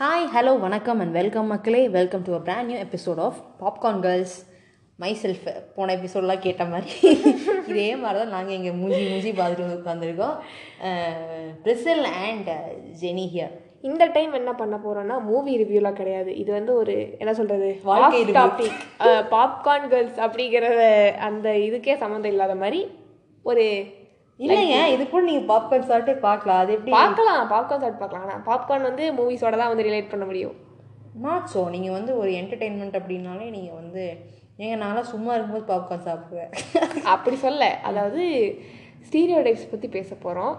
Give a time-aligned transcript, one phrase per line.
[0.00, 1.78] Hi hello வணக்கம் and welcome மக்களே.
[1.94, 4.34] Welcome to a brand new episode of popcorn girls
[5.22, 6.90] myself போன எபிசோடெலாம் கேட்ட மாதிரி.
[7.70, 10.36] இதே மாதிரி தான் நாங்கள் இங்கே மூஞ்சி மூஞ்சி பார்த்துட்டு வந்து உட்காந்துருக்கோம்
[11.64, 12.50] பிரிசல் அண்ட்
[13.02, 13.54] ஜெனி ஹியர்
[13.90, 16.30] இந்த டைம் என்ன பண்ண போறோம்னா மூவி ரிவ்யூலாம் கிடையாது.
[16.42, 17.34] இது வந்து ஒரு என்ன.
[18.40, 18.78] டாபிக்
[19.36, 20.66] பாப்கார்ன் கேர்ள்ஸ் அப்படிங்கிற
[21.28, 22.82] அந்த இதுக்கே சம்மந்தம் இல்லாத மாதிரி
[23.42, 23.64] ஒரு
[24.40, 26.60] இல்லைங்க இது கூட நீங்கள் பாப்கார்ன் சாப்பிட்டு பார்க்கலாம்.
[26.62, 26.92] அது எப்படி?
[26.98, 28.24] பார்க்கலாம் பாப்கார்ன் சாப்பிட்டு பார்க்கலாம்.
[28.26, 30.56] ஆனால் பாப்கார்ன் வந்து மூவிஸோட தான் வந்து ரிலேட் பண்ண முடியும்.
[31.24, 34.02] மாச்சோ நீங்கள் வந்து ஒரு என்டர்டெயின்மெண்ட் அப்படின்னாலே நீங்கள் வந்து
[34.62, 36.52] ஏங்க நான்லாம் சும்மா இருக்கும்போது பாப்கார்ன் சாப்பிடுவேன்.
[37.14, 37.64] அப்படி சொல்ல.
[37.90, 38.22] அதாவது
[39.08, 40.54] ஸ்டீரியோ டைப்ஸ் பற்றி பேச போகிறோம்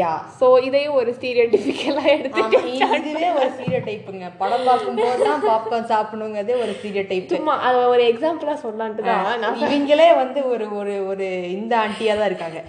[0.00, 0.10] யா.
[0.40, 2.58] ஸோ இதையும் ஒரு ஸ்டீரியோ டிஃபிக்கலாக எடுத்து ஆமா,
[2.98, 8.02] இதுவே ஒரு சீரியல் டைப்புங்க படம் பார்க்கும்போது தான் பாப்கார்ன் சாப்பிடணுங்கிறதே ஒரு சீரியல் டைப் சும்மா அதை ஒரு
[8.10, 12.60] எக்ஸாம்பிளாக சொல்லலான்ட்டு தான் இவங்களே வந்து ஒரு ஒரு ஒரு இந்த ஆண்டியாக தான் இருக்காங்க.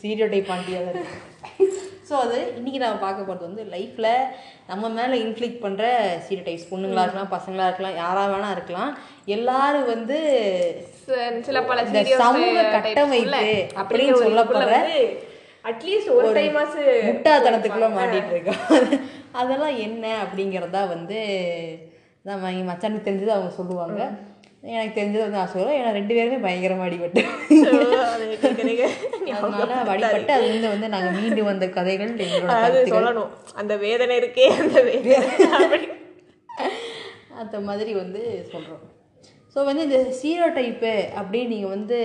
[0.00, 1.26] சீரியோ டைப் ஆண்டியாக தான் இருக்காங்க
[2.08, 4.12] ஸோ அது இன்னைக்கு நம்ம பார்க்க போகிறது வந்து லைஃப்பில்
[4.68, 5.84] நம்ம மேலே இன்ஃப்ளிக் பண்ணுற
[6.26, 8.92] சீரியோ டைப்ஸ் பொண்ணுங்களா இருக்கலாம் பசங்களா இருக்கலாம் யாரா வேணா இருக்கலாம்.
[9.36, 10.18] எல்லாரும் வந்து
[11.48, 11.84] சில பல
[12.22, 13.42] சமூக கட்டமைப்பு
[13.82, 14.78] அப்படின்னு சொல்லப்படுற
[15.70, 18.64] அட்லீஸ்ட் ஒரு டைமாச்சு முட்டாள்தனத்துக்குள்ள மாட்டிட்டு இருக்கோம்.
[19.40, 21.18] அதெல்லாம் என்ன அப்படிங்கிறதா வந்து
[22.30, 24.00] நம்ம மச்சானுக்கு தெரிஞ்சது அவங்க சொல்லுவாங்க.
[24.62, 27.22] எனக்கு தெரிஞ்சது வந்து நான் சொல்லுவேன் ஏன்னா ரெண்டு பேருமே பயங்கரமா அடிபட்டு.
[29.36, 32.94] அதனால வழிபட்டு அது வந்து வந்து நாங்கள் மீண்டு வந்த கதைகள் கருத்துக்கள்.
[32.94, 33.30] சொல்லணும்.
[33.60, 35.80] அந்த வேதனை இருக்கே அந்த வேதனை.
[37.42, 38.84] அந்த மாதிரி வந்து சொல்கிறோம்
[39.54, 41.98] ஸோ வந்து இந்த சீரோ டைப்பு அப்படின்னு நீங்கள் வந்து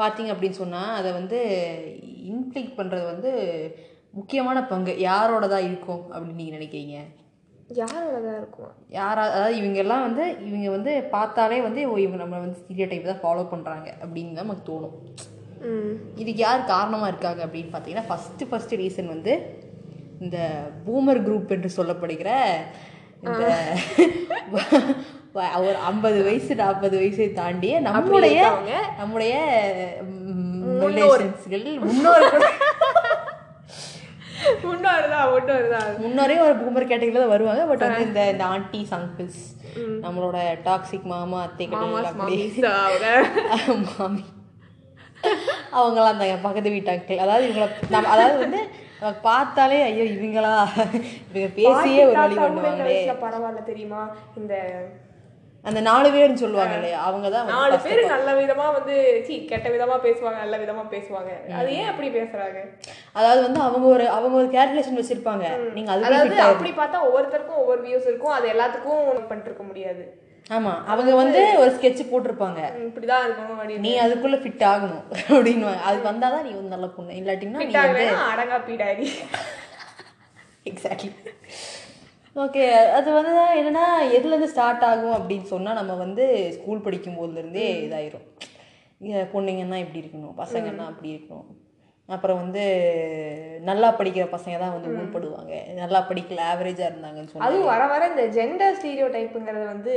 [0.00, 1.38] பார்த்தீங்க அப்படின்னு சொன்னால் அதை வந்து
[2.30, 3.30] இன்ஃப்ளிக் பண்ணுறது வந்து
[4.18, 4.92] முக்கியமான பங்கு.
[5.08, 6.96] யாரோட தான் இருக்கும் அப்படின்னு நீங்கள் நினைக்கிறீங்க?
[7.70, 8.72] யாரோடதான் இருக்கும்?
[8.88, 13.04] யாரா அதாவது இவங்க எல்லாம் வந்து இவங்க வந்து பார்த்தாலே வந்து ஓ இவங்க நம்ம வந்து சீரியோ டைப்
[13.04, 14.92] தான் ஃபாலோ பண்ணுறாங்க அப்படின்னு தான் நமக்கு தோணும்.
[16.16, 19.58] இதுக்கு யார் காரணமாக இருக்காங்க அப்படின்னு பார்த்தீங்கன்னா ஃபஸ்ட்டு ஃபஸ்ட்டு ரீசன் வந்து
[20.20, 20.38] இந்த
[20.86, 22.30] பூமர் குரூப் என்று சொல்லப்படுகிற
[23.22, 23.46] இந்த
[25.58, 28.40] ஒரு ஐம்பது வயசு நாற்பது வயசை தாண்டிய நம்முடைய.
[28.98, 29.34] நம்முடைய
[30.82, 32.46] ரிலேஷன்ஸ்கள் முன்னோர்கள்.
[34.64, 39.42] முன்னோருதான் முன்னோருதான் முன்னோரே ஒரு பூமர் கேட்டகரியில் தான் வருவாங்க பட் வந்து இந்த இந்த ஆண்டிஸ் அங்கிள்ஸ்
[40.04, 41.66] நம்மளோட டாக்ஸிக் மாமா அத்தை
[43.88, 44.24] மாமி
[45.74, 48.60] அவங்களாம் அந்த பக்கத்து வீட்டு அங்கிள் அதாவது இவங்கள நம்ம அதாவது வந்து
[49.24, 50.52] பார்த்தாலே ஐயோ இவங்களா?
[51.26, 52.94] இவங்க பேசியே ஒரு வழி பண்ணுவாங்களே.
[53.22, 54.02] பரவாயில்ல தெரியுமா?
[54.36, 54.54] இந்த
[55.68, 56.98] அந்த நாலு பேர்னு சொல்லுவாங்க இல்லையா?
[57.08, 58.96] அவங்க தான் நாலு பேர் நல்ல விதமா வந்து
[59.26, 61.32] சீ கெட்ட விதமா பேசுவாங்க நல்ல விதமா பேசுவாங்க.
[61.60, 62.58] அது ஏன் அப்படி பேசுறாங்க?
[63.18, 65.46] அதாவது வந்து அவங்க ஒரு அவங்க ஒரு கேல்குலேஷன் வச்சிருப்பாங்க.
[65.78, 68.36] நீங்க அதுக்கு அதாவது அப்படி பார்த்தா ஒவ்வொருத்தருக்கும் ஒவ்வொரு வியூஸ் இருக்கும்.
[68.36, 70.04] அது எல்லாத்துக்கும் பண்ணிட்டு இருக்க முடியாது.
[70.56, 70.72] ஆமா.
[70.92, 72.60] அவங்க வந்து ஒரு ஸ்கெட்ச் போட்டிருப்பாங்க.
[72.88, 75.04] இப்படிதான் இருக்கணும் நீ அதுக்குள்ள ஃபிட் ஆகணும்
[75.36, 77.16] அப்படின்னு அது வந்தாதான் நீ வந்து நல்ல பொண்ணு.
[77.82, 79.08] ஆகலைன்னா அடங்கா பீடாடி
[80.70, 81.10] எக்ஸாக்ட்லி
[82.44, 82.64] ஓகே
[82.96, 83.84] அது வந்து என்னன்னா
[84.16, 86.24] எதுலேருந்து ஸ்டார்ட் ஆகும் அப்படின்னு சொன்னால் நம்ம வந்து
[86.56, 88.26] ஸ்கூல் படிக்கும் போதுலேருந்தே இதாயிரும்.
[89.34, 91.48] பொண்ணுங்கன்னா இப்படி இருக்கணும் பசங்கன்னா அப்படி இருக்கணும்.
[92.08, 92.64] அப்புறம் வந்து
[93.68, 98.24] நல்லா படிக்கிற பசங்க தான் வந்து உள்படுவாங்க நல்லா படிக்கல ஆவரேஜாக இருந்தாங்கன்னு சொன்னாங்க அதுவும் வர வர இந்த
[98.36, 99.94] ஜெண்டர் ஸ்டீரியோ டைப்புங்கிறது வந்து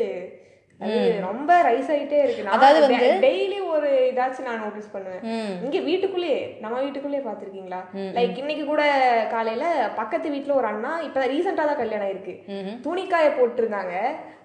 [1.19, 2.47] ரொம்ப ரைஸ் ஆயிட்டே இருக்கு.
[2.47, 5.23] அதாவது வந்து- டெய்லி ஒரு இதாச்சும் நான் நோட்டீஸ் பண்ணுவேன்.
[5.63, 7.81] இங்க வீட்டுக்குள்ளேயே நம்ம வீட்டுக்குள்ளேயே பாத்திருக்கீங்களா
[8.15, 8.83] லைக் இன்னைக்கு கூட
[9.31, 12.79] காலையில பக்கத்து வீட்ல ஒரு அண்ணா இப்ப ரீசெண்டா தான் கல்யாணம் இருக்கு ம்ஹும்.
[12.81, 13.93] துணிக்காய போட்டிருந்தாங்க.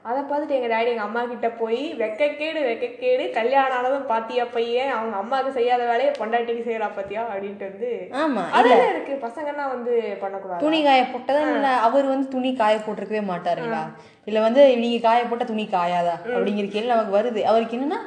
[0.05, 4.91] அதை பார்த்துட்டு எங்க டாடி எங்க அம்மா கிட்ட போய் வெக்கக்கேடு வெக்கக்கேடு கல்யாணம் ஆனதும் பாத்தியா பையன்?
[4.97, 7.23] அவங்க அம்மாவுக்கு செய்யாத வேலையை பொண்டாட்டிக்கு செய்யறா பாத்தியா?
[7.33, 7.91] அப்படின்ட்டு வந்து
[8.23, 9.15] ஆமாம் அதெல்லாம் இருக்கு.
[9.27, 10.63] பசங்கன்னா வந்து பண்ணக்கூடாது?
[10.65, 13.83] துணி காய போட்டதா இல்லை அவர் வந்து துணி காய போட்டிருக்கவே மாட்டாருங்களா?
[14.29, 16.15] இல்லை வந்து நீங்க காய போட்ட துணி காயாதா?
[16.37, 17.43] அப்படிங்கிற கேள்வி நமக்கு வருது.
[17.53, 18.01] அவருக்கு என்னன்னா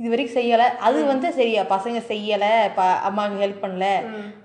[0.00, 0.66] இது வரைக்கும் செய்யலை.
[0.86, 2.50] அது வந்து சரியா பசங்க செய்யலை
[3.08, 3.86] அம்மாவுக்கு ஹெல்ப் பண்ணல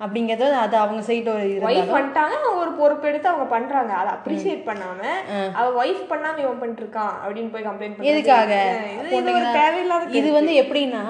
[0.03, 3.93] அப்படிங்கிறது அது அவங்க சைடு ஒரு ஒய்ஃப் பண்ணிட்டாங்க அவங்க ஒரு பொறுப்பு எடுத்து அவங்க பண்றாங்க.
[4.01, 5.01] அதை அப்ரிசியேட் பண்ணாம
[5.59, 8.51] அவ ஒய்ஃப் பண்ணாம இவன் பண்ணிட்டு இருக்கான் அப்படின்னு போய் கம்ப்ளைண்ட் எதுக்காக?
[9.19, 11.03] இது தேவையில்லாத இது வந்து எப்படின்னா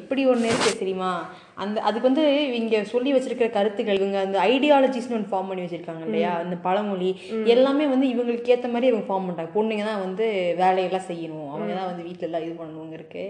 [0.00, 1.12] இப்படி ஒன்று இருக்கு தெரியுமா?
[1.62, 2.24] அந்த அதுக்கு வந்து
[2.58, 6.32] இவங்க சொல்லி வச்சிருக்கிற கருத்துக்கள் இவங்க அந்த ஐடியாலஜிஸ்னு ஒன்று ஃபார்ம் பண்ணி வச்சிருக்காங்க இல்லையா?
[6.42, 7.10] அந்த பழமொழி.
[7.54, 10.26] எல்லாமே வந்து இவங்களுக்கு ஏற்ற மாதிரி இவங்க ஃபார்ம் பண்ணுறாங்க பொண்ணுங்க தான் வந்து
[10.62, 11.48] வேலையெல்லாம் செய்யணும்.
[11.54, 13.24] அவங்க தான் வந்து வீட்டில எல்லாம் இது பண்ணணுங்க இருக்கு.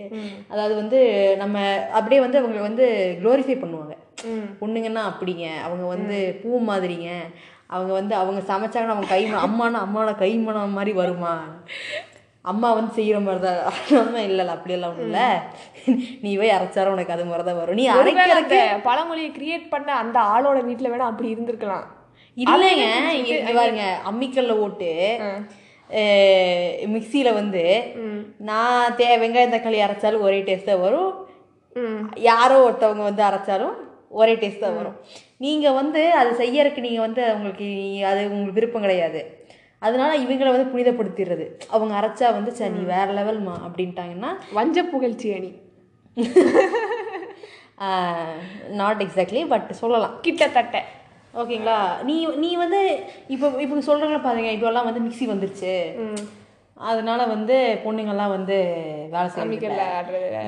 [0.52, 1.00] அதாவது வந்து
[1.42, 1.56] நம்ம
[1.98, 2.86] அப்படியே வந்து அவங்க வந்து
[3.22, 3.96] க்ளோரிஃபை பண்ணுவாங்க.
[4.60, 5.46] பொண்ணுங்கன்னா அப்படிங்க.
[5.66, 7.10] அவங்க வந்து பூ மாதிரிங்க.
[7.74, 11.34] அவங்க வந்து அவங்க சமைச்சாங்கன்னா அவங்க கை அம்மானா அம்மாவோட கை மணம் மாதிரி வருமா?
[12.44, 13.58] அம்மா வந்து செய்யற மாதிரி தான்
[13.96, 15.26] நம்ம இல்லைல்ல அப்படியெல்லாம் ஒன்றும் இல்லை.
[16.24, 17.78] நீ போய் அரைச்சாரும் உனக்கு அது மாதிரி தான் வரும்.
[17.80, 17.86] நீ
[18.36, 21.86] அந்த பழமொழியை கிரியேட் பண்ண அந்த ஆளோட வீட்ல வேணா அப்படி இருந்திருக்கலாம்.
[22.36, 22.86] இல்லைங்க
[23.18, 24.92] இங்க பாருங்க அம்மிக்கல்ல ஓட்டு
[26.94, 27.62] மிக்சியில வந்து
[28.48, 31.12] நான் தே வெங்காயம் தக்காளி அரைச்சாலும் ஒரே டேஸ்ட் தான் வரும்.
[32.30, 33.74] யாரோ ஒருத்தவங்க வந்து அரைச்சாலும்
[34.20, 34.96] ஒரே டேஸ்ட் தான் வரும்.
[35.46, 37.68] நீங்கள் வந்து அது செய்யறதுக்கு நீங்கள் வந்து உங்களுக்கு
[38.12, 39.22] அது உங்களுக்கு விருப்பம் கிடையாது.
[39.82, 41.46] அதனால இவங்களை வந்து புனிதப்படுத்திடுறது.
[41.74, 45.50] அவங்க அரைச்சா வந்து சரி நீ வேற லெவல்மா அப்படின்ட்டாங்கன்னா வஞ்ச புகழ்ச்சி அணி.
[48.80, 50.16] நாட் எக்ஸாக்ட்லி பட் சொல்லலாம்.
[50.24, 50.78] கிட்டத்தட்ட.
[51.40, 51.78] ஓகேங்களா?
[52.08, 52.80] நீ நீ வந்து
[53.34, 55.74] இப்போ இப்போ சொல்கிறவங்கள பாருங்க இப்போல்லாம் வந்து மிக்ஸி வந்துருச்சு.
[56.90, 58.56] அதனால வந்து பொண்ணுங்கள்லாம் வந்து
[59.14, 59.46] வேலை செய்யல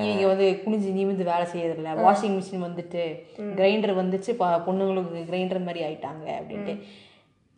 [0.05, 3.03] இவங்க வந்து குனிஞ்சு நிமிந்து வேலை செய்யறதில்ல வாஷிங் மிஷின் வந்துட்டு
[3.59, 4.31] கிரைண்டர் வந்துச்சு
[4.67, 6.75] பொண்ணுங்களுக்கு கிரைண்டர் மாதிரி ஆயிட்டாங்க அப்படின்ட்டு.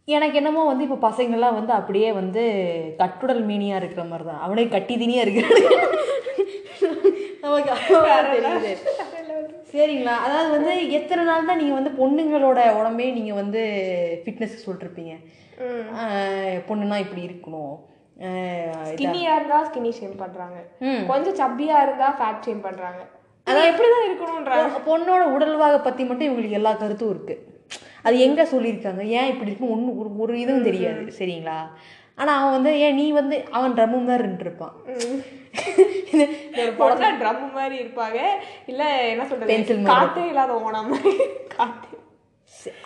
[0.08, 2.42] எனக்கு என்னமோ வந்து இப்போ பசங்கள்லாம் வந்து அப்படியே வந்து
[3.00, 5.62] கட்டுடல் மீனியா இருக்கிற மாதிரி தான் அவனே கட்டி தினியா இருக்கிறாங்க
[7.42, 7.72] நமக்கு
[8.36, 8.78] தெரியுது.
[9.72, 10.14] சரிங்களா?
[10.18, 13.62] அதாவது வந்து எத்தனை நாள் தான் நீங்கள் வந்து பொண்ணுங்களோட உடம்பே நீங்கள் வந்து
[14.26, 15.14] ஃபிட்னஸ் சொல்லிருப்பீங்க
[15.98, 17.76] ஆஹ் பொண்ணுனா இப்படி இருக்கணும்.
[18.90, 20.56] ஸ்கின்னியா இருந்தா ஸ்கின்னி ஷேம் பண்றாங்க.
[20.80, 21.04] ம்.
[21.08, 23.02] கொஞ்சம் சப்பியா இருந்தா ஃபேட் ஷேம் பண்றாங்க.
[23.44, 24.70] அது எப்படிதான் இருக்கணும்ன்றாங்க?
[24.76, 27.55] பொ- பொண்ணோட உடல்வாக பத்தி மட்டும் இவங்களுக்கு எல்லா கருத்தும் இருக்கு.
[28.06, 29.04] அது எங்க சொல்லியிருக்காங்க?
[29.18, 31.04] ஏன் இப்படி இருக்கும் ஒன்றும் ஒரு ஒரு இதுவும் தெரியாது.
[31.20, 31.60] சரிங்களா?
[32.22, 34.76] ஆனா அவன் வந்து ஏன் நீ வந்து அவன் ட்ரம்மு மாதிரி இருந்துருப்பான்
[36.80, 38.20] பொண்ணா ட்ரம் மாதிரி இருப்பாங்க.
[38.72, 41.14] இல்ல என்ன Pencil மாதிரி காத்தே இல்லாத ஓனம் மாதிரி.
[41.56, 41.92] காத்து.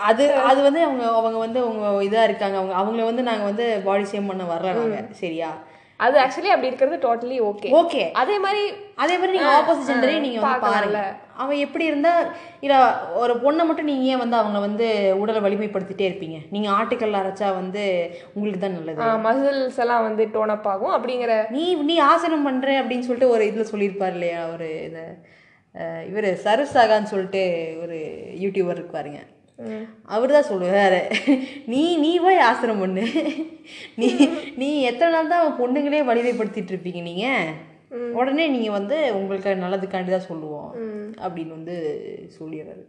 [0.09, 2.57] அது அது வந்து அவங்க அவங்க வந்து அவங்க இதா இருக்காங்க.
[2.59, 5.49] அவங்க அவங்கள வந்து நாங்க வந்து பாடி ஷேம் பண்ண வரல சரியா?
[5.99, 8.61] அது ஆக்சுவலி அப்படி இருக்கிறது டோட்டலி ஓகே ஓகே அதே மாதிரி
[8.97, 11.01] அதே மாதிரி நீங்க ஆப்போசிட் ஜெண்டரையும் நீங்க வந்து பாருங்க.
[11.37, 12.11] அவன் எப்படி இருந்தா
[12.63, 12.75] இல்ல
[13.19, 14.87] ஒரு பொண்ணை மட்டும் நீங்க ஏன் வந்து அவங்க வந்து
[15.21, 16.37] உடலை வலிமைப்படுத்திட்டே இருப்பீங்க?
[16.51, 17.83] நீங்க ஆட்டுக்கல்ல அரைச்சா வந்து
[18.33, 19.09] உங்களுக்கு தான் நல்லது.
[19.25, 23.65] மசில்ஸ் எல்லாம் வந்து டோன் அப் ஆகும் அப்படிங்கிற நீ நீ ஆசனம் பண்ற அப்படின்னு சொல்லிட்டு ஒரு இதுல
[23.69, 24.69] சொல்லியிருப்பார் இல்லையா ஒரு
[25.75, 27.41] அஹ், இவரு சருசாகான்னு சொல்லிட்டு
[27.83, 27.97] ஒரு
[28.41, 29.19] யூடியூபர் இருப்பாருங்க.
[30.15, 30.99] அவர் தான் சொல்லுவாரு
[31.71, 33.03] நீ நீ போய் ஆசனம் பண்ணு.
[34.01, 34.09] நீ
[34.61, 37.27] நீ எத்தனை நாள் தான் பொண்ணுங்களே வலிமைப்படுத்திட்டு இருப்பீங்க நீங்க?
[38.19, 40.69] உடனே நீங்க வந்து உங்களுக்கு நல்லதுக்காண்டி தான் சொல்லுவோம்
[41.23, 41.75] அப்படின்னு வந்து
[42.37, 42.83] சொல்லிடுறாரு.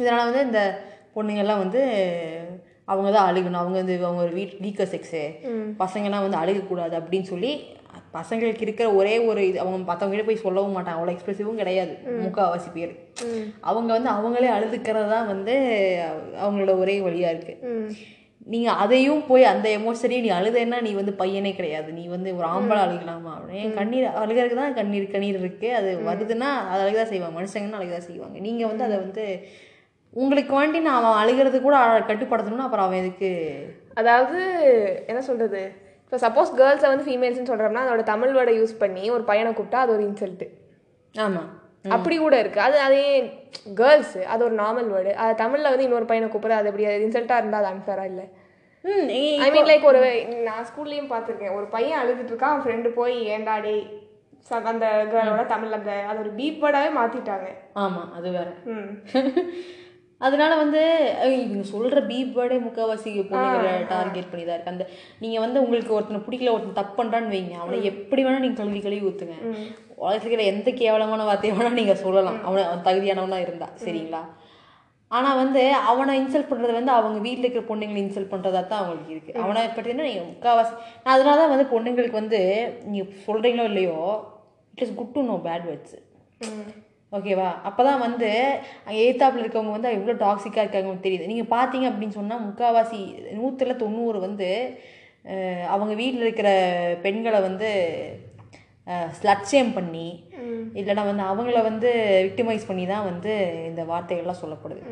[0.00, 0.62] இதனால் வந்து இந்த
[1.16, 1.80] பொண்ணுங்கெல்லாம் வந்து
[2.92, 3.62] அவங்க தான் அழுகணும்.
[3.62, 5.22] அவங்க வந்து அவங்க ஒரு வீட் வீக்கர் செக்ஸு.
[5.82, 7.52] பசங்கெல்லாம் வந்து அழுகக்கூடாது அப்படின்னு சொல்லி
[8.16, 10.98] பசங்களுக்கு இருக்கிற ஒரே ஒரு இது அவங்க மற்றவங்ககிட்ட போய் சொல்லவும் மாட்டாங்க.
[10.98, 11.94] அவ்வளோ எக்ஸ்பிரசிவும் கிடையாது.
[12.24, 12.92] முக்கால்வாசி பேர்.
[13.70, 15.54] அவங்க வந்து அவங்களே அழுதுக்கிறது தான் வந்து
[16.44, 17.80] அவங்களோட ஒரே வழியாக இருக்குது
[18.52, 21.88] நீங்கள் அதையும் போய் அந்த எமோஷனையும் நீ அழுதேன்னா நீ வந்து பையனே கிடையாது.
[21.98, 23.74] நீ வந்து ஒரு ஆம்பளை அழுகலாமா அப்படின்னு.
[23.76, 25.68] கண்ணீர் அழுகிறதுக்கு தான் கண்ணீர் கண்ணீர் இருக்கு.
[25.80, 27.36] அது வருதுன்னா அது அழுகதான் செய்வாங்க.
[27.38, 28.36] மனுஷங்கன்னா அழுகதான் செய்வாங்க.
[28.46, 29.26] நீங்கள் வந்து அதை வந்து
[30.12, 31.76] உங்களுக்கு வேண்டி நான் அவன் அழுகிறது கூட
[32.08, 33.30] கட்டுப்படுத்தணும்னா அப்புறம் அவன் எதுக்கு?
[34.00, 34.40] அதாவது
[35.10, 35.62] என்ன சொல்றது?
[36.12, 39.92] இப்போ சப்போஸ் கேர்ள்ஸை வந்து ஃபீமேல்ஸ்னு சொல்றோம்னா அதோட தமிழ் வேர்டை யூஸ் பண்ணி ஒரு பையனை கூப்பிட்டா அது
[39.92, 40.46] ஒரு இன்சல்ட்டு
[41.14, 41.46] ஆமாம்
[41.90, 42.60] அப்படி கூட இருக்கு.
[42.60, 43.04] அது அதே
[43.74, 47.36] கேர்ள்ஸ் அது ஒரு நார்மல் வேர்டு அது தமிழ்ல வந்து இன்னொரு பையனை கூப்பிடுறது அது எப்படி அது இன்சல்ட்டா
[47.36, 48.22] இருந்தா அது அன்ஃபேரா இல்ல?
[49.40, 50.02] ஐ மீன் லைக் ஒரு
[50.42, 51.54] நான் ஸ்கூல்லையும் பார்த்துருக்கேன்.
[51.54, 53.16] ஒரு பையன் அழுதுட்டு இருக்கான் அவன் ஃப்ரெண்டு போய்
[54.50, 57.48] ச- அந்த கேர்ளோட தமிழ் அந்த அது ஒரு பீப் வேர்டாவே மாத்திட்டாங்க.
[57.76, 58.48] ஆமாம் அது வேற.
[58.66, 58.88] ம்.
[60.26, 60.80] அதனால வந்து
[61.44, 64.72] இவங்க சொல்ற பீப் வேர்டே முக்கால்வாசி பொண்ணுங்களை டார்கெட் பண்ணி தான் இருக்கு.
[64.74, 64.84] அந்த
[65.22, 67.56] நீங்க வந்து உங்களுக்கு ஒருத்தனை பிடிக்கல ஒருத்தன் தப்பு பண்றான்னு வைங்க.
[67.62, 69.36] அவனை எப்படி வேணா நீங்க கழுவி கழுவி ஊத்துங்க.
[70.02, 72.38] உலகத்துல இருக்கிற எந்த கேவலமான வார்த்தையை வேணா நீங்க சொல்லலாம்.
[72.46, 74.22] அவனை அவன் தகுதியானவனா இருந்தா சரிங்களா?
[75.10, 79.32] ஆனா வந்து அவனை இன்சல்ட் பண்றது வந்து அவங்க வீட்ல இருக்கிற பொண்ணுங்களை இன்சல்ட் பண்றதா தான் அவங்களுக்கு இருக்கு.
[79.42, 80.72] அவனை பற்றினா நீங்க முக்கால்வாசி
[81.02, 82.40] நான் அதனால தான் வந்து பொண்ணுங்களுக்கு வந்து
[82.86, 83.98] நீங்க சொல்றீங்களோ இல்லையோ
[84.74, 85.96] it is good to know bad words
[87.16, 88.28] ஓகேவா அப்பதான் வந்து
[89.04, 91.30] எய்த்தாப்பில் இருக்கவங்க வந்து எவ்வளோ டாக்ஸிக்காக இருக்காங்க தெரியுது.
[91.32, 93.00] நீங்கள் பார்த்தீங்க அப்படின்னு சொன்னால் முக்கால்வாசி
[93.38, 94.48] நூற்றில் தொண்ணூறு வந்து
[95.74, 96.50] அவங்க வீட்டில் இருக்கிற
[97.04, 97.70] பெண்களை வந்து
[99.18, 100.08] ஸ்லட்சியம் பண்ணி
[100.80, 101.90] இல்லைன்னா வந்து அவங்கள வந்து
[102.28, 103.32] விக்டிமைஸ் பண்ணி தான் வந்து
[103.68, 104.82] இந்த வார்த்தைகள்லாம் சொல்லப்படுது.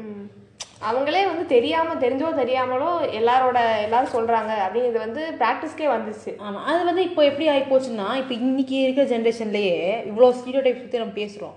[0.88, 4.52] அவங்களே வந்து தெரியாம தெரிஞ்சோ தெரியாமலோ எல்லாரோட எல்லாரும் சொல்றாங்க.
[4.64, 6.30] அப்படிங்கிறது வந்து ப்ராக்டிஸ்க்கே வந்துச்சு.
[6.46, 9.76] ஆமாம் அது வந்து இப்போ எப்படி ஆகி போச்சுன்னா இப்போ இன்னைக்கு இருக்கிற ஜென்ரேஷன்லேயே
[10.10, 11.56] இவ்வளோ ஸ்டீரியோ டைப் பற்றி நம்ம பேசுகிறோம்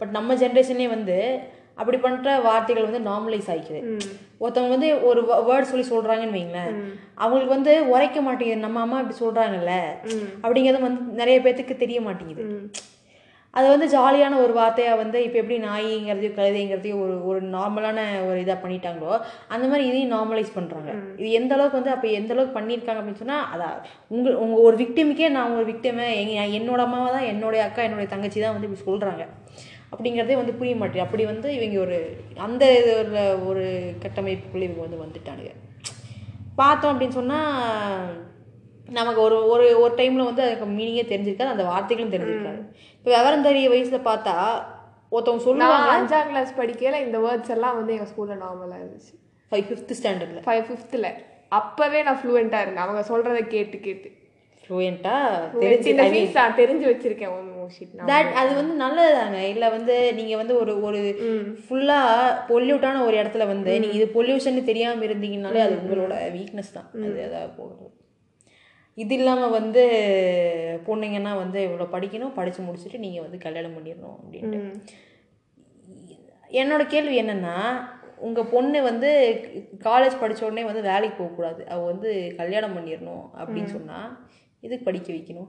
[0.00, 1.18] பட் நம்ம ஜென்ரேஷன்லேயே வந்து
[1.80, 3.80] அப்படி பண்ணுற வார்த்தைகள் வந்து நார்மலைஸ் ஆகிக்குது
[4.42, 6.74] ஒருத்தவங்க வந்து ஒரு வேர்ட் சொல்லி சொல்கிறாங்கன்னு வைங்களேன்.
[7.22, 8.64] அவங்களுக்கு வந்து உரைக்க மாட்டேங்குது.
[8.66, 9.74] நம்ம அம்மா இப்படி சொல்கிறாங்கல்ல
[10.44, 12.44] அப்படிங்கிறது வந்து நிறைய பேர்த்துக்கு தெரிய மாட்டேங்குது.
[13.56, 18.58] அது வந்து ஜாலியான ஒரு வார்த்தையாக வந்து இப்போ எப்படி நாய்ங்கிறதையும் கழுதைங்கிறதையும் ஒரு ஒரு நார்மலான ஒரு இதாக
[18.64, 19.12] பண்ணிட்டாங்களோ
[19.54, 23.46] அந்த மாதிரி இதையும் நார்மலைஸ் பண்ணுறாங்க இது எந்த அளவுக்கு வந்து அப்போ எந்த அளவுக்கு பண்ணியிருக்காங்க அப்படின்னு சொன்னால்
[23.52, 23.78] அதான்
[24.16, 28.40] உங்கள் உங்கள் ஒரு விக்டிமுக்கே நான் ஒரு விக்டிமை எங்க என்னோட அம்மாவை தான் என்னுடைய அக்கா என்னுடைய தங்கச்சி
[28.40, 29.24] தான் வந்து இப்படி சொல்கிறாங்க
[29.92, 31.06] அப்படிங்கிறதே வந்து புரிய மாட்டேங்குது.
[31.06, 31.98] அப்படி வந்து இவங்க ஒரு
[32.46, 33.64] அந்த இதுல ஒரு
[34.04, 35.52] கட்டமைப்புக்குள்ளே இவங்க வந்து வந்துட்டானுங்க.
[36.60, 37.52] பார்த்தோம் அப்படின்னு சொன்னால்
[38.88, 42.60] நமக்கு ஒரு ஒரு ஒரு டைமில் வந்து அதுக்கு மீனிங்கே தெரிஞ்சிருக்காது அந்த வார்த்தைகளும் தெரிஞ்சிருக்காது.
[43.04, 44.34] இப்போ விவரம் தெரிய வயசில் பார்த்தா
[45.14, 45.88] ஒருத்தவங்க சொல்லுவாங்க.
[45.94, 49.12] அஞ்சாம் கிளாஸ் படிக்கையில இந்த வேர்ட்ஸ் எல்லாம் வந்து எங்க ஸ்கூல்ல நார்மலா இருந்துச்சு.
[49.50, 51.08] ஃபைவ் ஃபிஃப்த் ஸ்டாண்டர்டில் ஃபைவ் ஃபிஃப்த்தில்
[51.58, 52.84] அப்பவே நான் ஃப்ளூயண்ட்டாக இருந்தேன்.
[52.86, 54.08] அவங்க சொல்றதை கேட்டு கேட்டு.
[54.62, 55.92] ஃப்ளூயண்ட்டாக தெரிஞ்சு
[56.38, 57.34] நான் தெரிஞ்சு வச்சிருக்கேன்.
[58.12, 59.40] தட் அது வந்து நல்லதுதாங்க.
[59.52, 61.02] இல்லை வந்து நீங்கள் வந்து ஒரு ஒரு
[61.66, 66.88] ஃபுல்லாக பொல்யூட்டான ஒரு இடத்துல வந்து நீங்கள் இது பொல்யூஷன் தெரியாமல் இருந்தீங்கனாலே அது உங்களோட வீக்னஸ் தான்.
[67.04, 67.90] அது எதாவது போகிறது
[68.98, 69.82] இது இல்லாமல் வந்து
[70.86, 74.60] பொண்ணுங்கன்னா வந்து இவ்வளோ படிக்கணும் படித்து முடிச்சுட்டு நீங்கள் வந்து கல்யாணம் பண்ணிடணும் அப்படின்ட்டு.
[74.60, 74.76] ம்.
[76.50, 77.56] என்னோட கேள்வி என்னன்னா
[78.18, 79.08] உங்கள் பொண்ணு வந்து
[79.84, 84.08] காலேஜ் படிச்ச உடனே வந்து வேலைக்கு போகக்கூடாது அவள் வந்து கல்யாணம் பண்ணிடணும் அப்படின்னு சொன்னால்
[84.62, 85.48] எதுக்கு படிக்க வைக்கணும்?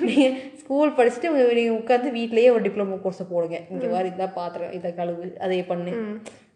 [0.00, 1.28] நீங்கள் ஸ்கூல் படிச்சுட்டு
[1.58, 3.58] நீங்கள் உட்காந்து வீட்லேயே ஒரு டிப்ளமோ கோர்ஸை போடுங்க.
[3.70, 5.92] இங்கே வாரி இதான் பாத்திரம் இதை கழுவு அதை பண்ணு.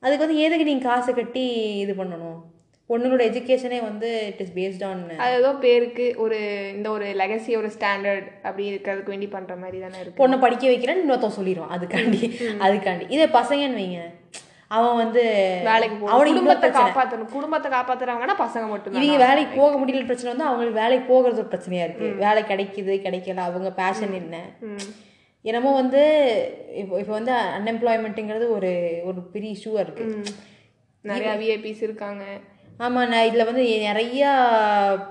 [0.00, 1.44] அதுக்கு வந்து எதுக்கு நீங்கள் காசை கட்டி
[1.84, 2.38] இது பண்ணணும்?
[2.90, 6.38] பொண்ணுங்களோட எஜுகேஷனே வந்து இட் இஸ் பேஸ்ட் ஆன் அது ஏதோ பேருக்கு ஒரு
[6.76, 10.20] இந்த ஒரு லெகசி ஒரு ஸ்டாண்டர்ட் அப்படி இருக்கிறதுக்கு வேண்டி பண்ற மாதிரி தானே இருக்கு.
[10.22, 11.74] பொண்ணை படிக்க வைக்கிறேன்னு இன்னொருத்தன் சொல்லிடுவான்.
[11.76, 12.22] அதுக்காண்டி
[12.66, 13.06] அதுக்காண்டி.
[13.16, 14.00] இதே பசங்கன்னு வைங்க.
[14.76, 15.22] அவன் வந்து
[15.68, 16.68] வேலைக்கு அவனுக்கு குடும்பத்தை.
[16.80, 21.50] காப்பாற்றணும் குடும்பத்தை காப்பாத்துறவங்கன்னா பசங்க மட்டும் இவங்க வேலைக்கு போக முடியல பிரச்சனை வந்து அவங்களுக்கு வேலைக்கு போகிறது ஒரு
[21.54, 22.08] பிரச்சனையா இருக்கு.
[22.24, 24.36] வேலை கிடைக்குது கிடைக்கல அவங்க பேஷன் என்ன?
[25.44, 26.00] என்னமோ வந்து
[26.80, 28.72] இப்போ இப்போ வந்து அன்எம்ப்ளாய்மெண்ட்டுங்கிறது ஒரு
[29.10, 30.06] ஒரு பெரிய இஷ்யூவாக இருக்கு.
[31.04, 32.24] நிறைய விஐபிஸ் இருக்காங்க.
[32.80, 34.28] ஆமாம் நான் இதில் வந்து நிறையா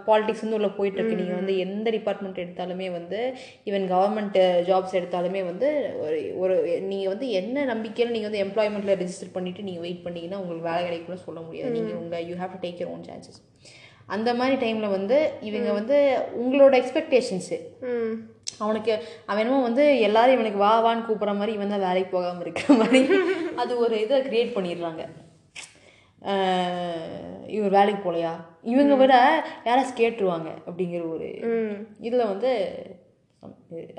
[0.07, 3.19] பாலிடிக்ஸ் வந்து உள்ள போயிட்டு இருக்கு நீங்கள் வந்து எந்த டிபார்ட்மெண்ட் எடுத்தாலுமே வந்து
[3.65, 6.55] ஈவன் கவர்மெண்ட் ஜாப்ஸ் எடுத்தாலுமே வந்து ஒரு ஒரு
[6.87, 11.25] நீங்கள் வந்து என்ன நம்பிக்கையில் நீங்கள் வந்து எம்ப்ளாய்மெண்ட்டில் ரெஜிஸ்டர் பண்ணிவிட்டு நீங்கள் வெயிட் பண்ணீங்கன்னா உங்களுக்கு வேலை கிடைக்கும்னு
[11.27, 11.71] சொல்ல முடியாது.
[11.71, 13.39] நீங்கள் உங்கள் you have to take your own chances
[14.07, 15.97] அந்த மாதிரி டைமில் வந்து இவங்க வந்து
[16.41, 17.57] உங்களோட எக்ஸ்பெக்டேஷன்ஸு
[18.59, 18.93] அவனுக்கு
[19.25, 23.01] அவன் என்னமோ வந்து எல்லாரும் இவனுக்கு வா வான்னு கூப்பிட்ற மாதிரி இவன் தான் வேலைக்கு போகாமல் இருக்கிற மாதிரி.
[23.61, 25.03] அது ஒரு இதை க்ரியேட் பண்ணிடுறாங்க.
[27.47, 28.33] இவர் வேலைக்கு போகலையா
[28.63, 29.13] இவங்க விட
[29.65, 31.27] யாராச்சும் கேட்டுருவாங்க அப்படிங்கிற ஒரு
[31.99, 32.51] இதில் வந்து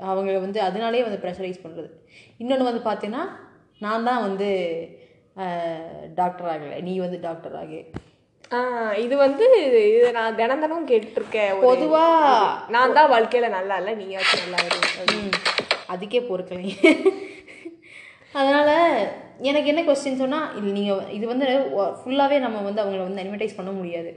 [0.03, 1.89] அவங்க வந்து அதனாலே வந்து ப்ரெஷரைஸ் பண்ணுறது
[2.37, 3.23] இன்னொன்று வந்து பார்த்தீங்கன்னா
[3.81, 4.49] நான் தான் வந்து
[6.15, 6.81] டாக்டர் ஆகலை.
[6.81, 7.79] நீ வந்து டாக்டர் ஆகு.
[8.97, 12.05] இது வந்து இது நான் தினம் தினம் கேட்டுருக்கேன் ஒரு- பொதுவா
[12.67, 14.79] நான் தான் வாழ்க்கையில நல்லா இல்ல நீயாச்சும் நல்லா இரு.
[14.91, 15.21] அப்படின்னு.
[15.21, 15.37] ம்,
[15.89, 16.67] அதுக்கே பொறுக்கலை
[18.33, 18.73] அதனால்
[19.49, 21.45] எனக்கு என்ன கொஸ்டின் சொன்னால் இல்லை நீங்கள் இது வந்து
[21.99, 24.11] ஃபுல்லாகவே நம்ம வந்து அவங்கள வந்து அட்வர்டைஸ் பண்ண முடியாது.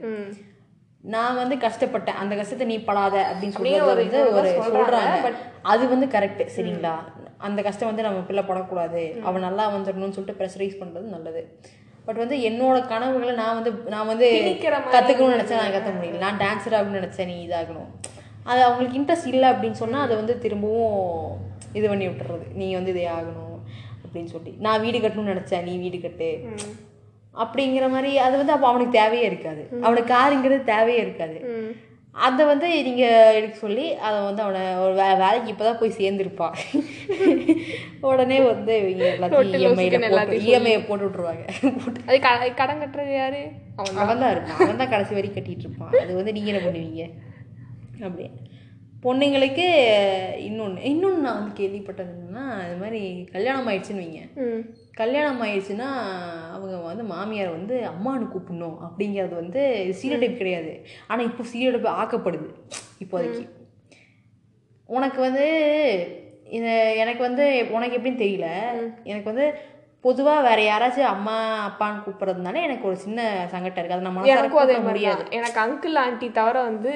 [1.13, 2.19] நான் வந்து கஷ்டப்பட்டேன்.
[2.21, 5.31] அந்த கஷ்டத்தை நீ படாத அப்படின்னு ஒரு வந்து ஒரு சொல்றாங்க, சொல்றாங்க.
[5.71, 6.93] அது வந்து கரெக்ட் சரிங்களா?
[7.47, 9.01] அந்த கஷ்டம் வந்து நம்ம பிள்ளை படக்கூடாது.
[9.27, 11.41] அவன் நல்லா வந்துடணும்னு சொல்லிட்டு ப்ரெஷரைஸ் பண்றது நல்லது.
[12.07, 14.27] பட் வந்து என்னோட கனவுகளை நான் வந்து நான் வந்து
[14.95, 16.23] கற்றுக்கணும்னு நினச்சேன் நான் கற்றுக்க முடியல.
[16.25, 17.89] நான் டான்ஸர் ஆகணும்னு நினச்சேன் நீ இதாகணும்.
[18.51, 20.99] அது அவங்களுக்கு இன்ட்ரெஸ்ட் இல்லை அப்படின்னு சொன்னால் அதை வந்து திரும்பவும்
[21.77, 22.45] இது பண்ணி விட்டுறது.
[22.59, 23.44] நீ வந்து இதே ஆகணும்.
[24.15, 26.29] அப்படின்னு சொல்லி நான் வீடு கட்டணும்னு நினச்சேன் நீ வீடு கட்டு.
[27.43, 29.63] அப்படிங்கிற மாதிரி அது வந்து அப்போ அவனுக்கு தேவையே இருக்காது.
[29.85, 31.37] அவனுக்கு காருங்கிறது தேவையே இருக்காது.
[32.15, 36.55] அதை வந்து நீங்கள் எடுக்க சொல்லி அதை வந்து அவனை ஒரு வே வேலைக்கு இப்போ தான் போய் சேர்ந்துருப்பான்
[38.11, 41.43] உடனே வந்து இவங்க எல்லாத்தையும் இஎம்ஐயில் உசுக்குன்னு போட்டு இஎம்ஐயை போட்டு விட்ருவாங்க
[42.07, 43.41] அது கடன் கட்டுறது யாரு?
[44.01, 44.61] அவன் தான் இருப்பான்.
[44.63, 45.93] அவன் தான் கடைசி வரைக்கும் கட்டிட்டு இருப்பான்.
[46.03, 47.05] அது வந்து நீங்கள் என்ன பண்ணுவீங்க?
[48.07, 48.25] அப்படி
[49.05, 49.65] பொண்ணுங்களுக்கு
[50.47, 53.01] இன்னொன்று இன்னொன்று நான் வந்து கேள்விப்பட்டது என்னன்னா இது மாதிரி
[53.33, 54.21] கல்யாணம் ஆயிடுச்சுன்னு வைங்க.
[55.01, 55.89] கல்யாணம் ஆயிடுச்சுன்னா
[56.55, 59.61] அவங்க வந்து மாமியார் வந்து அம்மானு கூப்பிடணும் அப்படிங்கிறது வந்து
[59.99, 60.73] சீரியல் டைப் கிடையாது.
[61.09, 62.49] ஆனால் இப்போ சீரியல் டைப் ஆக்கப்படுது
[63.05, 63.45] இப்போதைக்கு
[64.89, 65.45] உனக்கு வந்து
[66.57, 67.45] இது எனக்கு வந்து
[67.75, 68.49] உனக்கு எப்படின்னு தெரியல.
[69.11, 69.47] எனக்கு வந்து
[70.07, 71.37] பொதுவாக வேற யாராச்சும் அம்மா
[71.69, 73.21] அப்பான்னு கூப்பிட்றதுனால எனக்கு ஒரு சின்ன
[73.53, 74.21] சங்கடம் இருக்குது அதை நம்ம
[74.89, 75.23] முடியாது.
[75.39, 76.93] எனக்கு அங்கிள் ஆண்டி தவிர வந்து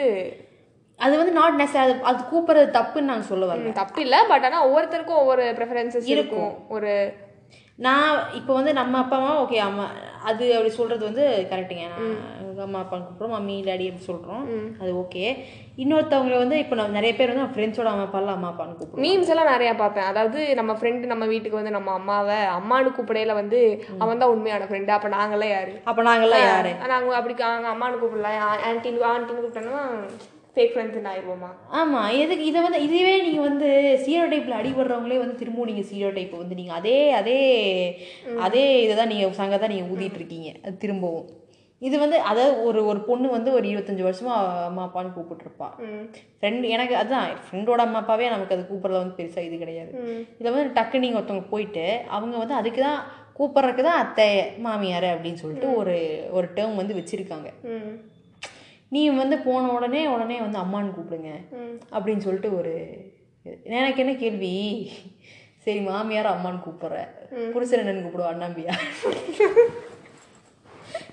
[0.99, 4.45] அது வந்து நாட் நெச அது அது கூப்பிட்றது தப்புன்னு நாங்கள் சொல்ல வரல ம், தப்பு இல்ல பட்
[4.47, 6.53] ஆனா ஒவ்வொருத்தருக்கும் ஒவ்வொரு ப்ரெஃபரன்சஸ் இருக்கும்.
[6.69, 6.91] ஒரு
[7.79, 9.83] நான் இப்போ வந்து நம்ம அப்பா அம்மா ஓகே அம்மா
[10.23, 12.09] அது அப்படி சொல்கிறது வந்து கரெக்டுங்க நான்
[12.63, 14.41] அம்மா அப்பா கூப்பிட்றோம் மம்மி டாடி அப்படி சொல்கிறோம்
[14.81, 15.23] அது ஓகே
[15.77, 19.51] இன்னொருத்தவங்க வந்து இப்போ நான் நிறைய பேர் வந்து ஃப்ரெண்ட்ஸோட அம்மா அப்பாலாம் அம்மா அப்பான்னு கூப்பிடுவோம் மீம்ஸ் எல்லாம்
[19.51, 20.09] நிறைய பார்ப்பேன்.
[20.11, 23.61] அதாவது நம்ம ஃப்ரெண்டு நம்ம வீட்டுக்கு வந்து நம்ம அம்மாவை அம்மானு கூப்பிடையில வந்து
[23.99, 25.73] அவன் தான் உண்மையான ஃப்ரெண்டு அப்ப நாங்களாம் யாரு?
[25.85, 26.69] அப்போ நாங்கள்லாம் யார்?
[26.93, 28.33] நாங்க அப்படி அவங்க அம்மானு கூப்பிடல
[28.67, 29.85] ஆன்டின்னு ஆன்டின்னு கூப்பிட்டோம்னா
[30.59, 31.49] ஃபேக் ஃப்ரெண்ட்ஸ் ஆயிடுவோமா?
[31.79, 33.67] ஆமாம் எதுக்கு இதை வந்து இதுவே நீங்கள் வந்து
[34.05, 37.37] சீரோ டைப்பில் அடிபடுறவங்களே வந்து திரும்பவும் நீங்கள் சீரோ டைப் வந்து நீங்கள் அதே அதே
[38.47, 41.27] அதே இதை தான் நீங்கள் சங்க தான் நீங்கள் ஊதிட்டு இருக்கீங்க அது திரும்பவும்.
[41.81, 44.33] இது வந்து அதாவது ஒரு ஒரு பொண்ணு வந்து ஒரு இருபத்தஞ்சி வருஷமா
[44.65, 45.69] அம்மா அப்பான்னு கூப்பிட்டுருப்பா.
[46.39, 49.91] ஃப்ரெண்ட் எனக்கு அதுதான் ஃப்ரெண்டோட அம்மா அப்பாவே நமக்கு அது கூப்பிட்றது வந்து பெருசாக இது கிடையாது.
[50.39, 51.85] இதில் வந்து டக்கு நீங்கள் ஒருத்தவங்க போயிட்டு
[52.17, 52.99] அவங்க வந்து அதுக்கு தான்
[53.39, 54.29] கூப்பிட்றதுக்கு தான் அத்தை
[54.67, 55.97] மாமியார் அப்படின்னு சொல்லிட்டு ஒரு
[56.37, 57.49] ஒரு டேர்ம் வந்து வச்சுருக்காங்க.
[58.95, 61.31] நீ வந்து போன உடனே உடனே வந்து அம்மான்னு கூப்பிடுங்க.
[61.95, 62.73] அப்படின்னு சொல்லிட்டு ஒரு
[63.79, 64.53] எனக்கு என்ன கேள்வி?
[65.65, 66.97] சரி மாமியார் அம்மான்னு கூப்பிட்ற.
[67.53, 68.73] புருஷன் என்னன்னு கூப்பிடுவா அண்ணாம்பியா?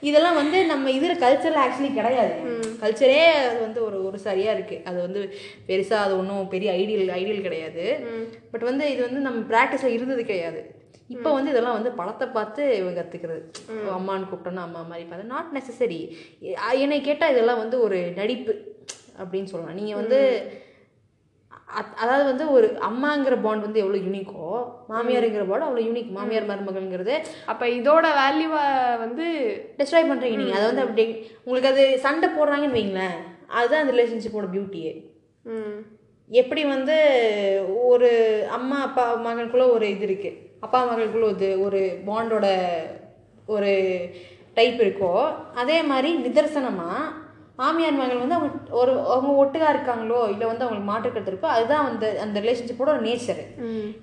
[0.09, 2.35] இதெல்லாம் வந்து நம்ம இதில் கல்ச்சரில் ஆக்சுவலி கிடையாது.
[2.83, 5.21] கல்ச்சரே அது வந்து ஒரு ஒரு சரியாக இருக்குது அது வந்து
[5.68, 7.85] பெருசாக அது ஒன்றும் பெரிய ஐடியல் ஐடியல் கிடையாது.
[8.52, 10.62] பட் வந்து இது வந்து நம்ம ப்ராக்டிஸில் இருந்தது கிடையாது.
[11.14, 13.43] இப்போ வந்து இதெல்லாம் வந்து படத்தை பார்த்து இவங்க கற்றுக்கிறது
[13.97, 15.33] அம்மான்னு கூப்பிட்டோன்னா அம்மா மாதிரி பார்த்து.
[15.35, 16.00] நாட் நெசசரி
[16.85, 18.55] என்னை கேட்டால் இதெல்லாம் வந்து ஒரு நடிப்பு
[19.21, 19.78] அப்படின்னு சொல்லலாம்.
[19.81, 20.21] நீங்கள் வந்து
[22.00, 24.49] அதாவது வந்து ஒரு அம்மாங்கிற பாண்ட் வந்து எவ்வளோ யூனிக்கோ
[24.90, 27.14] மாமியாருங்கிற பாண்ட் அவ்வளோ யூனிக் மாமியார் மருமகள்ங்கிறது
[27.52, 28.62] அப்ப இதோட வேல்யூவை
[29.05, 29.25] வந்து
[29.78, 31.05] டிஸ்ட்ராய் பண்ணுறீங்க நீங்கள் அதை வந்து அப்படி
[31.47, 33.16] உங்களுக்கு அது சண்டை போடுறாங்கன்னு வைங்களேன்.
[33.57, 34.93] அதுதான் அந்த ரிலேஷன்ஷிப்போட பியூட்டியே
[36.31, 36.97] எப்படி வந்து
[37.88, 38.11] ஒரு
[38.57, 40.31] அம்மா அப்பா மகனுக்குள்ள ஒரு இது இருக்கு.
[40.64, 42.46] அப்பா மகளுக்குள்ள ஒரு ஒரு பாண்டோட
[43.54, 43.72] ஒரு
[44.56, 45.12] டைப் இருக்கோ
[45.62, 46.90] அதே மாதிரி நிதர்சனமா
[47.60, 52.06] மாமியார் மகள் வந்து அவங்க ஒரு அவங்க ஒட்டுக்கா இருக்காங்களோ இல்லை வந்து அவங்களுக்கு மாற்றுக்கிறது இருக்கோ அதுதான் அந்த
[52.25, 53.42] அந்த ரிலேஷன்ஷிப்போட ஒரு நேச்சர்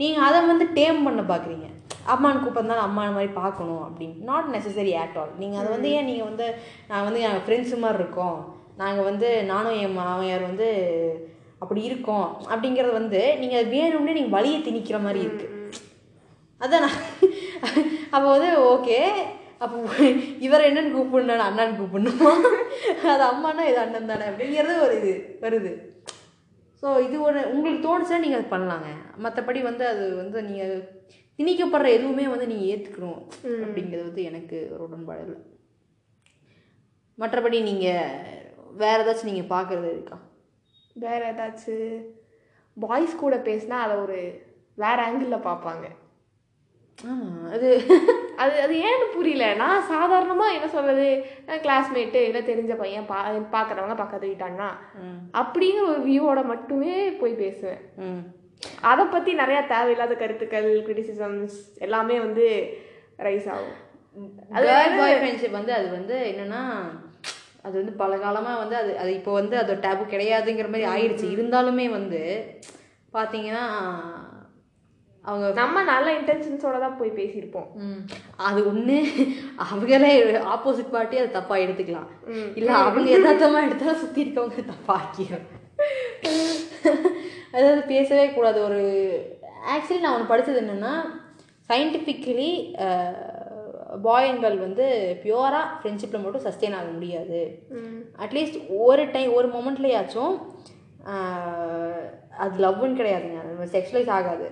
[0.02, 1.68] நீங்கள் அதை வந்து டேம் பண்ண பார்க்குறீங்க
[2.14, 4.16] அம்மான்னு கூப்பிட்றதுனால அம்மா மாதிரி பார்க்கணும் அப்படின்னு.
[4.30, 6.48] நாட் நெசசரி ஆட் ஆல் நீங்கள் அதை வந்து ஏன் நீங்கள் வந்து
[6.90, 8.40] நான் வந்து என் ஃப்ரெண்ட்ஸு மாதிரி இருக்கோம்.
[8.82, 10.68] நாங்கள் வந்து நானும் என் மாமியார் வந்து
[11.62, 15.48] அப்படி இருக்கோம் அப்படிங்கிறது வந்து நீங்கள் அது வேணும்னே நீங்கள் வழியை திணிக்கிற மாதிரி இருக்கு.
[16.64, 17.00] அதான் நான்
[18.16, 18.98] அப்போ வந்து ஓகே
[19.64, 19.78] அப்போ
[20.46, 22.32] இவர் என்னன்னு கூப்பிடணும் அண்ணான்னு கூப்பிடணுமா?
[23.14, 25.72] அது அம்மானா இது அண்ணன் தானே அப்படிங்கிறது ஒரு இது வருது.
[26.82, 28.90] ஸோ இது ஒரு உங்களுக்கு தோணுச்சுன்னா நீங்கள் அது பண்ணலாங்க.
[29.26, 30.74] மற்றபடி வந்து அது வந்து நீங்கள்
[31.40, 33.22] திணிக்கப்படுற எதுவுமே வந்து நீங்கள் ஏற்றுக்கணும்
[33.66, 35.40] அப்படிங்கிறது வந்து எனக்கு ஒரு உடன்பாடு இல்லை.
[37.18, 38.14] மற்றபடி நீங்கள்
[38.84, 40.18] வேற ஏதாச்சும் நீங்கள் பார்க்குறது இருக்கா?
[40.96, 41.98] வேற ஏதாச்சும்
[42.78, 44.20] பாய்ஸ் கூட பேசினா அதை ஒரு
[44.84, 45.86] வேற ஆங்கிளில் பார்ப்பாங்க
[47.00, 47.70] ஆமாம் அது
[48.38, 49.46] அது அது ஏன்னு புரியல.
[49.56, 51.08] நான் சாதாரணமாக என்ன சொல்றது?
[51.64, 53.20] கிளாஸ்மேட்டு இல்லை தெரிஞ்ச பையன் பா
[53.54, 54.70] பார்க்குறவங்க பக்கத்து வீட்டான்னா
[55.34, 57.82] அப்படிங்கிற ஒரு வியூவோட மட்டுமே போய் பேசுவேன்.
[58.00, 58.22] ம்.
[58.84, 62.46] அதை பற்றி நிறையா தேவையில்லாத கருத்துக்கள் கிரிட்டிசிசம்ஸ் எல்லாமே வந்து
[63.20, 63.80] ரைஸ் ஆகும்.
[64.52, 64.68] அது
[65.00, 66.62] பாய் ஃப்ரெண்ட்ஷிப் வந்து அது வந்து என்னன்னா
[67.64, 71.28] அது வந்து பல காலமாக வந்து அது அது இப்போ வந்து அது டேபு கிடையாதுங்கிற மாதிரி ஆயிடுச்சு.
[71.36, 72.22] இருந்தாலுமே வந்து
[73.14, 73.66] பார்த்தீங்கன்னா
[75.30, 77.70] அவங்க நம்ம நல்ல இன்டென்ஷன்ஸோட தான் போய் பேசியிருப்போம்.
[78.48, 78.98] அது ஒன்று
[79.66, 80.12] அவங்களே
[80.54, 82.10] ஆப்போசிட் பார்ட்டி அதை தப்பாக எடுத்துக்கலாம்.
[82.60, 85.48] இல்லை அவங்க யதார்த்தமாக எடுத்தாலும் சுற்றி இருக்கவங்க தப்பாக ஆக்கிடும்
[87.56, 88.60] அதாவது பேசவே கூடாது.
[88.68, 88.82] ஒரு
[89.74, 90.94] ஆக்சுவலி நான் ஒன்று படித்தது என்னென்னா
[91.70, 92.52] சயின்டிஃபிக்கலி
[94.06, 94.86] பாய் அண்ட் கேர்ள் வந்து
[95.24, 97.42] பியூராக ஃப்ரெண்ட்ஷிப்பில் மட்டும் சஸ்டெயின் ஆக முடியாது.
[98.26, 100.36] அட்லீஸ்ட் ஒரு டைம் ஒரு மொமெண்ட்லேயாச்சும்
[102.44, 103.40] அது லவ்னு கிடையாதுங்க.
[103.44, 104.48] அது செக்ஷுவலைஸ் ஆகாது.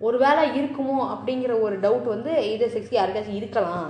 [0.00, 3.88] ஒரு வேளை இருக்குமோ அப்படிங்கிற ஒரு டவுட் வந்து இதர் செக்ஸ் யாருக்காச்சும் இருக்கலாம்.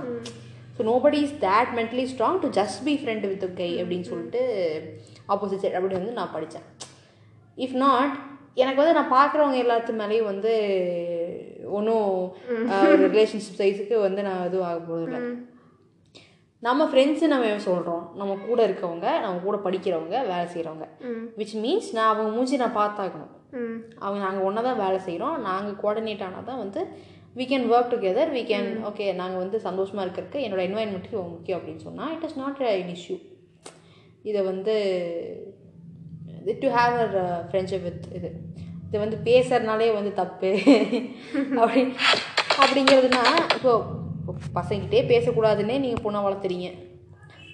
[0.75, 4.41] So nobody is that mentally strong to just be friend with guy அப்படின்னு சொல்லிட்டு
[5.33, 6.67] ஆப்போசிட் சைட் அப்படி வந்து நான் படித்தேன்
[7.57, 8.15] இஃப் நாட்
[8.53, 10.53] எனக்கு வந்து நான் பார்க்குறவங்க எல்லாத்து மேலேயும் வந்து
[11.77, 12.07] ஒன்றும்
[12.89, 15.19] ஒரு ரிலேஷன்ஷிப் சைஸுக்கு வந்து நான் எதுவும் ஆக போகிறதில்ல
[16.63, 20.87] நம்ம ஃப்ரெண்ட்ஸு நம்ம சொல்கிறோம் நம்ம கூட இருக்கவங்க நம்ம கூட படிக்கிறவங்க வேலை செய்கிறவங்க
[21.37, 23.33] விச் மீன்ஸ் நான் அவங்க மூஞ்சி நான் பார்த்தாக்கணும்
[24.03, 26.81] அவங்க நாங்கள் ஒன்றா தான் வேலை செய்கிறோம் நாங்கள் கோஆர்டினேட் ஆனால் தான் வந்து
[27.35, 31.85] we can work together we can okay நாங்கள் வந்து சந்தோஷமாக இருக்கிறதுக்கு என்னோட என்வாயன்மெண்ட்டுக்கு முக்கியம் அப்படின்னு
[31.87, 33.17] சொன்னால் it is not an issue
[34.21, 34.75] இதை வந்து
[36.63, 37.15] to have our
[37.49, 38.29] friendship with இது.
[38.87, 40.51] இது வந்து பேசுறதுனாலே வந்து தப்பு.
[41.61, 41.81] அப்படி
[42.63, 43.23] அப்படிங்கிறதுனா
[43.57, 43.73] இப்போ
[44.59, 46.69] பசங்கிட்டே பேசக்கூடாதுன்னே நீங்கள் பொண்ணை வளர்த்துறீங்க.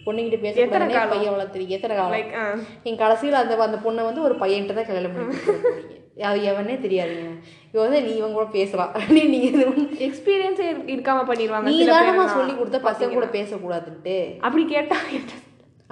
[0.05, 1.75] பொண்ணுங்கிட்ட பேசக்கூடாதுன்னே பையன் வளர்த்துறீங்க.
[1.77, 2.63] எத்தனை காலம்?
[2.89, 5.93] என் கடைசியில் அந்த அந்த பொண்ணை வந்து ஒரு பையன்கிட்ட தான் கல்யாணம் பண்ணி
[6.27, 7.31] அது எவனே தெரியாதுங்க.
[7.71, 8.91] இவ வந்து நீ இவன் கூட பேசலாம்.
[8.97, 9.65] அப்படின்னு நீங்க இது.
[10.07, 12.25] எக்ஸ்பீரியன்ஸே இருக்காம பண்ணிடுவாங்க நீ தானமா.
[12.37, 14.15] சொல்லி கொடுத்த பசங்க கூட பேசக்கூடாதுன்ட்டு.
[14.47, 14.99] அப்படி கேட்டா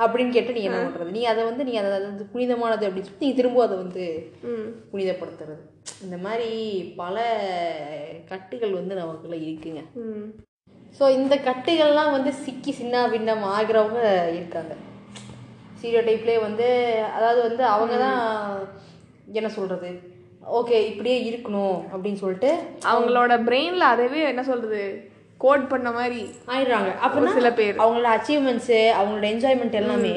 [0.04, 1.12] அப்படின்னு கேட்டு நீ என்ன பண்றது?
[1.18, 4.06] நீ அதை வந்து நீ அதை வந்து புனிதமானது அப்படின்னு சொல்லி நீ திரும்ப அதை வந்து
[4.94, 5.60] புனிதப்படுத்துறது.
[6.06, 6.50] இந்த மாதிரி
[7.02, 7.26] பல
[8.32, 9.84] கட்டுகள் வந்து நமக்குள்ள இருக்குங்க.
[10.98, 14.02] ஸோ இந்த கட்டுகள்லாம் வந்து சிக்கி சின்ன பின்னம் ஆகிறவங்க
[14.40, 14.74] இருக்காங்க.
[15.80, 16.68] சீரியோ டைப்லேயே வந்து
[17.16, 18.20] அதாவது வந்து அவங்க தான்
[19.40, 19.90] என்ன சொல்கிறது
[20.60, 22.52] ஓகே இப்படியே இருக்கணும் அப்படின்னு சொல்லிட்டு
[22.92, 24.84] அவங்களோட பிரெயின்ல அதவே என்ன சொல்றது?
[25.44, 26.20] கோட் பண்ண மாதிரி
[26.54, 26.92] ஆயிடுறாங்க.
[27.04, 27.76] அப்படின்னா சில பேர்.
[27.84, 30.16] அவங்களோட அச்சீவ்மெண்ட்ஸு அவங்களோட என்ஜாய்மெண்ட் எல்லாமே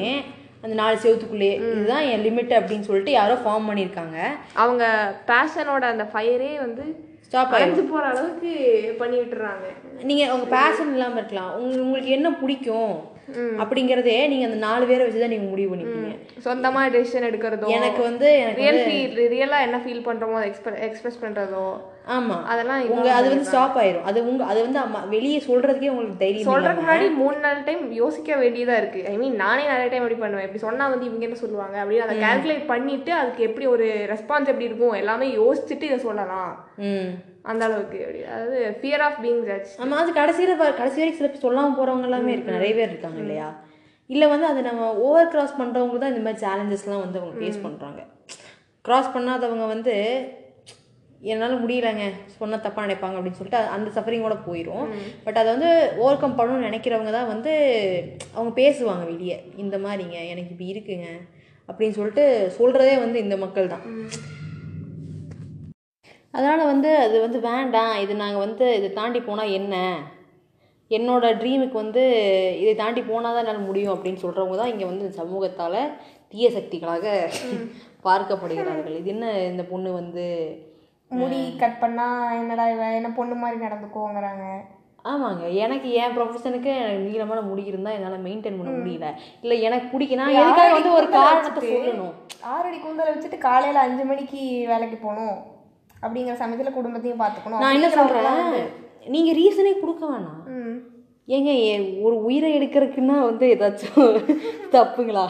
[0.63, 4.17] அந்த நாலு செவத்துக்குள்ளேயே இதுதான் என் லிமிட் அப்படின்னு சொல்லிட்டு யாரோ ஃபார்ம் பண்ணியிருக்காங்க.
[4.63, 4.83] அவங்க
[5.31, 6.85] பேஷனோட அந்த ஃபயரே வந்து
[7.27, 8.51] ஸ்டாப் அடைஞ்சு போற அளவுக்கு
[8.99, 9.65] பண்ணி விட்டுறாங்க.
[10.09, 11.53] நீங்கள் உங்கள் பேஷன் இல்லாமல் இருக்கலாம்.
[11.59, 12.95] உங்க உங்களுக்கு என்ன பிடிக்கும்
[13.61, 16.11] அப்படிங்கிறதே நீங்கள் அந்த நாலு பேரை வச்சு தான் நீங்கள் முடிவு பண்ணிப்பீங்க.
[16.45, 21.21] சொந்தமா டெசிஷன் எடுக்கிறதோ எனக்கு வந்து எனக்கு ரியல் ஃபீல் ரியலா என்ன ஃபீல் பண்றோமோ அதை எக்ஸ்பிர எக்ஸ்பிரஸ்
[21.25, 21.65] பண்றதோ
[22.07, 24.03] ஆமாம் அதெல்லாம் உங்க அது வந்து ஸ்டாப் ஆயிரும்.
[24.03, 28.35] அது உங்க அது வந்து அம்மா வெளியே சொல்றதுக்கே உங்களுக்கு தைரியம் சொல்றதுக்கு முன்னாடி மூணு நாலு டைம் யோசிக்க
[28.35, 29.01] வேண்டியதா இருக்கு.
[29.07, 30.45] ஐ மீன் நானே நிறைய டைம் எப்படி பண்ணுவேன்.
[30.45, 34.65] இப்படி சொன்னா வந்து இவங்க என்ன சொல்லுவாங்க அப்படின்னு அதை கால்குலேட் பண்ணிட்டு அதுக்கு எப்படி ஒரு ரெஸ்பான்ஸ் எப்படி
[34.65, 36.53] இருக்கும் எல்லாமே யோசிச்சுட்டு இதை சொல்லலாம்.
[36.87, 37.09] ம்.
[37.43, 41.45] அந்த அளவுக்கு எப்படி அதாவது ஃபியர் ஆஃப் பீங் ஜட்ஜ் ஆமா அது கடைசியில கடைசி வரைக்கும் சில பேர்
[41.45, 42.57] சொல்லாம போறவங்க எல்லாமே இருக்கு.
[42.57, 43.49] நிறைய பேர் இருக்காங்க இல்லையா?
[44.09, 48.01] இல்ல வந்து அதை நம்ம ஓவர் கிராஸ் பண்றவங்க தான் இந்த மாதிரி சேலஞ்சஸ்லாம் வந்து அவங்க ஃபேஸ் பண்றாங்க.
[48.85, 49.95] கிராஸ் பண்ணாதவங்க வந்து
[51.21, 52.05] என்னால் முடியலங்க.
[52.39, 54.87] சொன்னால் தப்பாக நினைப்பாங்க அப்படின்னு சொல்லிட்டு அந்த சஃபரிங்கோட போயிடும்
[55.25, 55.69] பட் அதை வந்து
[56.01, 57.53] ஓவர் கம் பண்ணணும்னு நினைக்கிறவங்க தான் வந்து
[58.35, 59.37] அவங்க பேசுவாங்க வெளியே.
[59.63, 61.07] இந்த மாதிரிங்க எனக்கு இப்படி இருக்குங்க
[61.69, 62.25] அப்படின்னு சொல்லிட்டு
[62.57, 63.85] சொல்கிறதே வந்து இந்த மக்கள் தான்.
[66.35, 67.95] அதனால் வந்து அது வந்து வேண்டாம்.
[68.03, 69.75] இது நாங்கள் வந்து இதை தாண்டி போனால் என்ன?
[70.91, 72.03] என்னோட ட்ரீமுக்கு வந்து
[72.61, 75.79] இதை தாண்டி போனால் தான் என்னால் முடியும் அப்படின்னு சொல்கிறவங்க தான் இங்கே வந்து சமூகத்தால்
[76.31, 77.05] தீய சக்திகளாக
[78.05, 78.95] பார்க்கப்படுகிறார்கள்.
[79.01, 80.25] இது என்ன இந்த பொண்ணு வந்து
[81.11, 82.05] முடி கட் பண்ணா
[82.39, 82.85] என்னடா இவ?
[82.99, 84.45] என்ன பொண்ணு மாதிரி நடந்துக்கோங்கிறாங்க
[85.05, 85.43] ஆமாங்க.
[85.63, 89.09] எனக்கு என் ப்ரொஃபஷனுக்கு எனக்கு நீளமான முடி இருந்தால் என்னால் மெயின்டைன் பண்ண முடியல.
[89.43, 92.15] இல்லை எனக்கு பிடிக்கும் நான் எதுக்காக வந்து ஒரு காரணத்தை சொல்லணும்.
[92.53, 94.41] ஆறடி கூந்தலை வச்சுட்டு காலையில அஞ்சு மணிக்கு
[94.71, 95.37] வேலைக்கு போகணும்.
[96.01, 98.67] அப்படிங்கிற சமயத்துல குடும்பத்தையும் பார்த்துக்கணும் நான் என்ன சொல்கிறேன்
[99.15, 100.41] நீங்கள் ரீசனே கொடுக்க வேணாம்.
[101.27, 101.51] ஏங்க
[102.01, 104.13] ஒரு உயிரை எடுக்கிறதுக்குன்னா வந்து ஏதாச்சும்
[104.71, 105.25] தப்புங்களா?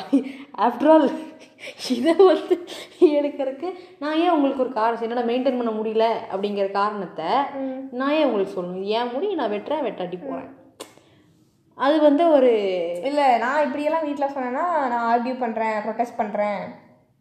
[0.58, 1.08] ஆஃப்டர் ஆல்
[1.90, 2.56] இதை வந்து
[3.18, 7.30] எடுக்கிறதுக்கு நான் ஏன் உங்களுக்கு ஒரு காரணம் என்னால் மெயின்டைன் பண்ண முடியல அப்படிங்கிற காரணத்தை
[7.92, 8.86] நான் ஏன் உங்களுக்கு சொல்லணும்?
[8.90, 10.54] என் முடி நான் வெட்டுறேன் வெட்டாட்டி போகிறேன்
[11.78, 12.52] அது வந்து ஒரு
[13.04, 16.62] இல்ல நான் இப்படியெல்லாம் வீட்ல சொன்னேன்னா நான் ஆர்கியூ பண்றேன் ப்ரொடெஸ்ட் பண்றேன்.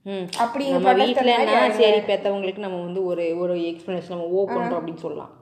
[0.07, 0.27] ம்.
[0.39, 1.73] அப்படி நம்ம ஆயிடுவேன்.
[1.73, 5.33] சரி பெற்றவங்களுக்கு நம்ம வந்து ஒரு ஒரு எக்ஸ்ப்ளனேஷன் நம்ம ஓ பண்ணுறோம் அப்படின்னு சொல்லலாம்.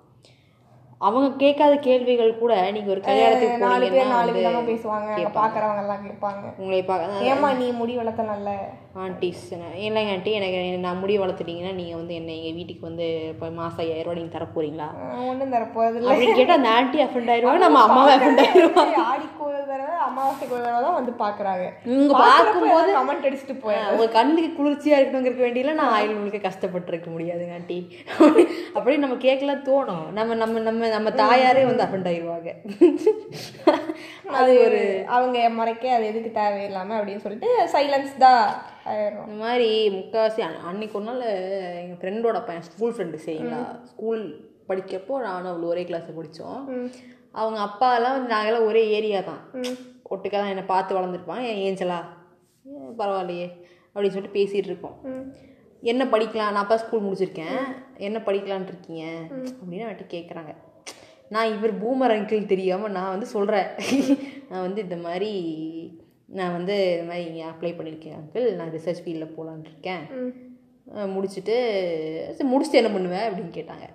[0.99, 5.11] அவங்க கேட்காத கேள்விகள் கூட நீங்கள் ஒரு கல்யாணத்துக்கு நாலு பேர் நாலு விதமா பேசுவாங்க.
[5.41, 6.45] பாக்குறவங்க எல்லாம் கேட்பாங்க.
[6.59, 8.51] உங்களை பார்க்க ஏமா நீ முடி வளர்த்தனல்ல
[8.95, 9.45] ஆண்டிஸ்
[9.85, 14.07] இல்லைங்க ஆண்டி எனக்கு நான் முடி வளர்த்துட்டீங்கன்னா நீங்கள் வந்து என்ன எங்கள் வீட்டுக்கு வந்து இப்போ மாதம் ஐயாயிரம்
[14.07, 14.87] ரூபாய் நீங்கள் தர போறீங்களா?
[15.31, 19.59] ஒன்றும் தரப்போறது இல்லை அப்படின்னு கேட்டால் அந்த ஆண்டி அஃபெண்ட் ஆயிடுவாங்க நம்ம அம்மாவை அஃபெண்ட் ஆயிடுவாங்க ஆடிக்கு ஒரு
[19.71, 21.65] தடவை அமாவாசைக்கு ஒரு தடவை தான் வந்து பாக்குறாங்க.
[21.89, 23.81] இவங்க பார்க்கும்போது கமெண்ட் அடிச்சுட்டு போய்.
[23.95, 27.79] உங்க கண்ணுக்கு குளிர்ச்சியா இருக்கணுங்கிறதுக்கு வேண்டியில நான் ஆயில் உங்களுக்கு கஷ்டப்பட்டிருக்க முடியாதுங்க ஆண்டி
[28.77, 30.07] அப்படியே நம்ம கேட்கலாம் தோணும்.
[30.19, 32.51] நம்ம நம்ம நம்ம நம்ம தாயாரே வந்து அஃபெண்ட் ஆயிடுவாங்க
[34.39, 34.79] அது ஒரு
[35.15, 38.45] அவங்க மறைக்க அது எதுக்கு தேவையில்லாம அப்படின்னு சொல்லிட்டு சைலன்ஸ் தான்.
[38.85, 39.27] ஆயிரும்.
[39.27, 41.21] இந்த மாதிரி முக்கால்வாசி அன்- அன்னைக்கு ஒரு நாள்
[41.81, 43.61] எங்கள் ஃப்ரெண்டோட பையன் ஸ்கூல் ஃப்ரெண்டு சரிங்களா?
[43.85, 44.23] ஸ்கூல்
[44.69, 46.61] படிக்கிறப்போ நானும் அவ்வளோ ஒரே கிளாஸில் படித்தோம்
[47.33, 49.43] அவங்க அப்பாலாம் வந்து நாங்களாம் ஒரே ஏரியா தான்.
[50.11, 51.99] ஒட்டுக்கா தான் என்னை பார்த்து வளர்ந்துருப்பாங்க என் ஏஞ்சலா?
[52.99, 53.47] பரவாயில்லையே.
[53.95, 54.97] அப்படின்னு சொல்லிட்டு பேசிகிட்டு இருக்கோம்.
[55.83, 56.53] என்ன படிக்கலாம்?
[56.53, 57.59] நான் அப்பா ஸ்கூல் முடிச்சிருக்கேன்.
[57.99, 59.05] என்ன படிக்கலான்ட்டு இருக்கீங்க?
[59.57, 60.53] அப்படின்னு அவன்கிட்ட கேட்குறாங்க
[61.29, 63.69] நான் இவர் பூமர் அங்கிள் தெரியாமல் நான் வந்து சொல்கிறேன்
[64.49, 65.31] நான் வந்து இந்த மாதிரி
[66.39, 70.05] நான் வந்து இந்த மாதிரி இங்கே அப்ளை பண்ணியிருக்கேன் அங்கிள் நான் ரிசர்ச் ஃபீல்டில் போகலான்னு இருக்கேன்.
[71.15, 71.55] முடிச்சுட்டு
[72.37, 73.87] சரி முடிச்சுட்டு என்ன பண்ணுவேன் அப்படின்னு கேட்டாங்க.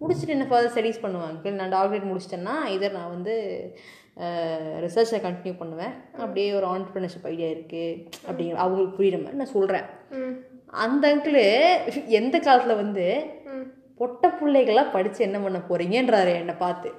[0.00, 3.34] முடிச்சுட்டு என்ன ஃபர்தர் ஸ்டடீஸ் பண்ணுவேன் அங்கிள் நான் டாக்டரேட் முடிச்சிட்டேன்னா இதர் நான் வந்து
[4.84, 5.94] ரிசர்ச்சை கண்டினியூ பண்ணுவேன்.
[6.22, 9.86] அப்படியே ஒரு ஆண்டர்பிரினர்ஷிப் ஐடியா இருக்குது அப்படிங்கிற அவங்களுக்கு புரியுற மாதிரி நான் சொல்கிறேன்
[10.84, 11.40] அந்த அங்கிள்
[12.20, 13.06] எந்த காலத்தில் வந்து
[14.00, 16.90] பொட்ட பிள்ளைகளாம் படித்து என்ன பண்ண போகிறீங்கன்றாரு என்னை பார்த்து.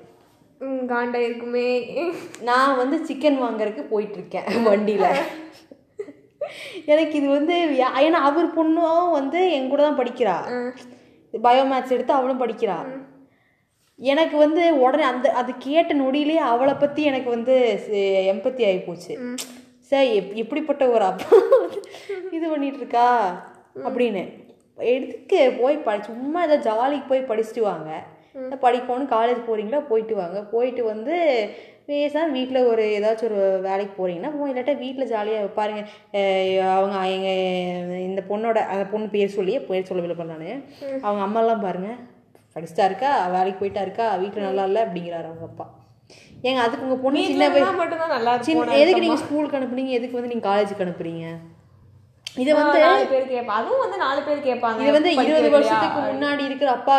[0.91, 1.69] காண்டா இருக்குமே.
[2.49, 5.21] நான் வந்து சிக்கன் வாங்குறதுக்கு போயிட்டு இருக்கேன் வண்டியில்.
[6.93, 7.55] எனக்கு இது வந்து
[8.03, 10.35] ஏன்னா அவர் பொண்ணும் வந்து என் கூட தான் படிக்கிறா.
[11.33, 12.77] பயோமேத்ஸ் எடுத்து அவளும் படிக்கிறா.
[13.99, 17.55] எனக்கு வந்து உடனே அந்த அது கேட்ட நொடியிலே அவளை பற்றி எனக்கு வந்து
[18.33, 19.13] எம்பத்தி ஆகி போச்சு.
[19.89, 21.37] சார் எப் எப்படிப்பட்ட ஒரு அப்பா
[22.37, 23.07] இது பண்ணிட்டு இருக்கா
[23.85, 24.23] அப்படின்னு.
[24.93, 27.89] எதுக்கு போய் படி சும்மா ஏதோ ஜாலிக்கு போய் படிச்சுட்டு வாங்க.
[28.63, 30.39] படிக்கணும் காலேஜ் போகிறீங்களா போயிட்டு வாங்க.
[30.53, 31.15] போயிட்டு வந்து
[31.89, 35.81] பேசாம வீட்டில் ஒரு ஏதாச்சும் ஒரு வேலைக்கு போகிறீங்கன்னா இல்லாட்டா வீட்டில் ஜாலியாக பாருங்க.
[36.75, 40.63] அவங்க எங்கள் இந்த பொண்ணோட அந்த பொண்ணு பேர் சொல்லியே பேர் சொல்ல விருப்பம் நான்.
[41.05, 41.91] அவங்க அம்மாலாம் பாருங்க.
[42.55, 43.11] படிச்சுட்டா இருக்கா?
[43.35, 44.07] வேலைக்கு போயிட்டா இருக்கா?
[44.21, 44.81] வீட்டில் நல்லா இல்லை?
[44.85, 45.65] அப்படிங்கிறாரு அவங்க அப்பா.
[46.47, 49.93] ஏங்க அதுக்கு உங்கள் பொண்ணு சின்ன இருந்தா மட்டும்தான் நல்லா சின்ன எதுக்கு நீங்கள் ஸ்கூலுக்கு அனுப்புனீங்க?
[49.99, 51.25] எதுக்கு வந்து நீங்கள் காலேஜுக்கு அனுப்புறீங்க?
[52.37, 55.49] இதை வந்து நாலு பேர் கேட்பாங்க அதுவும் வந்து நாலு பேர் கேட்பாங்க இது வந்து இருபது?
[55.55, 56.95] வருஷத்துக்கு முன்னாடி இருக்கிற அப்பா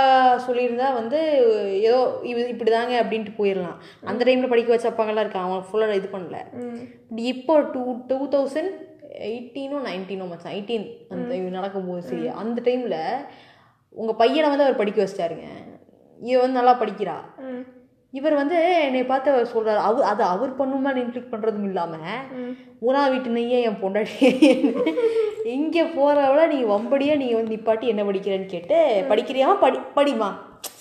[0.47, 1.21] சொல்லியிருந்தா வந்து
[1.89, 1.99] ஏதோ
[2.31, 3.79] இது இப்படிதாங்க அப்படின்ட்டு போயிடலாம்
[4.11, 5.49] அந்த டைம்ல படிக்க வச்ச அப்பாங்கெல்லாம் இருக்காங்க.
[5.49, 6.39] அவங்க ஃபுல்லாக இது பண்ணல.
[7.05, 8.75] இப்படி இப்போ டூ டூ தௌசண்ட்
[9.29, 12.97] எயிட்டீனோ நைன்டீனோ மச்சான் எயிட்டீன் அந்த இது நடக்கும்போது சரி அந்த டைம்ல
[13.95, 15.49] உங்க பையனை வந்து அவர் படிக்க வச்சிட்டாருங்க.
[16.19, 17.17] இவ வந்து நல்லா படிக்கிறா.
[18.19, 21.95] இவர் வந்து என்னை பார்த்து அவர் சொல்றாரு அவர் அது அவர் பண்ணுமா இன்க்ளிக் பண்றதும் இல்லாம
[22.87, 24.29] ஊரா வீட்டு நெய்யே என் பொண்டாட்டி.
[25.57, 28.79] இங்க போறவள நீங்க வம்படியா நீங்க வந்து நிப்பாட்டி என்ன படிக்கிறேன்னு கேட்டு
[29.13, 30.31] படிக்கிறியாமா படி படிமா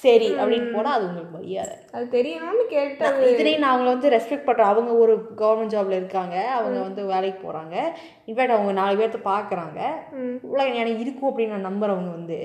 [0.03, 1.75] சரி அப்படின்னு போனா அது உங்களுக்கு மரியாதை.
[1.95, 3.21] அது தெரியணும்னு கேட்டது.
[3.33, 6.35] இதுலேயும் நான் அவங்கள வந்து ரெஸ்பெக்ட் பண்ணுறேன் அவங்க ஒரு கவர்மெண்ட் ஜாப்ல இருக்காங்க.
[6.57, 7.75] அவங்க வந்து வேலைக்கு போகிறாங்க
[8.27, 9.79] இன்ஃபேக்ட் அவங்க நாலு பேர்த்த பார்க்குறாங்க
[10.53, 12.39] உலக எனக்கு இருக்கும் அப்படின்னு நான் நம்புறவங்க வந்து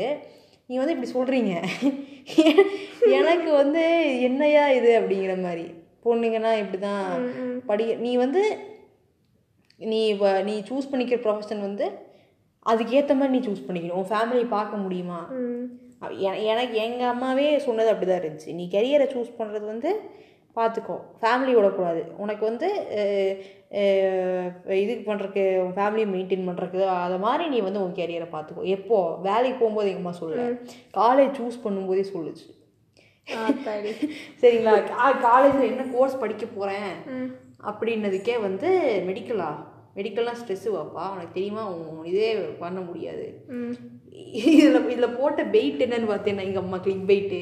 [0.71, 1.53] நீ வந்து இப்படி சொல்கிறீங்க
[3.19, 3.83] எனக்கு வந்து
[4.29, 5.67] என்னையா இது அப்படிங்கிற மாதிரி.
[6.07, 7.07] பொண்ணுங்கன்னா இப்படி தான்
[7.71, 8.43] படி நீ வந்து
[9.93, 10.01] நீ
[10.49, 11.87] நீ சூஸ் பண்ணிக்கிற ப்ரொஃபஷன் வந்து
[12.71, 13.99] அதுக்கேற்ற மாதிரி நீ சூஸ் பண்ணிக்கணும்.
[14.01, 15.21] உன் ஃபேமிலியை பார்க்க முடியுமா?
[16.53, 18.51] எனக்கு எங்கள் அம்மாவே சொன்னது அப்படி தான் இருந்துச்சு.
[18.59, 19.91] நீ கெரியரை சூஸ் பண்ணுறது வந்து
[20.59, 22.69] பார்த்துக்கோ ஃபேமிலி விடக்கூடாது உனக்கு வந்து
[24.77, 28.99] இதுக்கு பண்ணுறக்கு உன் ஃபேமிலியை மெயின்டைன் பண்ணுறக்கு அதை மாதிரி நீ வந்து உன் கெரியரை பார்த்துக்கோ எப்போ?
[29.21, 30.47] வேலைக்கு போகும்போது எங்கள் அம்மா சொல்லல
[30.97, 32.47] காலேஜ் சூஸ் பண்ணும்போதே சொல்லுச்சு.
[34.41, 34.75] சரிங்களா?
[35.21, 36.93] காலேஜில் என்ன கோர்ஸ் படிக்க போகிறேன்
[37.71, 38.69] அப்படின்னதுக்கே வந்து
[39.09, 39.51] மெடிக்கலா
[39.95, 41.05] மெடிக்கல்லாம் ஸ்ட்ரெஸ்ஸு வாப்பா.
[41.13, 41.63] உனக்கு தெரியுமா?
[42.05, 43.27] இதே பண்ண முடியாது.
[44.53, 47.41] இதில் இதில் போட்ட பெயிட் என்னன்னு பார்த்தேன் எங்கள் அம்மா கிளிக் பெயிட்டு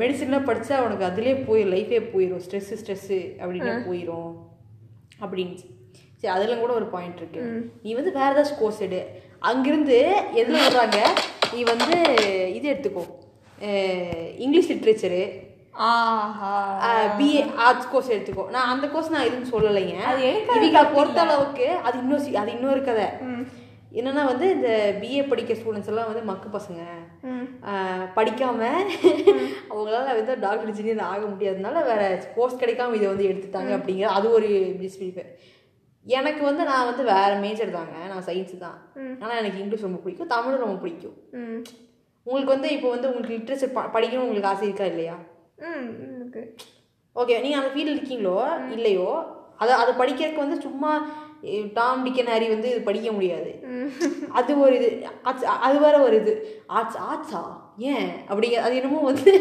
[0.00, 4.30] மெடிசன்லாம் படித்தா உனக்கு அதுலேயே போயிடும் லைஃபே போயிடும் ஸ்ட்ரெஸ்ஸு ஸ்ட்ரெஸ்ஸு அப்படின்னு போயிடும்
[5.22, 5.56] அப்படின்னு
[6.20, 7.42] சரி அதில் கூட ஒரு பாயிண்ட் இருக்கு.
[7.82, 9.00] நீ வந்து வேற ஏதாச்சும் கோர்ஸ் எடு.
[9.48, 9.98] அங்கிருந்து
[10.40, 11.00] எதில் வர்றாங்க?
[11.54, 11.96] நீ வந்து
[12.58, 13.04] இது எடுத்துக்கோ.
[14.44, 15.20] இங்கிலீஷ் லிட்ரேச்சரு
[15.88, 16.52] ஆஹா.
[17.18, 18.44] பிஏ ஆர்ட்ஸ் கோர்ஸ் எடுத்துக்கோ.
[18.54, 19.96] நான் அந்த கோர்ஸ் நான் எதுவும் சொல்லலைங்க.
[20.12, 23.06] அது எனக்கு இவங்க பொறுத்த அளவுக்கு அது இன்னும் அது இன்னொரு கதை.
[24.00, 26.80] என்னன்னா வந்து இந்த பிஏ படிக்க ஸ்டூடெண்ட்ஸ் எல்லாம் வந்து மக்கு பசங்க.
[28.16, 28.60] படிக்காம
[29.70, 32.02] அவங்களால வந்து டாக்டர் இன்ஜினியர் ஆக முடியாதனால வேற
[32.34, 34.50] கோர்ஸ் கிடைக்காம இதை வந்து எடுத்துட்டாங்க அப்படிங்கிற அது ஒரு
[34.82, 35.24] மிஸ்பிரிப்பு
[36.06, 37.94] எனக்கு வந்து நான் வந்து வேற மேஜர் தாங்க.
[38.10, 38.76] நான் சயின்ஸ் தான்.
[39.22, 40.30] ஆனால் எனக்கு இங்கிலீஷ் ரொம்ப பிடிக்கும்.
[40.34, 41.16] தமிழும் ரொம்ப பிடிக்கும்.
[42.26, 45.16] உங்களுக்கு வந்து இப்போ வந்து உங்களுக்கு லிட்ரேச்சர் படிக்கணும் உங்களுக்கு ஆசை இருக்கா இல்லையா?
[47.16, 48.38] ஓகே நீங்கள் அந்த ஃபீல்டில் இருக்கீங்களோ
[48.76, 49.08] இல்லையோ
[49.62, 50.92] அதை அதை படிக்கிறதுக்கு வந்து சும்மா
[51.76, 53.50] டாம் டிக்கன் ஹாரி வந்து இது படிக்க முடியாது.
[54.38, 54.90] அது ஒரு இது
[55.28, 56.34] ஆர்ட்ஸ் அது வேற ஒரு இது.
[56.78, 57.42] ஆர்ட்ஸ் ஆர்ட்ஸா
[57.92, 58.10] ஏன்?
[58.30, 59.32] அப்படிங்க அது என்னமோ வந்து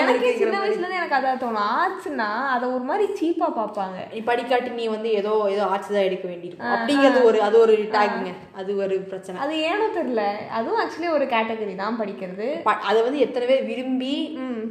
[0.00, 0.60] எனக்கு சின்ன.
[0.60, 1.66] வயசுல எனக்கு அதான் தோணும்.
[1.80, 3.98] ஆர்ட்ஸ்னா அதை ஒரு மாதிரி சீப்பா பார்ப்பாங்க.
[4.12, 6.72] நீ படிக்காட்டி நீ வந்து ஏதோ ஏதோ ஆர்ட்ஸ் தான் எடுக்க வேண்டியிருக்கும்.
[6.76, 9.36] அப்படிங்கிறது ஒரு அது ஒரு டேக்குங்க அது ஒரு பிரச்சனை.
[9.44, 10.24] அது ஏனோ தெரியல.
[10.58, 12.48] அதுவும் ஆக்சுவலி ஒரு கேட்டகரி தான் படிக்கிறது.
[12.90, 14.14] அதை வந்து எத்தனை பேர் விரும்பி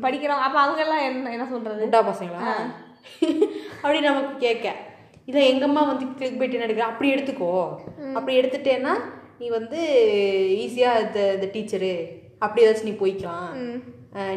[0.05, 1.91] படிக்கிறோம் அப்ப அவங்க எல்லாம் என்ன என்ன சொல்றது?
[2.11, 2.53] பசங்களா?
[3.81, 4.67] அப்படி நமக்கு கேட்க.
[5.29, 6.87] இல்லை எங்க அம்மா வந்து கிளிக் பைட் என்ன எடுக்கிற?
[6.91, 7.53] அப்படி எடுத்துக்கோ.
[8.17, 8.93] அப்படி எடுத்துட்டேன்னா
[9.41, 9.79] நீ வந்து
[10.63, 11.91] ஈஸியாக இந்த இந்த டீச்சரு
[12.45, 13.51] அப்படி ஏதாச்சும் நீ போய்க்கலாம்.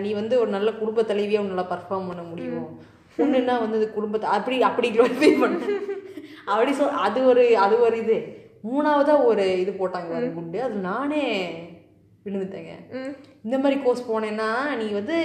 [0.05, 2.69] நீ வந்து ஒரு நல்ல குடும்ப தலைவியாக நல்லா பர்ஃபார்ம் பண்ண முடியும்.
[3.17, 5.61] பொண்ணுன்னா வந்து இந்த குடும்பத்தை அப்படி அப்படி க்ளோரிஃபை பண்ண.
[6.53, 8.19] அப்படி சொல் அது ஒரு அது ஒரு இது.
[8.71, 10.59] மூணாவதா ஒரு இது போட்டாங்க குண்டு.
[10.67, 11.23] அது நானே
[12.25, 12.73] விழுந்துட்டேங்க.
[13.47, 14.49] இந்த மாதிரி கோர்ஸ் போனேன்னா
[14.81, 15.17] நீ வந்து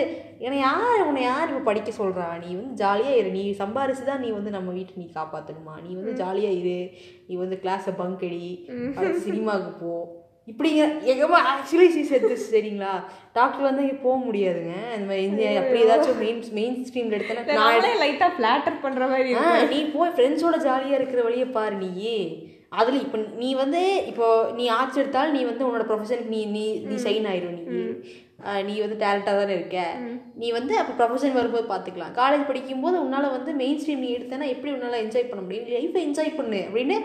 [0.45, 3.31] என்னை யார் உன்னை யார் இப்போ படிக்க சொல்கிறா நீ வந்து ஜாலியாக இரு.
[3.39, 6.79] நீ சம்பாரிச்சு தான் நீ வந்து நம்ம வீட்டை நீ காப்பாற்றணுமா நீ வந்து ஜாலியாக இரு.
[7.27, 8.47] நீ வந்து கிளாஸை பங்க் அடி
[9.27, 9.93] சினிமாவுக்கு போ.
[10.51, 10.81] இப்படிங்க
[11.12, 12.91] எங்கம்மா ஆக்சுவலி சி செத்து சரிங்களா?
[13.38, 14.75] டாக்டர் வந்து இங்கே போக முடியாதுங்க.
[14.95, 19.33] இந்த மாதிரி இந்த அப்படி ஏதாச்சும் மெயின் மெயின் ஸ்ட்ரீமில் எடுத்தேன்னா நான் நானே லைட்டா ஃபிளாட்டர் பண்ற மாதிரி
[19.73, 21.91] நீ போய் ஃப்ரெண்ட்ஸோட ஜாலியாக இருக்கிற வழியை பாரு நீ
[22.71, 24.27] அதில் இப்போ நீ வந்து இப்போ
[24.58, 27.60] நீ ஆர்ட்ஸ் எடுத்தால் நீ வந்து உன்னோட ப்ரொஃபஷனுக்கு நீ நீ நீ ஷைன் ஆயிரும்.
[27.71, 27.80] நீ
[28.69, 29.77] நீ வந்து டேலண்டாக தானே இருக்க.
[30.41, 34.73] நீ வந்து அப்போ ப்ரொஃபஷன் வரும்போது பார்த்துக்கலாம் காலேஜ் படிக்கும்போது உன்னால் வந்து மெயின் ஸ்ட்ரீம் நீ எடுத்தேன்னா எப்படி
[34.75, 35.67] உன்னால் என்ஜாய் பண்ண முடியும்?
[35.77, 36.97] லைஃப்பை என்ஜாய் பண்ணு அப்படின்னு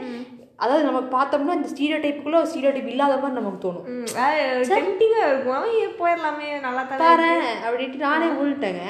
[0.62, 3.87] அதாவது நம்ம பார்த்தோம்னா இந்த ஸ்டீரியோ டைப்புக்குள்ள ஸ்டீரியோ டைப் இல்லாத மாதிரி நமக்கு தோணும்.
[4.75, 5.64] டெம்டிங்கா இருக்கும்.
[5.98, 6.61] போயிடலாமே?
[6.61, 8.85] நல்லா தரேன் அப்படின்ட்டு நானே உள்ட்டேங்க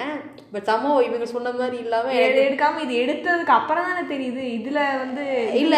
[0.53, 4.43] பட் சமோ இவங்க சொன்ன மாதிரி இல்லாமல் எடு- எடுக்காம இது எடுத்ததுக்கு அப்புறம் தானே தெரியுது.
[4.59, 5.77] இதுல வந்து இல்ல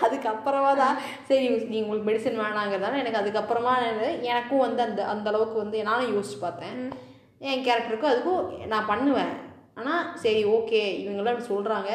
[0.00, 5.56] அதுக்கப்புறமா தான் சரி நீ உங்களுக்கு மெடிசன் வேணாங்கிறதால எனக்கு அதுக்கப்புறமா எனக்கு- எனக்கும் வந்து அந்த அந்த அளவுக்கு
[5.56, 6.78] வந்து நானும் யோசிச்சு பார்த்தேன்.
[7.38, 9.34] என் கேரக்டருக்கும் அதுக்கும் நான் பண்ணுவேன்.
[9.74, 11.90] ஆனால் சரி ஓகே இவங்கெல்லாம் இப்படி சொல்கிறாங்க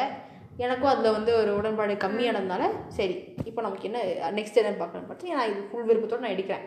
[0.62, 2.64] எனக்கும் அதில் வந்து ஒரு உடன்பாடு கம்மியானதுனால
[2.96, 3.14] சரி
[3.48, 4.00] இப்போ நமக்கு என்ன
[4.36, 6.64] நெக்ஸ்ட் என்ன பார்க்கணும் பார்த்து நான் இது ஃபுல் விருப்பத்தோடு நான் எடுக்கிறேன்.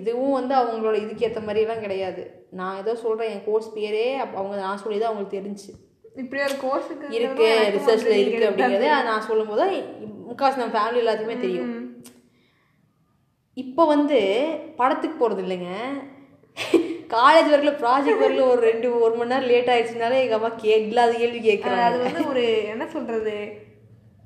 [0.00, 2.22] இதுவும் வந்து அவங்களோட இதுக்கு ஏற்ற மாதிரிலாம் கிடையாது.
[2.60, 5.70] நான் ஏதோ சொல்கிறேன் என் கோர்ஸ் பேரே அப்ப அவங்க நான் சொல்லி தான் அவங்களுக்கு தெரிஞ்சு.
[6.22, 9.66] இப்படி ஒரு கோர்ஸுக்கு இருக்கு ரிசர்ச்ல இருக்கு அப்படிங்கறத நான் சொல்லும்போது
[10.28, 11.72] முக்காசு நம்ம ஃபேமிலி எல்லாத்துக்குமே தெரியும்.
[13.56, 14.20] இப்போ வந்து
[14.80, 15.70] படத்துக்கு போறது இல்லைங்க.
[17.14, 21.14] காலேஜ் வரல ப்ராஜெக்ட் வரல ஒரு ரெண்டு ஒரு மணி நேரம் லேட் ஆயிடுச்சுனாலே எங்க அம்மா கே இல்லாத
[21.20, 23.36] கேள்வி அது கேட்கறாங்க வந்து ஒரு என்ன சொல்றது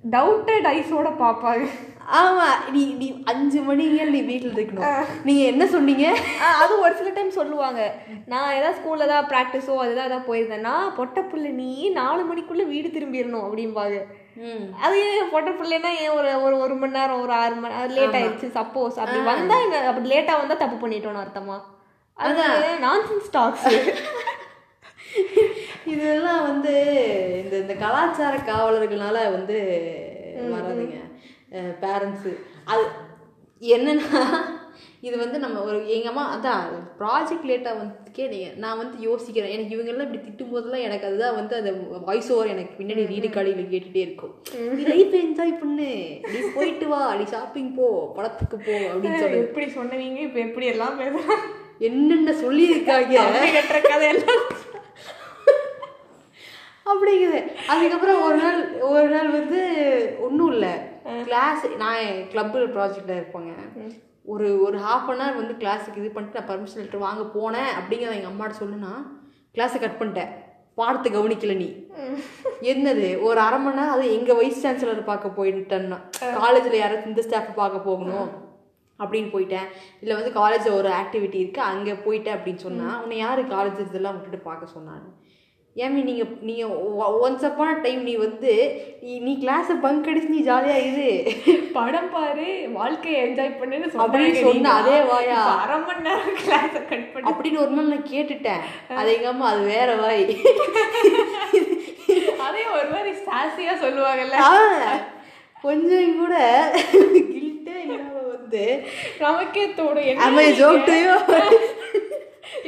[0.04, 1.64] டவுட்டட் ஐஸோட பாப்பாங்க.
[2.20, 5.08] ஆமா நீ நீ அஞ்சு மணிக்கு நீ வீட்டில் இருக்கணும்?
[5.26, 6.06] நீங்க என்ன சொன்னீங்க?
[6.62, 7.80] அது ஒரு சில டைம் சொல்லுவாங்க.
[8.32, 13.44] நான் ஏதாவது ஸ்கூல்ல ஏதாவது ப்ராக்டிஸோ அதுதான் ஏதாவது போயிருந்தேன்னா பொட்ட புள்ள நீ நாலு மணிக்குள்ள வீடு திரும்பிடணும்
[13.46, 13.98] அப்படிம்பாங்க.
[14.84, 18.48] அது ஏன் பொட்ட பிள்ளைன்னா ஏன் ஒரு ஒரு ஒரு மணி நேரம் ஒரு ஆறு மணி லேட் ஆயிடுச்சு
[18.58, 21.58] சப்போஸ் அப்படி வந்தா என்ன அப்படி லேட்டா வந்தா தப்பு பண்ணிட்டோம்னு அர்த்தமா?
[22.26, 22.44] அது
[22.86, 23.66] நான்சென்ஸ் டாக்ஸ்
[25.92, 26.74] இதெல்லாம் வந்து
[27.44, 29.58] இந்த இந்த கலாச்சார காவலர்களால வந்து
[30.54, 30.98] வராதுங்க.
[31.84, 32.32] பேரண்ட்ஸு
[32.72, 32.84] அது
[33.60, 34.22] என்னன்னா
[35.00, 36.64] இது வந்து நம்ம ஒரு எங்கள் அம்மா அதான்
[36.98, 39.54] ப்ராஜெக்ட் லேட்டாக வந்து கேட்டீங்க நான் வந்து யோசிக்கிறேன்.
[39.54, 41.72] எனக்கு இவங்கெல்லாம் இப்படி திட்டும் போதெல்லாம் எனக்கு அதுதான் வந்து அந்த
[42.08, 44.34] வாய்ஸ் ஓவர் எனக்கு பின்னாடி ரீடு காலையில் கேட்டுகிட்டே இருக்கும்.
[44.76, 45.88] நீ லைஃப் என்ஜாய் பண்ணு.
[46.32, 47.00] நீ போயிட்டு வா.
[47.20, 47.88] நீ ஷாப்பிங் போ.
[48.16, 48.76] படத்துக்கு போ.
[48.92, 50.20] அப்படின்னு சொல்லி எப்படி சொன்னவங்க?
[50.28, 51.40] இப்ப எப்படி எல்லாம் பேசுறாங்க?
[51.88, 53.14] என்னென்ன சொல்லியிருக்காங்க?
[53.56, 54.42] கட்டுற கதை எல்லாம்
[56.90, 57.40] அப்படிங்குது.
[57.72, 59.60] அதுக்கப்புறம் ஒரு நாள் ஒரு நாள் வந்து
[60.20, 60.72] ஒன்றும் இல்லை.
[61.24, 62.00] கிளாஸ் நான்
[62.32, 63.52] கிளப்பு ப்ராஜெக்டில் இருப்பேங்க.
[64.32, 68.16] ஒரு ஒரு ஹாஃப் அன் ஹவர் வந்து கிளாஸுக்கு இது பண்ணிட்டு நான் பர்மிஷன் லெட்டர் வாங்க போனேன் அப்படிங்கிறத
[68.18, 68.92] எங்கள் அம்மாட்ட சொல்லுனா
[69.56, 70.32] கிளாஸை கட் பண்ணிட்டேன்.
[70.74, 71.68] பாடத்தை கவனிக்கல நீ.
[72.72, 73.08] என்னது?
[73.28, 75.98] ஒரு அரை மணி நேரம் அது எங்கள் வைஸ் சான்சலர் பார்க்க போயிட்டேன்னா
[76.40, 78.30] காலேஜில் யாராவது இந்த ஸ்டாஃப் பார்க்க போகணும்.
[79.00, 79.68] அப்படின்னு போயிட்டேன்.
[80.00, 84.48] இல்லை வந்து காலேஜில் ஒரு ஆக்டிவிட்டி இருக்குது அங்கே போயிட்டேன் அப்படின்னு சொன்னா உன்னை யார் காலேஜ் இதெல்லாம் விட்டுட்டு
[84.48, 85.10] பார்க்க சொன்னான்னு
[85.76, 86.64] ஏமி நீங்க நீங்க
[87.22, 88.52] ஒன்ஸ் அப்பான டைம் நீ வந்து
[89.02, 91.10] நீ- நீ கிளாஸை பங்க் அடிச்சு நீ ஜாலியா இரு.
[91.72, 94.72] படம் பாரு வாழ்க்கையை என்ஜாய் பண்ணுன்னு அப்படின்னு சொன்ன.
[94.72, 95.38] அதே வாயா?
[95.62, 97.30] அரை மணி நேரம் கிளாஸ கட் பண்ணி.
[97.30, 98.60] அப்படின்னு ஒரு நாள் நான் கேட்டுட்டேன்.
[98.94, 100.22] அது எங்க அம்மா அது வேற வாய்.
[102.38, 104.36] அதே ஒரு மாதிரி சாசியா சொல்லுவாங்கல்ல.
[105.62, 106.34] கொஞ்சம் கூட
[106.82, 107.49] கில்ட்டே
[108.52, 108.64] வந்து
[109.20, 110.20] நமக்கே am என்ன?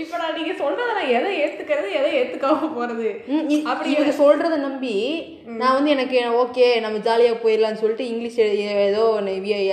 [0.03, 3.07] இப்ப நான் நீங்க சொல்றத நான் எதை ஏத்துக்கிறது எதை ஏத்துக்காம போறது?
[3.51, 4.93] இ- இவங்க சொல்றத நம்பி
[5.55, 8.39] நான் வந்து எனக்கு ஓகே நம்ம ஜாலியா போயிடலாம்னு சொல்லிட்டு இங்கிலீஷ்
[8.85, 9.21] ஏதோ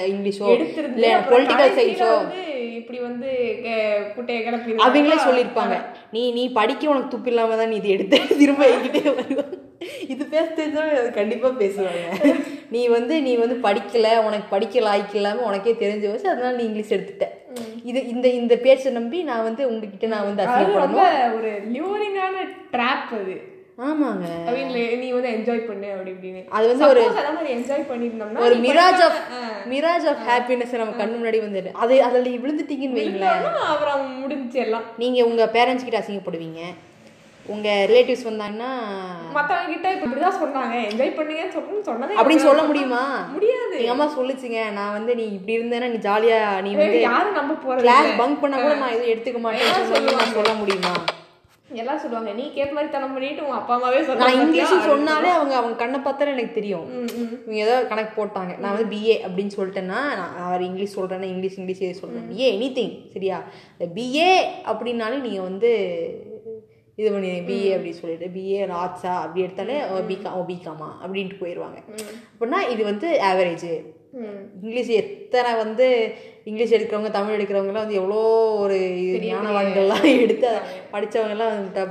[0.07, 0.47] இங்கிலீஷோ
[0.89, 2.11] இல்ல பொலிட்டிக்கல் சயின்ஸோ
[2.79, 3.29] இப்படி வந்து
[4.15, 5.75] குட்டையை கிளப்பி அவங்களே சொல்லியிருப்பாங்க
[6.13, 9.58] நீ நீ படிக்க உனக்கு துப்பு இல்லாம தான் நீ இது எடுத்து திரும்ப என்கிட்டே வருவோம்
[10.07, 12.35] இது பேச தெரிஞ்சவங்க அது கண்டிப்பா பேசுவாங்க.
[12.69, 16.93] நீ வந்து நீ வந்து படிக்கல உனக்கு படிக்க லாய்க்கு இல்லாம உனக்கே தெரிஞ்சு வச்சு அதனால நீ இங்கிலீஷ்
[16.93, 17.23] எடுத்துட்ட.
[17.83, 22.35] இது இந்த இந்த பேச்சை நம்பி நான் வந்து உங்ககிட்ட நான் வந்து அது ரொம்ப அசிங்கப்படணும் ஒரு லியூரிங்கான
[22.71, 23.57] ட்ராப் அது.
[23.77, 24.97] ஆமாங்க.
[24.97, 26.47] நீ வந்து என்ஜாய் பண்ணு அப்படி இப்படின்னு.
[26.49, 27.13] அது வந்து ஒரு-
[27.47, 29.17] என்ஜாய் பண்ணியிருந்தோம்னா ஒரு mirage of
[29.69, 33.53] mirage of happiness நம்ம கண்ணு முன்னாடி வந்து அது அதில் விழுந்துட்டீங்கன்னு வைங்களேன்.
[33.53, 34.83] அப்புறம் முடிஞ்சு எல்லாம்.
[34.97, 36.59] நீங்க உங்க பேரண்ட்ஸ் கிட்ட அசிங்கப்படுவீங்க.
[37.53, 38.71] உங்க ரிலேட்டிவ்ஸ் வந்தாங்கன்னா
[39.35, 40.75] மத்தவங்க கிட்ட இப்ப இப்படிதான் சொன்னாங்க.
[40.89, 43.03] என்ஜாய் பண்ணுங்கன்னு சொல்லணும்னு சொன்னதே அப்படின்னு சொல்ல முடியுமா?
[43.35, 43.75] முடியாது.
[43.81, 47.85] எங்க அம்மா சொல்லுச்சுங்க நான் வந்து நீ இப்படி இருந்தேன்னா நீ ஜாலியா நீ வந்து யாரும் நம்ப போறது
[47.87, 50.93] கிளாஸ் பங்க் பண்ணா கூட நான் எதுவும் எடுத்துக்க மாட்டேன்னு சொல்லி நான் சொல்ல முடியுமா?
[51.69, 52.31] எல்லாம் சொல்லுவாங்க.
[52.37, 55.99] நீ கேட்ட மாதிரி தனம் பண்ணிட்டு உங்க அப்பா அம்மாவே நான் சொல்றாங்க இங்கிலீஷ் சொன்னாலே அவங்க அவங்க கண்ணை
[55.99, 56.87] பார்த்தாலே எனக்கு தெரியும்.
[57.43, 58.53] இவங்க ஏதோ கணக்கு போட்டாங்க.
[58.61, 62.25] நான் வந்து பிஏ அப்படின்னு சொல்லிட்டேன்னா நான் அவர் இங்கிலீஷ் சொல்றேன்னா இங்கிலீஷ் இங்கிலீஷ் எது சொல்றேன்.
[62.31, 63.37] பிஏ எனி திங் சரியா?
[63.97, 64.31] பிஏ
[64.71, 65.71] அப்படின்னாலும் நீங்க வந்து
[66.99, 71.79] இது பண்ணி பிஏ அப்படி சொல்லிட்டு பிஏ ஆர்ட்ஸா அப்படி எடுத்தாலே பிகா ஓ பிகாமா அப்படின்ட்டு போயிடுவாங்க
[72.31, 73.69] அப்படின்னா இது வந்து ஆவரேஜ்
[74.61, 75.87] இங்கிலீஷ் எத்தனை வந்து
[76.43, 78.19] இங்கிலீஷ் எடுக்கிறவங்க தமிழ் எடுக்கிறவங்கலாம் வந்து எவ்வளோ
[78.59, 78.77] ஒரு
[79.25, 80.47] ஞானவான்கள்லாம் எடுத்து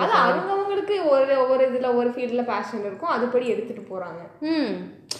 [0.04, 3.14] அது அவங்கவங்களுக்கு ஒரு ஒரு இதுல ஒரு ஃபீல்ட்ல பேஷன் இருக்கும்.
[3.14, 4.20] அதுபடி எடுத்துட்டு போறாங்க.
[4.52, 4.72] ம்.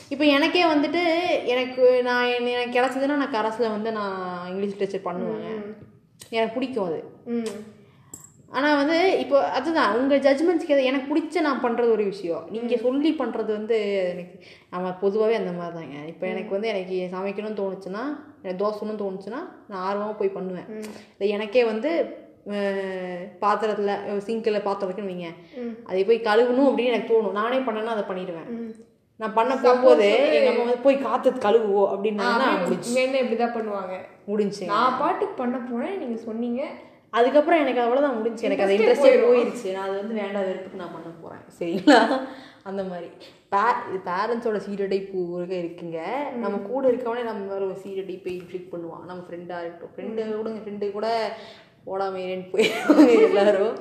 [0.08, 1.02] இப்போ எனக்கே வந்துட்டு
[1.46, 5.62] எனக்கு நான் எனக்கு கிடச்சதுன்னா நான் கரஸில் வந்து நான் இங்கிலீஷ் லிட்ரேச்சர் பண்ணுவேன்
[6.30, 7.00] எனக்கு பிடிக்கும் அது.
[7.26, 7.52] ம்.
[8.56, 12.44] ஆனால் வந்து இப்போ அதுதான் உங்கள் ஜட்ஜ்மெண்ட்ஸ்க்கு எது எனக்கு பிடிச்ச நான் பண்ணுறது ஒரு விஷயம்.
[12.54, 13.78] நீங்கள் சொல்லி பண்ணுறது வந்து
[14.12, 14.36] எனக்கு
[14.74, 18.04] நம்ம பொதுவாகவே அந்த மாதிரி தாங்க இப்போ எனக்கு வந்து எனக்கு சமைக்கணும்னு தோணுச்சுன்னா
[18.42, 20.70] எனக்கு தோசைன்னு தோணுச்சுன்னா நான் ஆர்வமாக போய் பண்ணுவேன்.
[21.12, 21.92] இல்லை எனக்கே வந்து
[23.44, 25.30] பாத்திரத்தில் சிங்கில் பாத்திரம் இருக்குன்னு வைங்க.
[25.88, 27.38] அதை போய் கழுவணும் அப்படின்னு எனக்கு தோணும்.
[27.40, 28.50] நானே பண்ணேன்னா அதை பண்ணிடுவேன்.
[29.20, 33.94] நான் பண்ண போகும்போது எங்கள் அம்மா வந்து போய் காற்று கழுவுவோ அப்படின்னாங்கன்னா முடிஞ்சு என்ன இப்படிதான் பண்ணுவாங்க.
[34.32, 36.62] முடிஞ்சு நான் பாட்டுக்கு பண்ண போனேன் நீங்க சொன்னீங்க.
[37.16, 39.68] அதுக்கப்புறம் எனக்கு அவ்வளோதான் முடிஞ்சு எனக்கு அது இன்ட்ரெஸ்டே போயிருச்சு.
[39.74, 42.00] நான் அது வந்து வேண்டாம் வெறுப்புக்கு நான் பண்ண போகிறேன் சரிங்களா?
[42.70, 43.08] அந்த மாதிரி.
[43.52, 46.00] பே இது பேரண்ட்ஸோட சீரடைப்பு ஒரு இருக்குங்க.
[46.42, 49.06] நம்ம கூட இருக்கவனே நம்ம ஒரு சீரடைப்பை இன்ஃப்ளிக் பண்ணுவான்.
[49.10, 49.94] நம்ம ஃப்ரெண்டாக இருக்கட்டும்.
[49.94, 51.08] ஃப்ரெண்டு கூட ஃப்ரெண்டு கூட
[51.92, 53.76] ஓடாமேன்னு போயிடுவாங்க எல்லாரும்.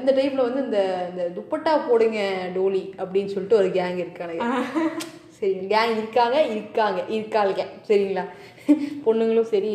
[0.00, 0.78] இந்த டைப்பில் வந்து இந்த
[1.10, 2.20] இந்த துப்பட்டா போடுங்க
[2.56, 4.46] டோலி அப்படின்னு சொல்லிட்டு ஒரு கேங் இருக்கானுங்க.
[5.38, 7.64] சரி கேங் இருக்காங்க இருக்காங்க இருக்காளுங்க.
[7.88, 8.24] சரிங்களா?
[9.04, 9.70] பொண்ணுங்களும் சரி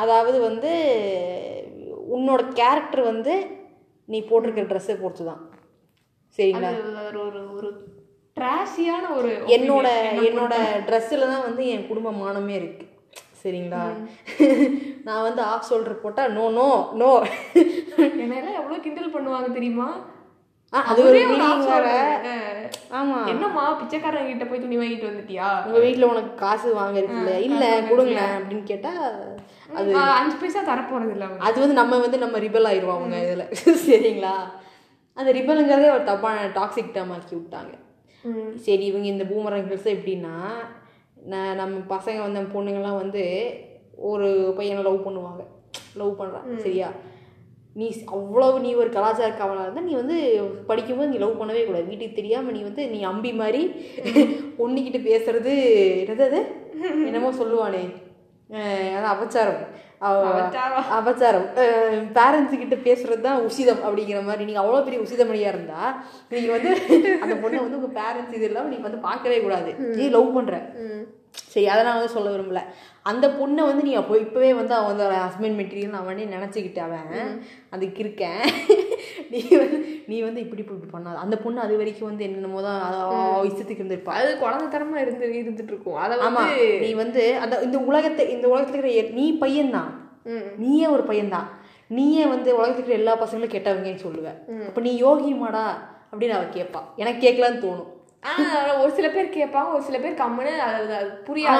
[0.00, 0.72] அதாவது வந்து
[2.16, 3.34] உன்னோட கேரக்டர் வந்து
[4.08, 5.42] நீ போட்டிருக்கிற ட்ரெஸ்ஸை பொறுத்து தான்
[6.38, 6.70] சரிங்களா?
[7.08, 7.68] ஒரு ஒரு ஒரு
[8.36, 9.86] ட்ராஷியான ஒரு என்னோட
[10.28, 10.54] என்னோட
[10.88, 12.84] ட்ரெஸ்ஸில் தான் வந்து என் குடும்ப மானமே இருக்கு.
[13.40, 13.82] சரிங்களா?
[15.06, 16.68] நான் வந்து ஆஃப் ஷோல்டர் போட்டால் நோ நோ
[17.00, 17.10] நோ
[18.22, 19.88] என்னெல்லாம் எவ்வளவு கிண்டல் பண்ணுவாங்க தெரியுமா?
[20.72, 21.20] அது ஒரு
[21.68, 21.86] வேற.
[22.98, 25.48] ஆமாம் என்னம்மா பிச்சைக்காரங்க கிட்ட போய் துணி வாங்கிட்டு வந்துட்டியா?
[25.66, 29.06] உங்கள் வீட்டில் உனக்கு காசு வாங்க இருக்குல்ல இல்லை கொடுங்களேன் அப்படின்னு கேட்டால்
[29.68, 33.44] அது அஞ்சு பைசா தரப்போறது இல்ல அவங்க அது வந்து நம்ம வந்து நம்ம ரிபல் ஆயிடுவோம் அவங்க இதில்.
[33.86, 34.34] சரிங்களா?
[35.16, 37.74] அந்த ரிபலுங்கிறதே ஒரு தப்பான டாக்ஸிக் டேம் ஆக்கி விட்டாங்க.
[38.56, 40.34] சரி இவங்க இந்த பூமரங் ஹில்ஸ் எப்படின்னா
[41.16, 43.22] நான் நம்ம பசங்க வந்து நம்ம பொண்ணுங்கள்லாம் வந்து
[43.96, 45.42] ஒரு பையனை லவ் பண்ணுவாங்க.
[45.96, 46.88] லவ் பண்ணுறான் சரியா?
[47.76, 50.16] நீ அவ்வளவு நீ ஒரு கலாச்சார காவலாக இருந்தால் நீ வந்து
[50.66, 51.88] படிக்கும்போது நீ லவ் பண்ணவே கூடாது.
[51.88, 53.62] வீட்டுக்கு தெரியாமல் நீ வந்து நீ அம்பி மாதிரி
[54.58, 55.54] பொண்ணுக்கிட்ட பேசுறது
[56.04, 56.40] என்னது
[57.08, 57.82] என்னமோ சொல்லுவானே.
[58.50, 59.60] அதான் அபச்சாரம்.
[60.08, 60.86] அபச்சாரம்.
[60.98, 61.46] அபச்சாரம்.
[62.18, 64.46] பேரண்ட்ஸ் கிட்ட பேசுறது தான் உசிதம் அப்படிங்கிற மாதிரி.
[64.48, 65.80] நீங்க அவ்வளோ பெரிய உசிதமணியா இருந்தா
[66.34, 66.70] நீங்க வந்து
[67.24, 69.70] அந்த பொண்ணை வந்து உங்க பேரண்ட்ஸ் இது இல்லாம நீங்க வந்து பார்க்கவே கூடாது.
[69.98, 70.54] நீ லவ் பண்ற.
[71.44, 72.60] சரி அதை நான் வந்து சொல்ல விரும்பல.
[73.02, 77.06] அந்த பொண்ணை வந்து நீ அப்போ இப்போவே வந்து அவன் வந்து ஹஸ்பண்ட் மெட்டீரியல் அவனே நினச்சிக்கிட்டு அவன்
[77.70, 78.42] அதுக்கு இருக்கேன்.
[79.30, 81.14] நீ வந்து நீ வந்து இப்படி இப்படி பண்ணாத.
[81.14, 82.82] அந்த பொண்ணு அது வரைக்கும் வந்து என்னென்னமோ தான்
[83.44, 84.08] இஷ்டத்துக்கு இருந்திருப்பா.
[84.08, 88.76] அது குழந்தைத்தனமா இருந்து இருந்துட்டு இருக்கும் அதை ஆமா வந்து நீ வந்து அந்த இந்த உலகத்தை இந்த உலகத்துல
[88.76, 89.90] இருக்கிற நீ பையன்தான்.
[90.56, 91.48] நீயே ஒரு பையன்தான்.
[91.86, 94.28] நீயே வந்து உலகத்துல இருக்கிற எல்லா பசங்களும் கெட்டவங்கன்னு சொல்லுவ.
[94.66, 95.66] அப்ப நீ யோகியமாடா?
[96.12, 97.88] அப்படின்னு அவ கேட்பா எனக்கு கேட்கலான்னு தோணும்.
[98.80, 100.96] ஒரு சில பேர் கேட்பாங்க ஒரு சில பேர் கம்முன்னு அது
[101.26, 101.58] புரியாது.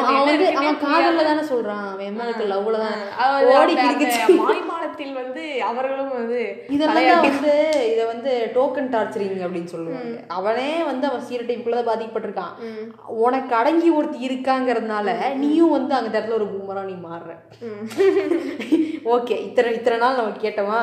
[0.55, 1.85] அவன் காதல்ல தானே சொல்றான்.
[1.89, 2.19] அவன்
[2.53, 2.99] லவ்ல தான்
[3.53, 4.07] ஓடி அந்த
[4.41, 6.39] மாய்மாலத்து ஆரம்பத்தில் வந்து அவர்களும் வந்து
[6.75, 7.53] இதெல்லாம் வந்து
[7.91, 10.15] இதை வந்து டோக்கன் டார்ச்சரிங் அப்படின்னு சொல்லுவாங்க.
[10.37, 12.55] அவனே வந்து அவன் சீரடைப்புக்குள்ள தான் பாதிக்கப்பட்டிருக்கான்.
[13.27, 17.31] உனக்கு அடங்கி ஒருத்தி இருக்காங்கிறதுனால நீயும் வந்து அங்க இடத்துல ஒரு பூமரா நீ மாறுற.
[19.17, 20.81] ஓகே இத்தனை இத்தனை நாள் நம்ம கேட்டோமா?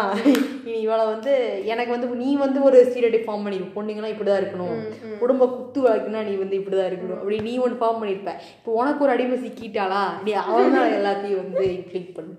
[0.68, 1.34] இனி இவளை வந்து
[1.74, 4.80] எனக்கு வந்து நீ வந்து ஒரு சீரடை ஃபார்ம் பண்ணிருப்ப பொண்ணுங்களாம் இப்படிதான் இருக்கணும்.
[5.24, 7.20] குடும்ப குத்து வழக்குனா நீ வந்து இப்படிதான் இருக்கணும்.
[7.22, 8.34] அப்படி நீ ஒன்று ஃபார்ம் பண்ணிருப்ப.
[8.59, 10.03] இப்போ உனக்கு ஒரு அடிமை சிக்கிட்டாளா?
[10.26, 12.36] நீ அவன் தான் எல்லாத்தையும் வந்து கிளிக் பண்ணு.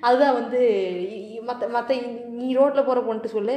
[0.00, 0.60] அதுதான் வந்து
[1.42, 1.96] மற்ற மற்ற
[2.30, 3.54] நீ ரோட்ல போற பொண்ணுட்டு சொல்லு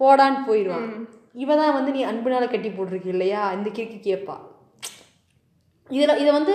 [0.00, 0.88] போடான்னு போயிடுவான்.
[1.34, 3.52] இவ தான் வந்து நீ அன்புனால கட்டி போட்டிருக்க இல்லையா?
[3.52, 4.36] இந்த கிறுக்கு கேட்பா
[5.90, 6.54] இதுல இதை வந்து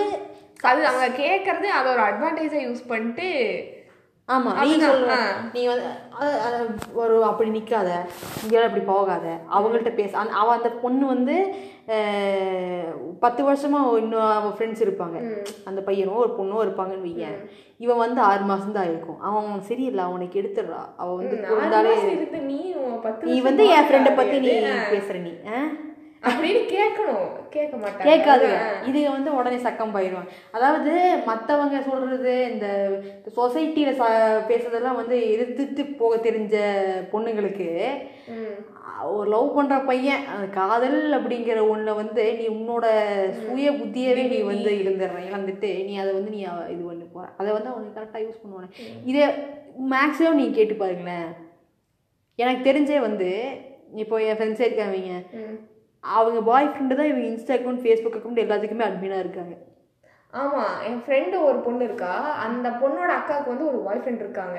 [0.64, 3.28] அது அவங்க கேட்கறது அதை ஒரு அட்வான்டேஜா யூஸ் பண்ணிட்டு
[4.28, 5.06] ஆமா நீ சொல்ற.
[5.52, 5.84] நீ வந்து
[6.94, 7.88] ஒரு அப்படி நிக்காத
[8.42, 10.18] இங்கெல்லாம் இப்படி போகாத அவங்கள்ட்ட பேச.
[10.18, 11.54] அந்த- அவ அந்த பொண்ணு வந்து
[13.20, 15.16] பத்து வருஷமா இன்னும் அவன் ஃப்ரெண்ட்ஸ் இருப்பாங்க.
[15.64, 17.50] அந்த பையனோ ஒரு பொண்ணோ இருப்பாங்கன்னு வையேன்.
[17.78, 19.20] இவன் வந்து ஆறு மாசம் தான் இருக்கும்.
[19.20, 20.80] அவன் அவன் சரியில்லை அவனுக்கு எடுத்துடுறா.
[20.96, 21.36] அவ வந்து
[23.24, 24.48] நீ வந்து என் ஃப்ரெண்டை பத்தி நீ.
[24.92, 25.32] பேசுற நீ?
[26.28, 28.06] அப்படின்னு கேட்கணும் கேட்க மாட்டாங்க.
[28.08, 28.58] கேட்காதுங்க.
[28.90, 30.92] இது வந்து உடனே சக்கம் போயிடுவாங்க அதாவது
[31.28, 32.68] மத்தவங்க சொல்றது இந்த
[33.38, 34.04] சொசைட்டியில ச
[34.50, 36.56] பேசுறதெல்லாம் வந்து எதிர்த்து போக தெரிஞ்ச
[37.12, 37.68] பொண்ணுங்களுக்கு.
[39.16, 40.24] ஒரு லவ் பண்ற பையன்
[40.56, 42.86] காதல் அப்படிங்கிற ஒண்ண வந்து நீ உன்னோட
[43.44, 46.40] சுய புத்தியவே நீ வந்து இழந்துடுற இழந்துட்டு நீ அதை வந்து நீ
[46.74, 47.26] இது பண்ணி போற.
[47.40, 48.70] அதை வந்து அவனுக்கு கரெக்டாக யூஸ் பண்ணுவானே.
[49.10, 49.26] இதே
[49.94, 51.28] மேக்ஸிமம் நீ கேட்டு பாருங்களேன்
[52.38, 53.30] எனக்கு தெரிஞ்சே வந்து
[54.02, 55.18] இப்போ என் ஃப்ரெண்ட்ஸே இருக்காங்க.
[56.04, 59.54] அவங்க பாய் ஃப்ரெண்டு தான் இவங்க இன்ஸ்டா அக்கௌண்ட் ஃபேஸ்புக் அக்கௌண்ட் எல்லாத்துக்குமே அட்மினாக இருக்காங்க.
[60.32, 62.12] ஆமா என் ஃப்ரெண்டு ஒரு பொண்ணு இருக்கா.
[62.44, 64.56] அந்த பொண்ணோட அக்காவுக்கு வந்து ஒரு பாய் ஃப்ரெண்ட் இருக்காங்க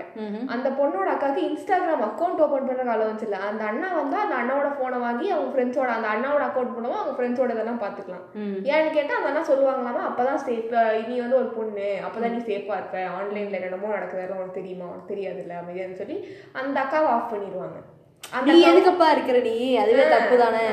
[0.48, 5.00] அந்த பொண்ணோட அக்காவுக்கு இன்ஸ்டாகிராம் அக்கௌண்ட் ஓபன் பண்ற அலவன்ஸ் இல்ல அந்த அண்ணா வந்து அந்த அண்ணாவோட போனை
[5.00, 8.24] வாங்கி அவங்க ஃப்ரெண்ட்ஸோட அந்த அண்ணாவோட அக்கௌண்ட் பண்ணுவோம் அவங்க ஃப்ரெண்ட்ஸோட இதெல்லாம் பாத்துக்கலாம்.
[8.36, 8.56] ம்.
[8.72, 10.72] ஏன்னு கேட்டா அந்த அண்ணா சொல்லுவாங்களாமா அப்பதான் சேஃப்
[11.10, 11.90] நீ வந்து ஒரு பொண்ணு.
[12.08, 13.02] அப்பதான் நீ சேஃபா இருப்ப.
[13.18, 14.86] ஆன்லைன்ல என்னமோ நடக்குது அதெல்லாம் உனக்கு தெரியுமா?
[14.86, 16.18] உனக்கு தெரியாது இல்ல அமைதியான்னு சொல்லி
[16.54, 17.78] அந்த அக்காவை ஆஃப் பண்ணிடுவாங்க.
[18.24, 19.56] அந்த நீ எதுக்கப்பா இருக்கிற நீ?
[19.78, 20.64] அதுவே தப்பு தானே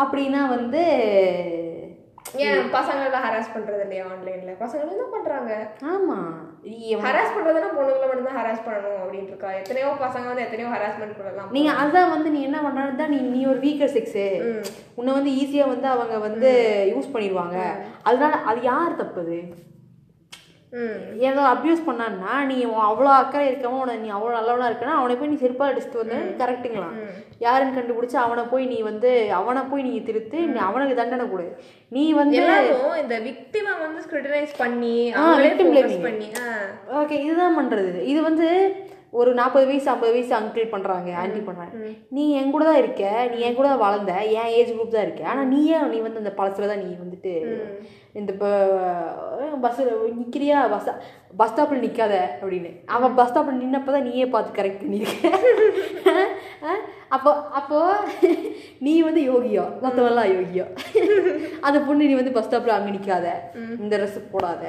[0.00, 0.82] அப்படின்னா வந்து
[2.40, 5.52] ஏன் பசங்களை ஹராஸ் பண்றது இல்லையா ஆன்லைன்ல பசங்களும் தான் பண்றாங்க.
[5.90, 6.18] ஆமா.
[6.64, 9.50] நீ எவன்- ஹராஸ் பண்றதுன்னா பொண்ணுங்களை மட்டும் தான் ஹராஸ் பண்ணணும் அப்படின்ட்டு இருக்கா.
[9.52, 13.46] எத்தனையோ பசங்க வந்து எத்தனையோ ஹராஸ்மெண்ட் பண்ணலாம் நீங்க அதான் வந்து நீ என்ன பண்றான்னு தான் நீ நீ
[13.46, 14.26] ஒரு வீக்கர் செக்ஸு
[14.94, 16.50] உன்னை வந்து ஈஸியா வந்து அவங்க வந்து
[16.92, 17.58] யூஸ் பண்ணிடுவாங்க.
[18.02, 19.38] அதனால அது யார் தப்புது
[21.28, 22.56] ஏதோ அப்யூஸ் பண்ணான்னா நீ
[22.88, 26.98] அவ்வளோ அக்கறை இருக்கவன் உன நீ அவ்வளோ நல்லவனா இருக்கனா அவனை போய் நீ செருப்பால் அடிச்சுட்டு வந்து கரெக்டுங்களாம்
[27.44, 31.46] யாருன்னு கண்டுபிடிச்சு அவனை போய் நீ வந்து அவனை போய் நீ திருத்து நீ அவனுக்கு தண்டனை கொடு.
[31.96, 32.38] நீ வந்து
[33.02, 34.94] இந்த விக்டிமை வந்து ஸ்க்ரூட்டனைஸ் பண்ணி.
[36.08, 36.28] பண்ணி.
[37.00, 38.00] ஓகே இதுதான் பண்றது.
[38.12, 38.48] இது வந்து
[39.20, 41.72] ஒரு நாற்பது வயசு ஐம்பது வயசு அங்கிள் பண்றாங்க ஆன்டி பண்றாங்க.
[42.16, 43.02] நீ என் கூட தான் இருக்க
[43.32, 45.24] நீ என் கூட தான் வளர்ந்த என் ஏஜ் குரூப் தான் இருக்க.
[45.32, 47.32] ஆனா நீயே நீ வந்து அந்த பழசுல தான் நீ வந்துட்டு
[48.14, 48.32] இந்த
[49.64, 49.80] பஸ்
[50.18, 50.58] நிக்கிறியா?
[50.72, 50.88] பஸ்
[51.40, 52.70] பஸ் ஸ்டாப்பில் நிக்காத அப்படின்னு.
[52.96, 55.28] அவன் பஸ் ஸ்டாப்பில் நின்னப்போ தான் நீயே பார்த்து கரெக்ட் பண்ணியிருக்க
[57.16, 57.78] அப்போ அப்போ
[58.86, 59.62] நீ வந்து யோகியா?
[59.84, 60.64] மற்றவெல்லாம் யோகியா.
[61.66, 63.26] அந்த பொண்ணு நீ வந்து பஸ் ஸ்டாப்பில் அங்கே நிற்காத
[63.82, 64.64] இந்த ட்ரெஸ் போடாத.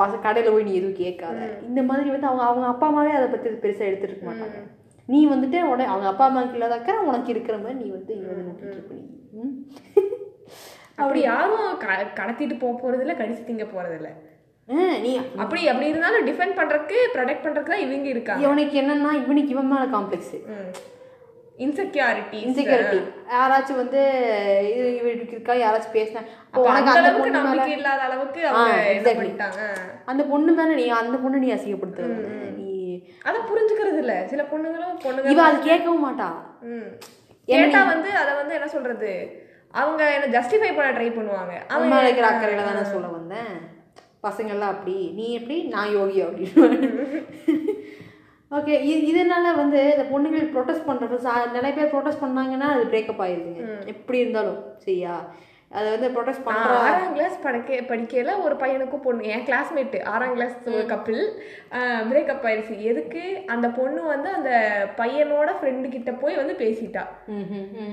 [0.00, 1.38] பஸ் கடையில் போய் நீ எதுவும் கேட்காத.
[1.68, 4.60] இந்த மாதிரி வந்து அவங்க அவங்க அப்பா அம்மாவே அதை பற்றி பெருசாக எடுத்துட்டு இருக்க மாட்டாங்க.
[5.08, 8.54] நீ வந்துட்டு உடனே அவங்க அப்பா அம்மாவுக்கு இல்லாதக்க உனக்கு இருக்கிற மாதிரி நீ வந்து இங்க வந்து
[10.98, 11.66] அப்படி யாரும்
[12.16, 14.10] கடத்திட்டு போக போறது இல்ல கடிச்சு திங்க போறது இல்ல
[14.68, 15.10] ஆ, நீ
[15.42, 18.42] அப்படி அப்படி இருந்தாலும் டிஃபெண்ட் பண்றதுக்கு ப்ரொடெக்ட் பண்றதுக்கு தான் இவங்க இருக்காங்க.
[18.44, 20.32] இவனுக்கு என்னன்னா இவனுக்கு இவன் மேலே காம்ப்ளெக்ஸ்
[21.58, 22.98] இன்செக்யூரிட்டி இன்செக்யூரிட்டி
[23.32, 24.00] யாராச்சும் வந்து
[24.70, 26.22] இது இவருக்கு இருக்கா யாராச்சும் பேசினா
[26.96, 28.40] அந்த பொண்ணு நம்பிக்கை இல்லாத அளவுக்கு
[30.06, 32.08] அந்த பொண்ணு மேல நீ அந்த பொண்ணு நீ அசிங்கப்படுத்துற.
[32.58, 32.68] நீ
[33.24, 34.14] அத புரிஞ்சுக்கிறது இல்ல.
[34.28, 36.28] சில பொண்ணுங்களும் பொண்ணுங்க இவ அது கேட்கவும் மாட்டா.
[37.48, 39.10] கேட்டா வந்து அத வந்து என்ன சொல்றது?
[39.80, 41.54] அவங்க என்ன ஜஸ்டிஃபை பண்ண ட்ரை பண்ணுவாங்க.
[41.72, 43.50] அவன் மேல இருக்கிற அக்கறையில தானே சொல்ல வந்தேன்.
[44.26, 46.64] பசங்கள்லாம் அப்படி நீ எப்படி நான் யோகி அப்படின்னு.
[48.50, 53.62] ஓகே இது இதனால வந்து இந்த பொண்ணுங்கள் ப்ரொட்டஸ்ட் பண்ணுறப்ப நிறைய பேர் ப்ரொட்டஸ்ட் பண்ணாங்கன்னா அது பிரேக்கப் ஆயிடுதுங்க
[53.92, 55.14] எப்படி இருந்தாலும் சரியா?
[55.70, 59.22] அதை வந்து ப்ரொட்டஸ்ட் நான் பண்ணுற ஆறாம் கிளாஸ் படிக்க படிக்கையில ஒரு பையனுக்கும் பொண்ணு.
[59.32, 61.20] என் கிளாஸ்மேட் ஆறாம் கிளாஸ் ஒரு கப்பிள்
[62.10, 63.22] பிரேக்கப் ஆயிடுச்சு எதுக்கு?
[63.54, 64.52] அந்த பொண்ணு வந்து அந்த
[65.00, 67.02] பையனோட ஃப்ரெண்டு கிட்ட போய் வந்து பேசிட்டா.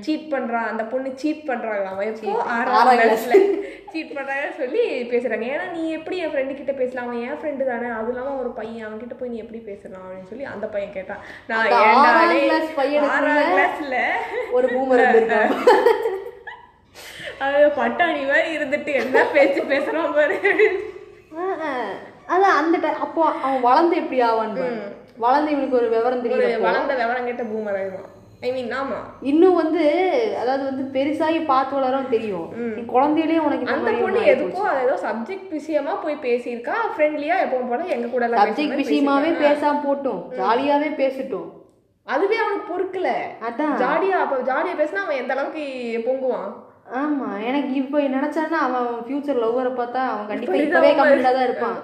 [0.06, 2.34] சீட் பண்றான் அந்த பொண்ணு சீட் பண்றாங்களாம் எப்போ?
[2.56, 3.36] ஆறாம் கிளாஸ்ல
[3.92, 5.46] சீட் பண்றாங்கன்னு சொல்லி பேசுறாங்க.
[5.54, 7.06] ஏன்னா நீ எப்படி என் ஃப்ரெண்டு கிட்ட பேசலாம்?
[7.08, 7.90] அவன் என் ஃப்ரெண்டு தானே.
[8.00, 10.06] அது இல்லாம ஒரு பையன் அவன் கிட்ட போய் நீ எப்படி பேசலாம்?
[10.06, 11.22] அப்படின்னு சொல்லி அந்த பையன் கேட்டான்
[11.52, 13.96] நான் ஆறாம் கிளாஸ்ல
[14.58, 15.04] ஒரு பூமர்
[17.38, 20.36] அது பட்டாணி மாதிரி இருந்துட்டு என்ன பேச்சு பேசுறான் பாரு.
[22.28, 24.76] அதான் அந்த ti- அப்போ அவன் வளர்ந்து எப்படி ஆவான்னு பாரு.
[25.16, 27.80] வளர்ந்து இவனுக்கு ஒரு விவரம் தெரியும் வளர்ந்த விவரம் கேட்ட பூமர்
[28.42, 28.96] ஐ மீன் ஆமா.
[29.22, 29.82] இன்னும் வந்து
[30.40, 32.48] அதாவது வந்து பெருசாகி பார்த்து வளரும் தெரியும்.
[32.70, 37.84] நீ குழந்தையிலேயே உனக்கு அந்த பொண்ணு எதுக்கோ அது ஏதோ சப்ஜெக்ட் விஷயமா போய் பேசியிருக்கா ஃப்ரெண்ட்லியா எப்பவும் போல
[37.88, 39.30] எங்க கூட சப்ஜெக்ட் விஷயமாவே.
[39.42, 40.20] பேசாம போட்டும்.
[40.36, 41.48] ஜாலியாவே பேசட்டும்.
[42.06, 43.10] அதுவே அவனுக்கு பொறுக்கல.
[43.42, 43.74] அதான்.
[43.76, 45.64] ஜாலியா அப்ப ஜாலியா பேசினா அவன் எந்த அளவுக்கு
[46.06, 46.50] பொங்குவான்?
[46.86, 51.78] ஆமா எனக்கு இப்போ நினைச்சான்னா அவன் ஃபியூச்சர் லவ்வரை பார்த்தா அவன் கண்டிப்பா இப்ப இப்பவே கம்மியாக தான் இருப்பான்.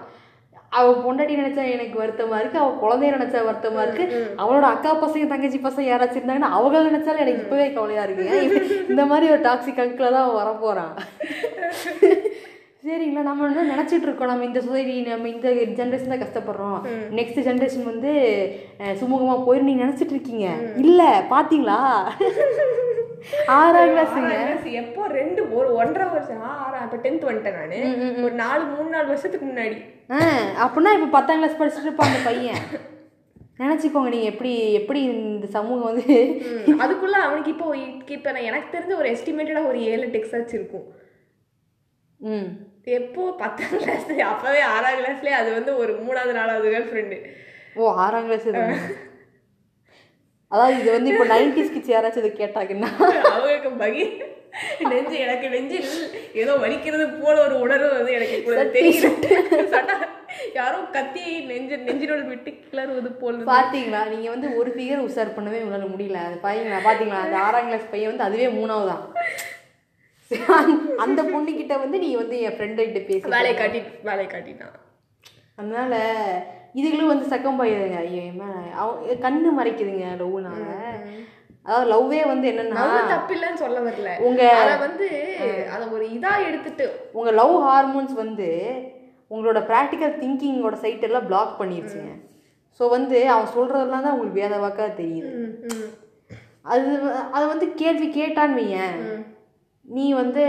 [0.73, 4.05] அவ பொண்டாட்டி நினைச்சா எனக்கு வருத்தமா இருக்கு அவ குழந்தைய நினைச்சா வருத்தமா இருக்கு
[4.41, 8.37] அவளோட அக்கா பசங்க தங்கச்சி பசங்க யாராச்சும் இருந்தாங்கன்னா அவங்க நினைச்சாலும் எனக்கு இப்பவே கவலையா இருக்குங்க
[8.89, 10.93] இந்த மாதிரி ஒரு டாக்ஸிக் அங்கிள் தான் அவன் வரப்போறான்?
[12.85, 14.31] சரிங்களா நம்ம என்ன நினைச்சிட்டு இருக்கோம்.
[14.31, 15.49] நம்ம இந்த சொசைட்டி நம்ம இந்த
[15.79, 16.79] ஜென்ரேஷன் தான் கஷ்டப்படுறோம்.
[17.19, 18.13] நெக்ஸ்ட் ஜென்ரேஷன் வந்து
[18.83, 20.47] அஹ், சுமூகமா போயிரு நீங்க நினைச்சிட்டு இருக்கீங்க.
[20.85, 21.81] இல்ல பாத்தீங்களா?
[23.47, 25.07] ஆறாம் class எப்போ?
[25.07, 26.43] ரெண்டு ஒரு ஒன்றரை வருஷம்.
[26.43, 28.23] ஆறாம் இப்ப டென்த் வந்துட்டேன் நானு.
[28.23, 29.77] ஒரு நாலு மூணு நாலு வருஷத்துக்கு முன்னாடி.
[30.63, 32.63] அப்படின்னா இப்போ பத்தாம் கிளாஸ் படிச்சுட்டு இருப்பான் அந்த பையன்.
[33.59, 36.15] நினச்சிக்கோங்க நீங்கள் எப்படி எப்படி இந்த சமூகம் வந்து
[36.67, 40.87] அதுக்குள்ள அவனுக்கு இப்போ இப்ப நான் எனக்கு தெரிஞ்ச ஒரு எஸ்டிமேட்டடா ஒரு ஏழு டெக்ஸாச்சு இருக்கும்.
[42.17, 42.49] ம்.
[42.85, 43.35] எப்போ?
[43.39, 47.19] பத்தாம் கிளாஸ் அப்பவே ஆறாம் கிளாஸ்லயே அது வந்து ஒரு மூணாவது நாலாவது கேர்ள் ஃப்ரெண்டு
[47.75, 48.47] ஓ ஆறாம் கிளாஸ்
[50.53, 52.91] அதாவது இது வந்து இப்போ நைன்டிஸ் கிட்ஸ் யாராச்சும் இதை கேட்டாங்கன்னா.
[53.33, 54.05] அவங்களுக்கு பகி.
[54.93, 55.91] நெஞ்சு எனக்கு நெஞ்சில்
[56.43, 59.11] ஏதோ வலிக்கிறது போல ஒரு உணர்வு வந்து எனக்கு இப்பொழுது தெரியுது.
[59.75, 59.97] சட்டா.
[60.59, 63.39] யாரோ கத்தி நெஞ்சு நெஞ்சினோடு விட்டு கிளறுவது போல்.
[63.53, 66.19] பார்த்தீங்களா நீங்கள் வந்து ஒரு ஃபிகர் உஷார் பண்ணவே உங்களால் முடியல.
[66.29, 69.05] அது பையங்களா பார்த்தீங்களா அந்த ஆறாம் கிளாஸ் பையன் வந்து அதுவே மூணாவதான்
[71.05, 74.77] அந்த பொண்ணுக்கிட்ட வந்து நீ வந்து என் ஃப்ரெண்டு கிட்ட பேசி வேலையை காட்டி வேலையை காட்டிட்டான்.
[75.61, 75.95] அதனால
[76.79, 78.23] இதுகளும் வந்து சக்கம் போயிடுங்க ஐயோ
[78.81, 80.65] அவ கண்ணு மறைக்குதுங்க லவ்னால.
[81.67, 84.11] அதாவது லவ்வே வந்து என்னன்னா தப்பு இல்லைன்னு சொல்ல வரல.
[84.27, 85.09] உங்க அத வந்து
[85.75, 86.85] அத ஒரு இதா எடுத்துட்டு
[87.19, 88.49] உங்க லவ் ஹார்மோன்ஸ் வந்து
[89.33, 92.13] உங்களோட ப்ராக்டிக்கல் திங்கிங்கோட சைட் எல்லாம் பிளாக் பண்ணிருச்சுங்க.
[92.81, 95.31] ஸோ வந்து அவன் சொல்றதெல்லாம் தான் உங்களுக்கு வேத வாக்கா தெரியுது.
[96.73, 96.91] அது
[97.35, 98.97] அதை வந்து கேள்வி கேட்டான்னு வையேன்.
[99.85, 100.43] நீ வந்து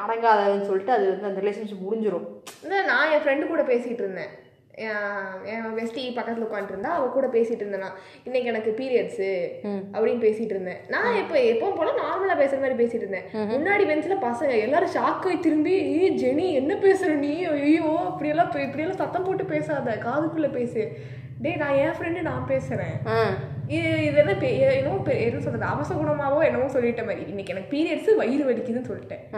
[0.00, 2.26] அடங்காதன்னு சொல்லிட்டு அது வந்து அந்த ரிலேஷன்ஷிப் முடிஞ்சிரும்.
[2.64, 4.32] இந்த நான் என் ஃப்ரெண்டு கூட பேசிட்டு இருந்தேன்.
[4.76, 7.80] என் பெஸ்டி பக்கத்துல உட்காந்துருந்தா அவ கூட பேசிட்டு இருந்தேன்.
[8.24, 10.76] இன்னைக்கு எனக்கு பீரியட்ஸு அப்படின்னு பேசிட்டு இருந்தேன்.
[10.88, 13.22] நான் இப்போ எப்பவும் போல நார்மலா பேசுற மாதிரி பேசிட்டு இருந்தேன்.
[13.32, 17.44] முன்னாடி பெஞ்சில் பசங்க எல்லாரும் ஷாக் ஆகி திரும்பி ஏய் ஜெனி என்ன பேசுற நீ?
[17.44, 20.96] ஐயோ அப்படியெல்லாம் பே- இப்படியெல்லாம் சத்தம் போட்டு பேசாத காதுக்குள்ள பேசு.
[21.40, 23.08] டேய் நான் என் ஃப்ரெண்டு நான் பேசுறேன்.
[23.08, 23.26] ஆ.
[23.68, 27.26] இது இது என்ன பெ- என்னமோ என்ன சொல்றது அவசகுணமாவோ என்னமோ சொல்லிட்ட மாதிரி.
[27.26, 29.36] இன்னைக்கு எனக்கு பீரியட்ஸ் வயிறு வலிக்குதுன்னு சொல்லிட்டேன்.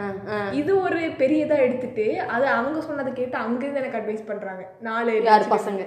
[0.53, 4.69] இது ஒரு பெரியதா எடுத்துட்டு அது அவங்க சொன்னதை கேட்டு அங்கிருந்து எனக்கு அட்வைஸ் பண்றாங்க.
[4.79, 5.85] நாலு பசங்க.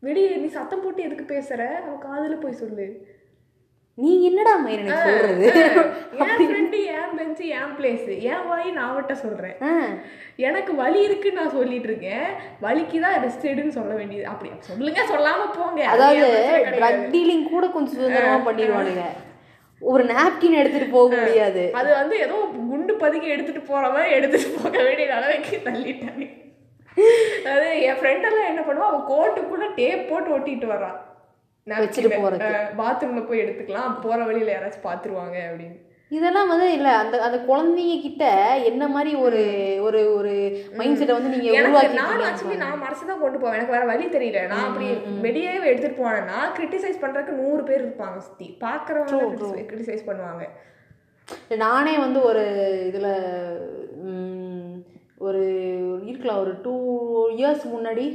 [0.00, 1.66] வெளியே நீ சத்தம் போட்டு எதுக்கு பேசுற?
[1.66, 3.06] அவன் காதுல போய் சொல்லு.
[3.98, 5.46] நீ என்னடா மயிர் எனக்கு சொல்றது?
[6.24, 9.56] என் ஃப்ரெண்டு என் பெஞ்சு என் பிளேஸ் என் வாய் நான் அவட்ட சொல்றேன்.
[10.48, 12.26] எனக்கு வலி இருக்குன்னு நான் சொல்லிட்டு இருக்கேன்.
[12.66, 14.26] வலிக்கு தான் ரெஸ்ட் எடுன்னு சொல்ல வேண்டியது.
[14.32, 15.80] அப்படி சொல்லுங்க சொல்லாம போங்க.
[15.94, 16.28] அது அதாவது.
[16.76, 19.06] ட்ரக் டீலிங் கூட கொஞ்சம் சுதந்திரமா பண்ணிடுவானுங்க.
[19.82, 21.64] ஒரு நாப்கின் எடுத்துட்டு போக முடியாது.
[21.80, 22.38] அது வந்து ஏதோ
[22.70, 26.24] குண்டு பதுக்கி எடுத்துட்டு போறவன் எடுத்துட்டு போக வேண்டிய அளவுக்கு தள்ளிட்டாங்க.
[27.42, 28.88] அதாவது என் ஃப்ரெண்டெல்லாம் என்ன பண்ணுவா?
[28.92, 30.96] அவன் கோட்டுக்குள்ள டேப் போட்டு ஒட்டிட்டு வர்றான்
[31.82, 32.48] வச்சுட்டு போறது.
[32.80, 33.92] பாத்ரூம்ல போய் எடுத்துக்கலாம்.
[34.02, 35.78] போற வழியில யாராச்சும் பாத்துருவாங்க அப்படின்னு.
[36.10, 36.88] இதெல்லாம் வந்து இல்ல.
[36.96, 38.24] அந்த அந்த குழந்தைங்க கிட்ட
[38.64, 39.40] என்ன மாதிரி ஒரு
[39.86, 40.32] ஒரு ஒரு
[40.78, 43.54] மைண்ட் செட்டை வந்து நீங்க எனக்கு நான் உருவாக்கி ஆக்சுவலி நான் மனசு தான் கொண்டு போவேன்.
[43.54, 44.46] எனக்கு வேற வழி தெரியல.
[44.46, 44.86] நான் அப்படி
[45.20, 48.56] வெளியே எடுத்துட்டு போனேன்னா கிரிட்டிசைஸ் பண்றதுக்கு நூறு பேர் இருப்பாங்க சுத்தி.
[48.60, 50.46] பாக்குறவங்க கிரிட்டிசைஸ் பண்ணுவாங்க.
[51.48, 52.44] நானே வந்து ஒரு
[52.88, 53.08] இதுல
[55.18, 55.44] ஒரு
[56.04, 56.40] இருக்கலாம்.
[56.40, 56.74] ஒரு டூ
[57.28, 58.06] இயர்ஸ் முன்னாடி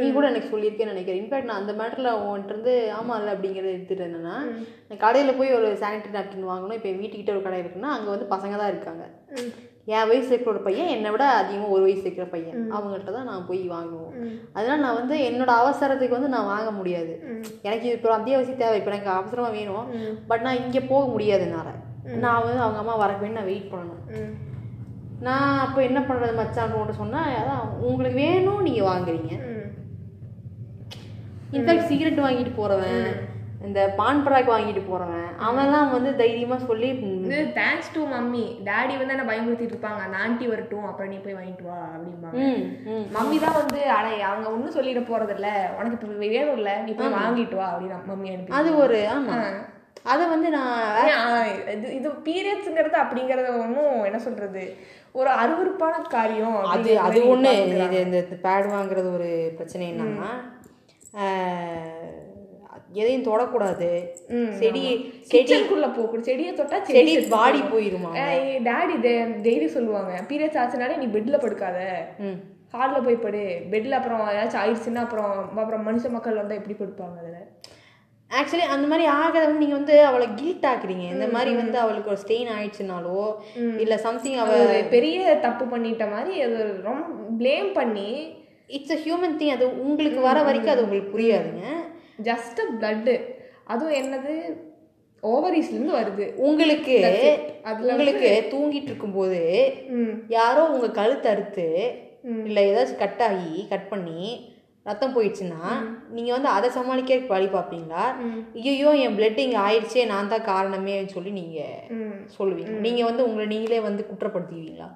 [0.00, 1.18] நீ கூட எனக்கு சொல்லியிருக்கேன்னு நினைக்கிறேன்.
[1.22, 4.36] இன்ஃபேக்ட் நான் அந்த மேட்டரில் உன்கிட்ட இருந்து ஆமா இல்லை அப்படிங்கிறத எடுத்துட்டு என்னன்னா
[4.88, 6.76] நான் கடையில் போய் ஒரு சானிட்டரி நாப்கின் வாங்கணும்.
[6.78, 9.04] இப்போ என் வீட்டுக்கிட்ட ஒரு கடை இருக்குன்னா அங்கே வந்து பசங்க தான் இருக்காங்க.
[9.94, 12.58] என் வயசு இருக்கிற ஒரு பையன் என்னை விட அதிகமாக ஒரு வயசு இருக்கிற பையன்.
[12.76, 14.12] அவங்கள்ட்ட தான் நான் போய் வாங்குவோம்.
[14.56, 17.14] அதனால நான் வந்து என்னோட அவசரத்துக்கு வந்து நான் வாங்க முடியாது.
[17.68, 18.76] எனக்கு இது இப்போ அத்தியாவசிய தேவை.
[18.80, 19.88] இப்போ எனக்கு அவசரமாக வேணும்.
[20.30, 21.74] பட் நான் இங்கே போக முடியாது என்னால்.
[22.24, 24.32] நான் வந்து அவங்க அம்மா வரக்கு வேண்டி நான் வெயிட் பண்ணணும்.
[25.26, 26.72] நான் அப்போ என்ன பண்ணுறது மச்சான்?
[27.02, 29.34] சொன்னால் அதான் உங்களுக்கு வேணும் நீங்கள் வாங்குறீங்க.
[31.56, 33.06] இன்ஃபேக்ட் சிகரெட் வாங்கிட்டு போகிறவன்
[33.66, 36.88] இந்த பான் பராக் வாங்கிட்டு போகிறவன் அவன்லாம் வந்து தைரியமாக சொல்லி
[37.58, 40.00] தேங்க்ஸ் டு மம்மி டாடி வந்து என்ன பயமுறுத்திட்டு இருப்பாங்க?
[40.06, 42.40] அந்த ஆண்டி வரட்டும் அப்புறம் நீ போய் வாங்கிட்டு வா அப்படிம்பாங்க.
[43.16, 46.72] மம்மி தான் வந்து அட அவங்க ஒன்றும் சொல்லிட போறது இல்ல உனக்கு இப்போ வேணும் இல்ல.
[46.86, 48.56] நீ போய் வாங்கிட்டு வா அப்படின்னு மம்மி அனுப்பி.
[48.60, 49.60] அது ஒரு ஆமாம்
[50.12, 54.64] அதை வந்து நான் இது இது பீரியட்ஸுங்கிறது அப்படிங்கறது ஒன்றும் என்ன சொல்றது?
[55.20, 57.52] ஒரு அருவருப்பான காரியம் அது அது ஒன்று.
[57.84, 60.32] இது இந்த பேட் வாங்குறது ஒரு பிரச்சனை என்னன்னா
[63.00, 63.88] எதையும் தொடக்கூடாது.
[64.60, 64.82] செடி
[65.28, 66.28] செடி கிச்சனுக்குள்ள போகக்கூடாது.
[66.30, 68.10] செடியை தொட்டா செடி வாடி போயிருமா?
[68.68, 68.96] டாடி
[69.46, 70.12] டெய்லி சொல்லுவாங்க.
[70.30, 71.78] பீரியட்ஸ் ஆச்சுனாலே நீ பெட்ல படுக்காத.
[72.74, 73.44] ஹாலில் போய் படு.
[73.72, 75.32] பெட்ல அப்புறம் ஏதாச்சும் ஆயிடுச்சுன்னா அப்புறம்
[75.62, 77.40] அப்புறம் மனுஷ மக்கள் வந்தா எப்படி படுப்பாங்க அதுல?
[78.30, 81.06] ஆக்சுவலி அந்த மாதிரி ஆகிறத வந்து நீங்கள் வந்து அவளை கில்ட் ஆக்குறீங்க.
[81.14, 83.18] இந்த மாதிரி வந்து அவளுக்கு ஒரு ஸ்டெயின் ஆயிடுச்சுனாலோ
[83.82, 86.56] இல்லை சம்திங் அவ ஒரு பெரிய தப்பு பண்ணிட்ட மாதிரி அது
[86.88, 87.04] ரொம்ப
[87.40, 88.10] ப்ளேம் பண்ணி
[88.72, 91.64] இட்ஸ் அ ஹியூமன் திங் அது உங்களுக்கு வர வரைக்கும் அது உங்களுக்கு புரியாதுங்க.
[92.26, 93.14] ஜஸ்ட் பிளட்டு
[93.66, 94.34] அதுவும் என்னது?
[95.22, 96.24] ஓவரீஸ்லேருந்து வருது.
[96.46, 96.94] உங்களுக்கு
[97.64, 99.40] அதுல உங்களுக்கு தூங்கிட்டு இருக்கும்போது
[100.34, 101.66] யாரோ உங்க கழுத்து அறுத்து
[102.46, 104.24] இல்லை ஏதாச்சும் கட் ஆகி கட் பண்ணி
[104.86, 105.64] ரத்தம் போயிடுச்சுன்னா
[106.10, 108.04] நீங்க வந்து அதை சமாளிக்க வழி பார்ப்பீங்களா?
[108.62, 111.58] ஐயோ என் பிளட் இங்க ஆயிடுச்சே நான் தான் காரணமேன்னு சொல்லி நீங்க
[111.96, 112.16] ம்.
[112.36, 112.74] சொல்லுவீங்க.
[112.86, 114.88] நீங்க வந்து உங்களை நீங்களே வந்து குற்றப்படுத்துவீங்களா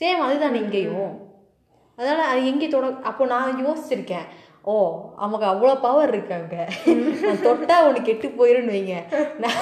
[0.00, 1.10] சேம் அதுதான் இங்கேயும்.
[1.98, 4.26] அதனால அது எங்கே தொட அப்போ நான் யோசிச்சிருக்கேன்.
[4.64, 4.74] ஓ
[5.24, 6.54] அவங்க அவ்வளோ பவர் இருக்காங்க
[7.22, 8.94] நான் தொட்டா உனக்கு கெட்டு போயிருன்னு வைங்க.
[9.42, 9.60] நான்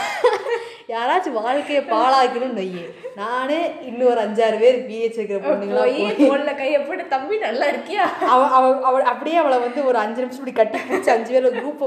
[0.93, 2.81] யாராச்சும் வாழ்க்கையை பாழாக்கணும்னு வைங்க
[3.19, 3.59] நானே
[3.89, 8.05] இன்னும் ஒரு அஞ்சாறு பேர் பிஹெச் இருக்கிற பொண்ணுங்களா போய் கையை போட்டு தம்பி நல்லா இருக்கியா?
[8.33, 11.85] அவ அவ அவள் அப்படியே அவளை வந்து ஒரு அஞ்சு நிமிஷம் இப்படி கட்டி பிடிச்சி அஞ்சு பேர் குரூப்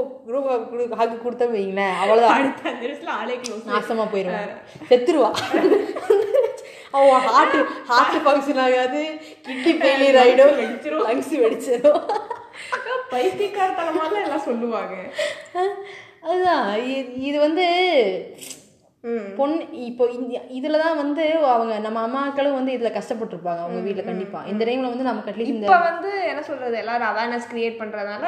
[0.70, 4.50] குரூப் ஹக் கொடுத்தா வைங்களேன் அவ்வளோதான் அடுத்த அஞ்சு நிமிஷத்துல ஆளே க்ளோஸ் நாசமா போயிடுவான்
[4.90, 5.30] செத்துருவா.
[6.96, 7.56] அவ ஹார்ட்
[7.90, 9.02] ஹார்ட் ஃபங்க்ஷன் ஆகாது.
[9.46, 10.54] கிட்னி ஃபெயிலியர் ஆயிடும்.
[11.08, 12.04] லங்ஸ் வெடிச்சிடும்
[13.14, 14.94] பைத்தியக்காரத்தனமாக எல்லாம் சொல்லுவாங்க.
[16.28, 16.70] அதுதான்.
[17.28, 17.66] இது வந்து
[19.38, 19.58] பொண்ணு
[19.88, 20.04] இப்போ
[20.58, 23.60] இதில் தான் வந்து அவங்க நம்ம அம்மாக்களும் வந்து இதில் கஷ்டப்பட்டிருப்பாங்க.
[23.64, 26.76] அவங்க வீட்டில் கண்டிப்பாக இந்த டைமில் வந்து நமக்கு அட்லீஸ்ட் இப்ப வந்து என்ன சொல்றது?
[26.82, 28.26] எல்லாரும் அவேர்னஸ் கிரியேட் பண்றதுனால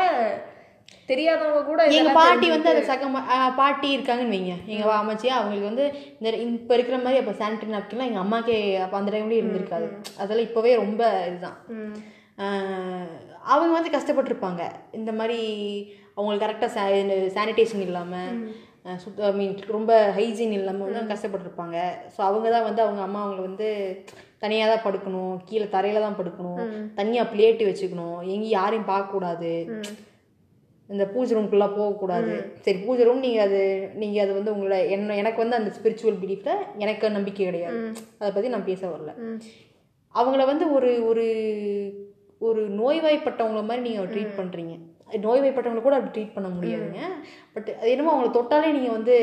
[1.10, 3.06] தெரியாதவங்க கூட எங்க இதெல்லாம் பாட்டி வந்து அதை சக
[3.60, 4.54] பாட்டி இருக்காங்கன்னு வைங்க.
[4.72, 5.84] எங்க அம்மாச்சியா அவங்களுக்கு வந்து
[6.18, 9.88] இந்த இப்போ இருக்கிற மாதிரி அப்போ சானிட்டரி நாப்கின்லாம் எங்க அம்மாக்கே அப்போ அந்த டைம்லேயே இருந்திருக்காது.
[10.22, 11.58] அதெல்லாம் இப்போவே ரொம்ப இதுதான்.
[13.52, 14.62] அவங்க வந்து கஷ்டப்பட்டிருப்பாங்க.
[14.98, 15.38] இந்த மாதிரி
[16.16, 16.72] அவங்களுக்கு கரெக்டாக
[17.36, 18.34] சானிடேஷன் இல்லாமல்
[19.02, 21.78] சுத்த ஐ மீன் ரொம்ப ஹைஜீன் இல்லாமல் வந்து கஷ்டப்பட்டிருப்பாங்க.
[22.14, 23.68] ஸோ அவங்க தான் வந்து அவங்க அம்மா அவங்கள வந்து
[24.44, 26.62] தனியாக தான் படுக்கணும் கீழே தரையில தான் படுக்கணும்
[27.00, 29.52] தனியாக பிளேட்டு வச்சுக்கணும் எங்கேயும் யாரையும் பார்க்கக்கூடாது.
[30.92, 32.34] இந்த பூஜை ரூம்குள்ளே போகக்கூடாது.
[32.66, 33.60] சரி பூஜை ரூம் நீங்கள் அது
[34.02, 37.80] நீங்கள் அது வந்து உங்களோட என்ன எனக்கு வந்து அந்த ஸ்பிரிச்சுவல் பிலீஃபில் எனக்கு நம்பிக்கை கிடையாது.
[38.20, 39.12] அதை பற்றி நான் பேச வரல.
[40.14, 41.26] அவங்கள வந்து ஒரு ஒரு
[42.48, 44.74] ஒரு நோய்வாய்ப்பட்டவங்கள மாதிரி நீங்கள் ட்ரீட் பண்ணுறீங்க
[45.24, 47.02] நோய்வாய்ப்பட்டவங்களை கூட அப்படி ட்ரீட் பண்ண முடியாதுங்க.
[47.54, 49.14] பட் அது என்னமோ அவங்கள தொட்டாலே நீங்கள் வந்து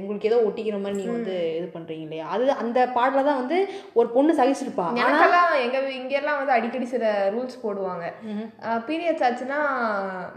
[0.00, 2.26] உங்களுக்கு ஏதோ ஒட்டிக்கிற மாதிரி நீங்கள் வந்து இது பண்ணுறீங்க இல்லையா?
[2.34, 3.58] அது அந்த பாடல தான் வந்து
[4.00, 4.86] ஒரு பொண்ணு சகிச்சிருப்பா.
[5.02, 8.04] எனக்கெல்லாம் எங்க இங்க எல்லாம் வந்து அடிக்கடி சில ரூல்ஸ் போடுவாங்க.
[8.88, 9.60] பீரியட்ஸ் ஆச்சுன்னா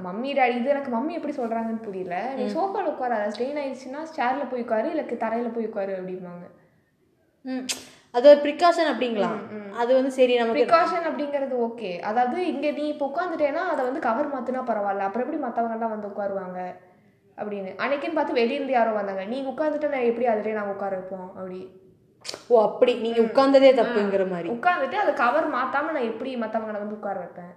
[0.08, 2.18] மம்மி டாடி இது எனக்கு மம்மி எப்படி சொல்றாங்கன்னு புரியல.
[2.40, 6.46] நீ சோஃபால உட்காராத ஸ்ட்ரெயின் ஆயிடுச்சுன்னா சேர்ல போய் உட்காரு இல்ல தரையில போய் உட்காரு அப்படிம்பாங்க.
[7.46, 7.66] ம்.
[8.16, 9.40] அது ஒரு ப்ரிகாஷன் அப்படிங்களாம்
[9.78, 14.34] அது வந்து சரி நமக்கு ப்ரிகாஷன் அப்படிங்கிறது ஓகே அதாவது இங்க நீ இப்போ உட்காந்துட்டேன்னா அதை வந்து கவர்
[14.34, 15.08] மாத்துனா பரவாயில்ல.
[15.08, 16.60] அப்புறம் எப்படி மத்தவங்க எல்லாம் வந்து உட்காருவாங்க?
[17.38, 17.72] அப்படின்னு.
[17.78, 19.26] அன்னைக்குன்னு பார்த்து வெளியிருந்து யாரோ வந்தாங்க.
[19.26, 21.28] நீங்க உட்காந்துட்டு நான் எப்படி அதுலயே நாங்க உட்கார வைப்போம்?
[21.36, 21.60] அப்படி.
[22.48, 22.94] ஓ அப்படி.
[22.96, 24.50] நீங்க உட்கார்ந்ததே தப்புங்கிற மாதிரி.
[24.50, 27.54] உட்காந்துட்டு அதை கவர் மாத்தாம நான் எப்படி மத்தவங்களை வந்து உட்கார வைப்பேன்?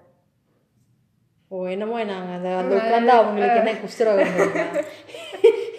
[1.51, 3.75] ஓ என்னமோ நாங்க அந்த உட்கார்ந்தா அவங்களுக்கு என்ன
[4.11, 4.47] வருமா?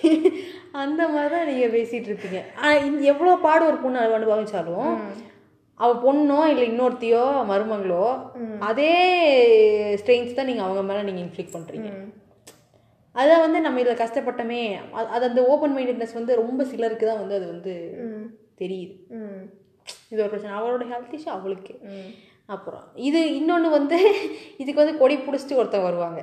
[0.74, 4.92] அந்த மாதிரி தான் நீங்க பேசிட்டு இருப்பீங்க ஆனா இந்த எவ்வளோ பாடு ஒரு பொண்ணு அனு- அனுபவிச்சாலும்
[5.80, 8.06] அவ பொண்ணோ இல்லை இன்னொருத்தியோ மருமகளோ
[8.60, 8.94] அதே
[9.96, 11.90] ஸ்ட்ரெயின்ஸ் தான் நீங்க அவங்க மேல நீங்க இன்ஃப்ளிக் பண்றீங்க.
[13.16, 14.60] அதான் வந்து நம்ம இதில் கஷ்டப்பட்டோமே
[14.94, 17.74] அது அது அந்த ஓப்பன் மைண்டட்னஸ் வந்து ரொம்ப சிலருக்கு தான் வந்து அது வந்து
[18.60, 18.96] தெரியுது.
[20.12, 20.58] இது ஒரு பிரச்சனை.
[20.58, 21.74] அவளோட ஹெல்த் இஷ்யூ அவளுக்கு.
[22.48, 23.98] அப்புறம் இது இன்னொன்று வந்து
[24.58, 26.22] இதுக்கு வந்து கொடி பிடிச்சிட்டு ஒருத்தன் வருவாங்க.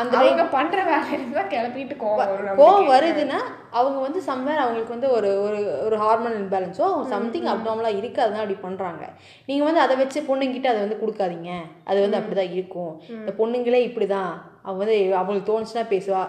[0.00, 2.30] அந்த அவங்க பண்ற வேலையில தான் கிளப்பிட்டு கோவம்.
[2.60, 3.38] கோவம் வருதுன்னா
[3.78, 8.44] அவங்க வந்து சம்வேர் அவங்களுக்கு வந்து ஒரு ஒரு ஒரு ஹார்மோன் இம்பேலன்ஸோ அவங்க சம்திங் அப்டாமலாக இருக்குது அதனால
[8.44, 9.02] அப்படி பண்ணுறாங்க
[9.48, 11.50] நீங்கள் வந்து அதை வச்சு பொண்ணுங்கிட்ட அதை வந்து கொடுக்காதீங்க.
[11.90, 12.92] அது வந்து அப்படி தான் இருக்கும்.
[13.20, 14.32] இந்த பொண்ணுங்களே இப்படி தான்
[14.66, 16.22] அவங்க வந்து அவங்களுக்கு தோணுச்சுன்னா பேசுவா.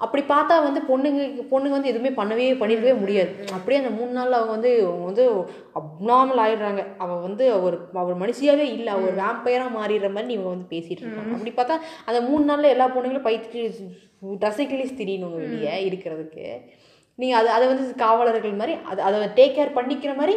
[0.00, 1.20] அப்படி பார்த்தா வந்து பொண்ணுங்க
[1.50, 3.30] பொண்ணுங்க வந்து எதுவுமே பண்ணவே பண்ணிடவே முடியாது.
[3.56, 4.72] அப்படியே அந்த மூணு நாள்ல அவங்க வந்து
[5.08, 5.24] வந்து
[5.80, 6.82] அப்நார்மல் ஆயிடுறாங்க.
[7.04, 8.90] அவள் வந்து ஒரு அவர் மனுஷியாவே இல்லை.
[8.96, 11.32] அவர் வேம்பயராக மாறிடுற மாதிரி இவங்க வந்து பேசிட்டு இருக்காங்க.
[11.36, 11.78] அப்படி பார்த்தா
[12.08, 13.62] அந்த மூணு நாள்ல எல்லா பொண்ணுங்களும் பைத்து
[14.44, 16.46] தசைக்கிளிஸ் திரியணும் வெளியே இருக்கிறதுக்கு.
[17.18, 20.36] நீங்கள் அது அதை வந்து காவலர்கள் மாதிரி அது அதை டேக் கேர் பண்ணிக்கிற மாதிரி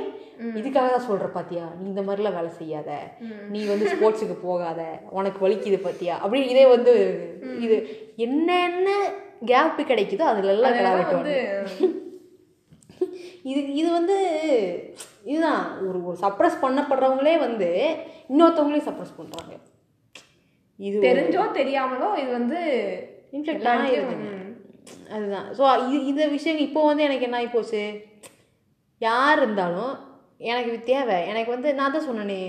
[0.60, 1.64] இதுக்காக தான் சொல்கிற பாத்தியா?
[1.80, 2.90] நீ இந்த மாதிரிலாம் வேலை செய்யாத.
[3.54, 4.82] நீ வந்து ஸ்போர்ட்ஸுக்கு போகாத.
[5.20, 6.14] உனக்கு வலிக்குது பாத்தியா?
[6.24, 6.94] அப்படி இதே வந்து
[7.66, 7.78] இது.
[8.26, 8.90] என்னென்ன
[9.42, 10.78] கேப் கிடைக்குதோ அதுல எல்லாம்
[13.50, 14.16] இது இது வந்து
[15.30, 15.62] இதுதான்.
[15.88, 17.70] ஒரு ஒரு சப்ரஸ் பண்ணப்படுறவங்களே வந்து
[18.32, 19.54] இன்னொருத்தவங்களையும் சப்ரஸ் பண்றாங்க.
[20.80, 22.60] இது தெரிஞ்சோ தெரியாமலோ இது வந்து
[23.38, 24.12] இடத்துலயும்,
[25.16, 25.48] அதுதான்.
[25.58, 27.84] ஸோ இது இந்த விஷயம் இப்போ வந்து எனக்கு என்ன ஆகி போச்சு?
[29.02, 29.94] யார் இருந்தாலும்
[30.52, 31.20] எனக்கு இது தேவை.
[31.32, 32.42] எனக்கு வந்து நான் தான் சொன்னேனே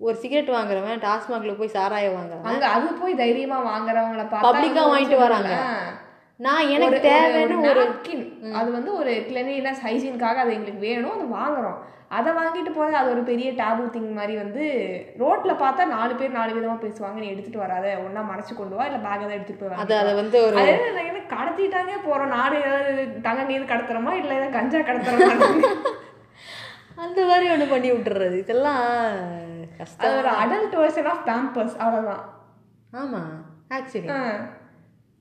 [0.00, 2.50] ஒரு சிகரெட் வாங்குறவன் டாஸ்மாக்ல போய் சாராயம் வாங்குறவன்.
[2.52, 5.54] அங்க அது போய் தைரியமா வாங்குறவங்கள பார்த்தா பப்ளிக்கா அவங்க வாங்கிட்டு வராங்க.
[6.40, 8.52] நான் எனக்கு தேவைன்னு ஒரு napkin.
[8.52, 11.14] அது வந்து ஒரு கிளீனினஸ் ஹைஜீனுக்காக அது எங்களுக்கு வேணும்.
[11.16, 11.78] அது வாங்குறோம்.
[12.08, 14.62] அதை வாங்கிட்டு போறது அது ஒரு பெரிய டேபு திங் மாதிரி வந்து
[15.18, 17.12] ரோட்ல பார்த்தா நாலு பேர் நாலு விதமா பேசுவாங்க.
[17.12, 17.98] நீ எடுத்துட்டு வராத.
[18.04, 18.84] ஒண்ணா மறைச்சு கொண்டு வா.
[18.84, 20.14] இல்ல பேக் தான் எடுத்துட்டு போய் அது.
[20.14, 21.92] வந்து ஒரு என்ன கடத்திட்டாங்க?
[22.06, 22.26] போறோம்.
[22.26, 24.12] நாடு ஏதாவது தங்க நீர் கடத்துறோமா?
[24.12, 25.72] இல்ல ஏதாவது கஞ்சா கடத்துறோமா?
[26.96, 28.38] அந்த மாதிரி ஒன்று பண்ணி விட்டுறது.
[28.38, 28.82] இதெல்லாம்
[29.98, 32.24] அது ஒரு அடல்ட் வெர்ஷன் ஆஃப் பேம்பர்ஸ் அவ்வளவுதான்.
[32.92, 33.22] ஆமா.
[33.68, 34.10] ஆக்சுவலி.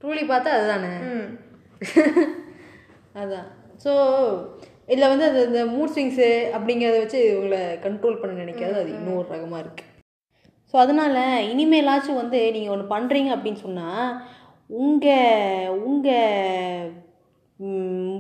[0.04, 0.92] ட்ரூலி பார்த்தா அதுதானே.
[3.22, 3.48] அதான்.
[3.84, 3.92] ஸோ
[4.88, 9.64] இதில் வந்து அது இந்த மூட் ஸ்விங்ஸு அப்படிங்கிறத வச்சு உங்களை கண்ட்ரோல் பண்ண நினைக்கிறது அது இன்னொரு ரகமாக
[9.64, 9.94] இருக்குது
[10.74, 11.18] ஸோ அதனால்
[11.52, 14.10] இனிமேலாச்சும் வந்து நீங்கள் ஒன்று பண்ணுறீங்க அப்படின்னு சொன்னால்
[14.70, 16.94] உங்கள் உங்கள்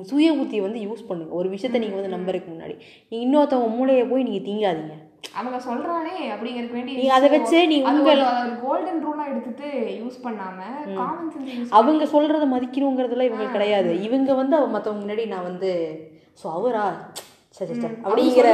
[0.09, 1.31] சுய புத்தியை வந்து யூஸ் பண்ணுங்க.
[1.31, 2.75] ஒரு விஷயத்த நீங்கள் வந்து நம்புறதுக்கு முன்னாடி.
[3.09, 4.95] நீங்கள் இன்னொருத்தவங்க மூளையை போய் நீங்கள் திங்காதீங்க.
[5.23, 8.21] அவங்க சொல்றானே அப்படிங்கறதுக்கு வேண்டி நீங்க அதை வச்சு நீ ஒரு
[8.61, 9.67] கோல்டன் ரூலா எடுத்துட்டு
[10.01, 10.59] யூஸ் பண்ணாம
[10.95, 13.91] காமன் சென்ஸ் அவங்க சொல்கிறத மதிக்கணுங்கிறதுல இவங்களுக்கு கிடையாது.
[14.03, 15.71] இவங்க வந்து அவ மற்றவங்க முன்னாடி நான் வந்து
[16.53, 16.85] அவரா?
[17.57, 18.47] சே சே, அப்படிங்கிற.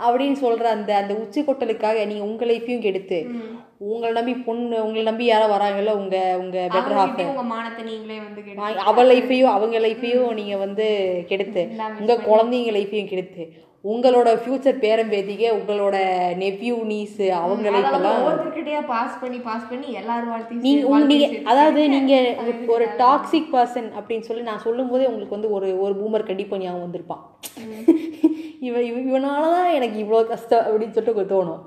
[0.00, 3.18] அப்படின்னு சொல்ற அந்த அந்த உச்சி கொட்டலுக்காக நீங்க உங்க லைஃப்பையும் கெடுத்து.
[3.80, 8.42] உங்களை நம்பி பொண்ணு உங்களை நம்பி யாரோ வராங்கல்ல உங்க உங்க பெட்டர் ஹாஃப் உங்க மானத்தை நீங்களே வந்து
[8.84, 10.86] அவ லைஃப்பையும் அவங்க லைஃப்பையும் நீங்க வந்து
[11.28, 11.62] கெடுத்து.
[12.00, 13.44] உங்க குழந்தைங்க லைஃப்பையும் கெடுத்து.
[13.84, 15.96] உங்களோட ஃபியூச்சர் பேரம்பேத்திக்க உங்களோட
[16.38, 22.14] நெப்யூ நீஸ் அவங்க லைஃப்பெல்லாம் ஒவ்வொருத்தர்கிட்டயா பாஸ் பண்ணி பாஸ் பண்ணி எல்லாரும் வாழ்த்தையும் நீங்க நீங்க அதாவது நீங்க
[22.68, 27.22] ஒரு- டாக்ஸிக் பர்சன் அப்படின்னு சொல்லி நான் சொல்லும்போதே உங்களுக்கு வந்து ஒரு ஒரு பூமர் கண்டிப்பா ஞாபகம் வந்திருப்பான்.
[28.68, 31.60] இவன் இவ இவனாலதான் எனக்கு இவ்வளோ கஷ்டம் அப்படின்னு சொல்லிட்டு தோணும்.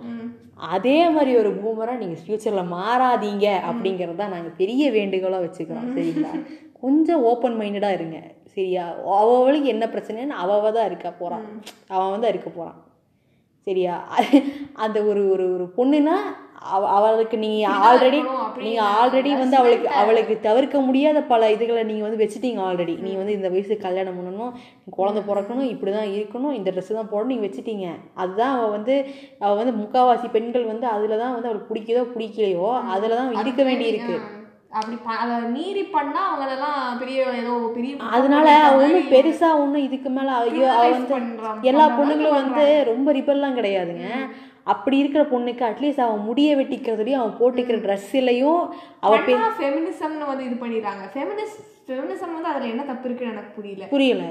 [0.70, 6.32] அதே மாதிரி ஒரு பூமரா நீங்க ஃபியூச்சர்ல மாறாதீங்க அப்படிங்கறது தான் நாங்க பெரிய வேண்டுகோளா வச்சுக்கிறோம் சரிங்களா?
[6.82, 8.18] கொஞ்சம் ஓப்பன் மைண்டடா இருங்க
[8.54, 8.84] சரியா?
[9.18, 11.46] அவளுக்கு என்ன பிரச்சனைன்னு அவ தான் இருக்க போறான்
[11.90, 12.80] அவன் வந்து இருக்க போறான்
[13.68, 13.96] சரியா?
[14.78, 16.16] அந்த ஒரு ஒரு ஒரு பொண்ணுனா
[16.50, 16.51] அவ
[16.96, 22.04] அவளுக்கு நீங்க ஆல்ரெடி இருக்கணும் அப்படின்னு நீங்க ஆல்ரெடி வந்து அவளுக்கு அவளுக்கு தவிர்க்க முடியாத பல இதுகளை நீங்க
[22.06, 24.52] வந்து வச்சுட்டீங்க ஆல்ரெடி நீ வந்து இந்த வயசுக்கு கல்யாணம் பண்ணணும்
[24.96, 27.88] குழந்தை பிறக்கணும் இப்படி தான் இருக்கணும் இந்த ட்ரெஸ் தான் போடணும் நீங்க வச்சுட்டீங்க.
[28.18, 28.96] அதுதான் அவ வந்து
[29.42, 33.88] அவ வந்து முக்காவாசி பெண்கள் வந்து அதுல தான் வந்து அவளுக்கு பிடிக்குதோ பிடிக்கலையோ அதுல தான் இருக்க வேண்டி
[33.92, 34.16] இருக்கு.
[34.20, 34.38] ஆ.
[34.74, 39.10] அப்படி ப- அத மீறி பண்ணா அவங்களெல்லாம் பெரிய ஏதோ பெரிய குற்றம் அதனால பண்ணிட்ட அவ மாதிரி ஒன்றும்
[39.14, 41.18] பெருசா ஒன்றும் இதுக்கு மேல ஐயோ அவ வந்து.
[41.70, 44.06] எல்லா பொண்ணுங்களும் வந்து ரொம்ப ரிபல்லாம் கிடையாதுங்க.
[44.64, 50.56] அப்படி இருக்கிற பொண்ணுக்கு அட்லீஸ்ட் அவன் முடிய வெட்டிக்கிறதுலையும் அவன் போட்டுக்கிற ட்ரெஸ்ஸிலையும் அவ பெ ஃபெமினிசம்னு வந்து இது
[50.56, 51.04] பண்ணிடுறாங்க.
[51.14, 53.86] ஃபெமினிஸ்ட் ஃபெமினிசம் வந்து அதுல என்ன தப்பு இருக்குன்னு எனக்கு புரியல.
[53.86, 54.24] புரியல.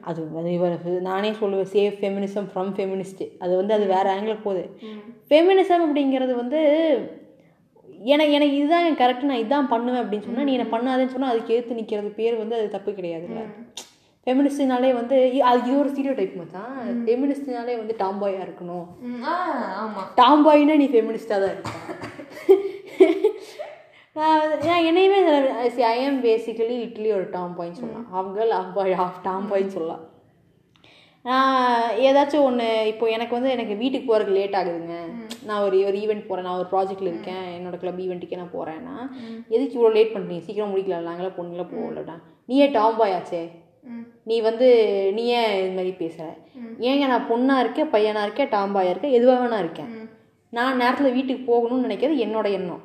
[0.00, 4.78] அது அது இவ- நானே சொல்லுவேன் சேஃப் ஃபெமினிசம் ஃப்ரம் ஃபெமினிஸ்ட் அது வந்து அது வேற ஆங்கிள் போகுது.
[5.28, 6.60] ஃபெமினிசம் அப்படிங்கிறது வந்து
[8.04, 11.72] எனக்கு எனக்கு இதுதான் கரெக்ட் நான் இதான் பண்ணுவேன் அப்படின்னு சொன்னா நீ என்ன பண்ணாதேன்னு சொன்னா அதுக்கு ஏத்து
[11.72, 13.44] நிக்கிறது பேர் வந்து அது தப்பு கிடையாதுல்ல.
[14.28, 18.86] ஃபெமினிஸ்ட்னாலே வந்து அது இது ஒரு ஸ்டீரியோ டைப் மச்சான் ஃபெமினிஸ்ட்னாலே வந்து டாம்பாயா இருக்கணும்.
[19.00, 19.34] ம், ஆ,
[19.82, 20.02] ஆமா.
[20.16, 21.70] டாம்பாய்னா நீ ஃபெமினிஸ்டாக தான் இருக்க
[24.68, 25.18] நான் என்னையுமே
[25.84, 28.06] ஐ எம் பேசிக்கலி லிட்லி ஒரு டாம்பாய்ன்னு சொல்லலாம்.
[28.10, 30.04] அவங்க டாம்பாய் ஆஃப் டாம்பாய்ன்னு சொல்லலாம்.
[31.24, 31.60] நான்
[31.98, 34.96] ஏதாச்சும் ஒன்று இப்போ எனக்கு வந்து எனக்கு வீட்டுக்கு போகிறதுக்கு லேட் ஆகுதுங்க.
[35.44, 37.44] நான் ஒரு ஒரு ஈவெண்ட் போகிறேன் நான் ஒரு ப்ராஜெக்ட்டில் இருக்கேன்.
[37.56, 38.96] என்னோட கிளப் ஈவெண்ட்டுக்கே நான் போகிறேன்னா
[39.48, 41.08] எதுக்கு இவ்வளோ லேட் பண்ணுறீங்க சீக்கிரம் முடிக்கலாம்.
[41.10, 42.16] நாங்களாம் பொண்ணுங்களாம் போகலடா.
[42.44, 43.42] நீயே டாம்பாய் ஆச்சே.
[43.44, 43.66] ம்.
[44.24, 44.68] நீ வந்து
[45.14, 46.26] நீ ஏன் இது மாதிரி பேசுகிற
[46.88, 49.90] ஏங்க நான் பொண்ணாக இருக்கேன் பையனாக இருக்கேன் டாம்பாயாக இருக்கேன் எதுவாக வேணா இருக்கேன்.
[50.52, 52.82] நான் நேரத்தில் வீட்டுக்கு போகணும்னு நினைக்கிறது என்னோட எண்ணம்.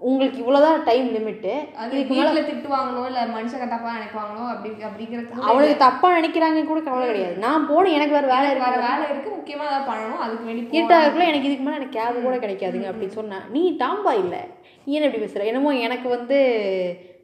[0.00, 6.16] உங்களுக்கு இவ்வளோதான் டைம் லிமிட்டு அது வீட்டுல திட்டுவாங்களோ இல்ல மனுஷங்க தப்பா நினைப்பாங்களோ அப்படி அப்படிங்கிறது அவனுக்கு தப்பாக
[6.18, 7.34] நினைக்கிறாங்க கூட கவலை கிடையாது.
[7.38, 8.86] நான் போனேன் எனக்கு வேறு வேலை வேற இருக்கு.
[8.86, 12.24] வேலை இருக்கு முக்கியமா அதை பண்ணணும் அதுக்கு வேண்டி போ- இருட்டாக இருக்குள்ள எனக்கு இதுக்கு மேலே எனக்கு கேப்
[12.24, 14.42] கூட கிடைக்காதுங்க அப்படின்னு சொன்னேன் நீ டாம்பா இல்லை.
[14.86, 16.38] நீ என்ன இப்படி பேசுகிற என்னமோ எனக்கு வந்து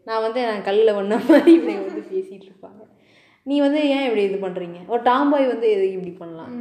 [0.04, 2.75] நான் வந்து நான் கல்லில் வந்த மாதிரி இப்படி வந்து பேசிகிட்டு இருப்பாங்க
[3.46, 6.52] நீ வந்து ஏன் இப்படி இது பண்ணுறீங்க ஒரு டாம்பாய் வந்து எது இப்படி பண்ணலாம்.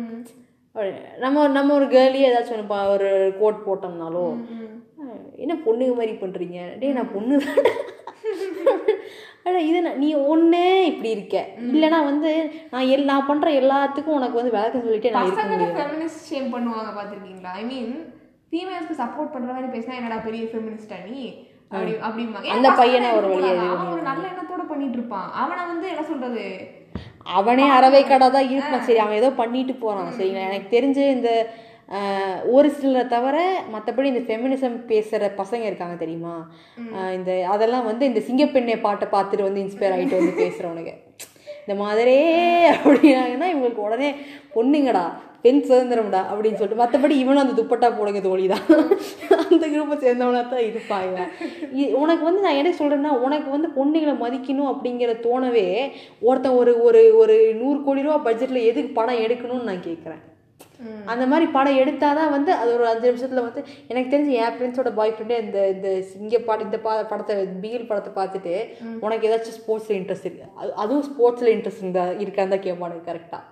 [1.23, 3.09] நம்ம நம்ம ஒரு கேர்லியே ஏதாச்சும் ஒன்று ஒரு
[3.39, 4.25] கோட் போட்டோம்னாலோ
[5.43, 7.61] என்ன பொண்ணுங்க மாதிரி பண்ணுறீங்க டேய் நான் பொண்ணு தான்
[9.47, 10.61] அட இது நீ ஒன்றே
[10.91, 11.37] இப்படி இருக்க.
[11.73, 12.29] இல்லைன்னா வந்து
[12.71, 15.75] நான் எல் நான் பண்ணுற எல்லாத்துக்கும் உனக்கு வந்து விளக்கம் சொல்லிட்டே நான் இருக்க முடியாது.
[15.81, 17.91] ஃபெமினிஸ்ட் ஷேம் பண்ணுவாங்க பாத்திருக்கீங்களா ஐ மீன்
[18.51, 21.25] ஃபீமேல்ஸ்க்கு சப்போர்ட் பண்ற மாதிரி பேசினா என்னடா பெரிய ஃபெமினிஸ்டா நீ?
[21.75, 22.53] அப்படி அப்படிம்பாங்க.
[22.55, 23.67] அந்த பையனை ஒரு வழியா இருக்கக்கூடாதா?
[23.67, 26.45] இது அவன் ஒரு நல்ல எண்ணத்தோட பண்ணிட்டு இருப்பான் அவனை வந்து என்ன சொல்றது?
[27.37, 28.83] அவனே அறவை கடை தான் இருப்பான்.
[28.87, 31.29] சரி அவன் ஏதோ பண்ணிட்டு போகிறான் சரிங்களா எனக்கு தெரிஞ்சு இந்த
[32.55, 33.37] ஒரு சிலரை தவிர
[33.73, 36.35] மற்றபடி இந்த ஃபெமினிசம் பேசுகிற பசங்க இருக்காங்க தெரியுமா?
[37.17, 40.93] இந்த அதெல்லாம் வந்து இந்த சிங்கப்பெண்ணை பாட்டை பார்த்துட்டு வந்து இன்ஸ்பயர் ஆகிட்டு வந்து பேசுகிறவனுங்க
[41.65, 42.31] இந்த மாதிரியே
[42.73, 44.09] அப்படின்னாங்கன்னா இவங்களுக்கு உடனே
[44.55, 45.05] பொண்ணுங்கடா.
[45.45, 48.65] பெண் சுதந்திரம்டா அப்படின்னு சொல்லிட்டு மற்றபடி இவனும் அந்த துப்பட்டா போடுங்க தோழி தான்
[49.45, 51.31] அந்த குரூப்பை சேர்ந்தவனா தான் இருப்பான் இவன்
[52.01, 55.67] உனக்கு வந்து நான் என்ன சொல்கிறேன்னா உனக்கு வந்து பொண்ணுங்களை மதிக்கணும் அப்படிங்கிற தோணவே
[56.25, 60.23] ஒருத்தன் ஒரு ஒரு ஒரு நூறு கோடி ரூபா பட்ஜெட்டில் எதுக்கு படம் எடுக்கணும்னு நான் கேட்குறேன்
[61.07, 65.13] அந்த மாதிரி படம் எடுத்தாதான் வந்து அது ஒரு அஞ்சு நிமிஷத்துல வந்து எனக்கு தெரிஞ்சு என் ஃப்ரெண்ட்ஸோட பாய்
[65.13, 65.89] ஃப்ரெண்டே இந்த இந்த
[66.19, 68.53] இங்கே பாட இந்த பா படத்தை பிகில் படத்தை பார்த்துட்டு
[69.03, 70.47] உனக்கு ஏதாச்சும் ஸ்போர்ட்ஸில் இன்ட்ரெஸ்ட் இருக்கு.
[70.59, 73.43] அது அதுவும் ஸ்போர்ட்ஸில் இன்ட்ரெஸ்ட் இருந்தா இருக்கான்னு தான் கேட்பானுங்க கரெக்டாக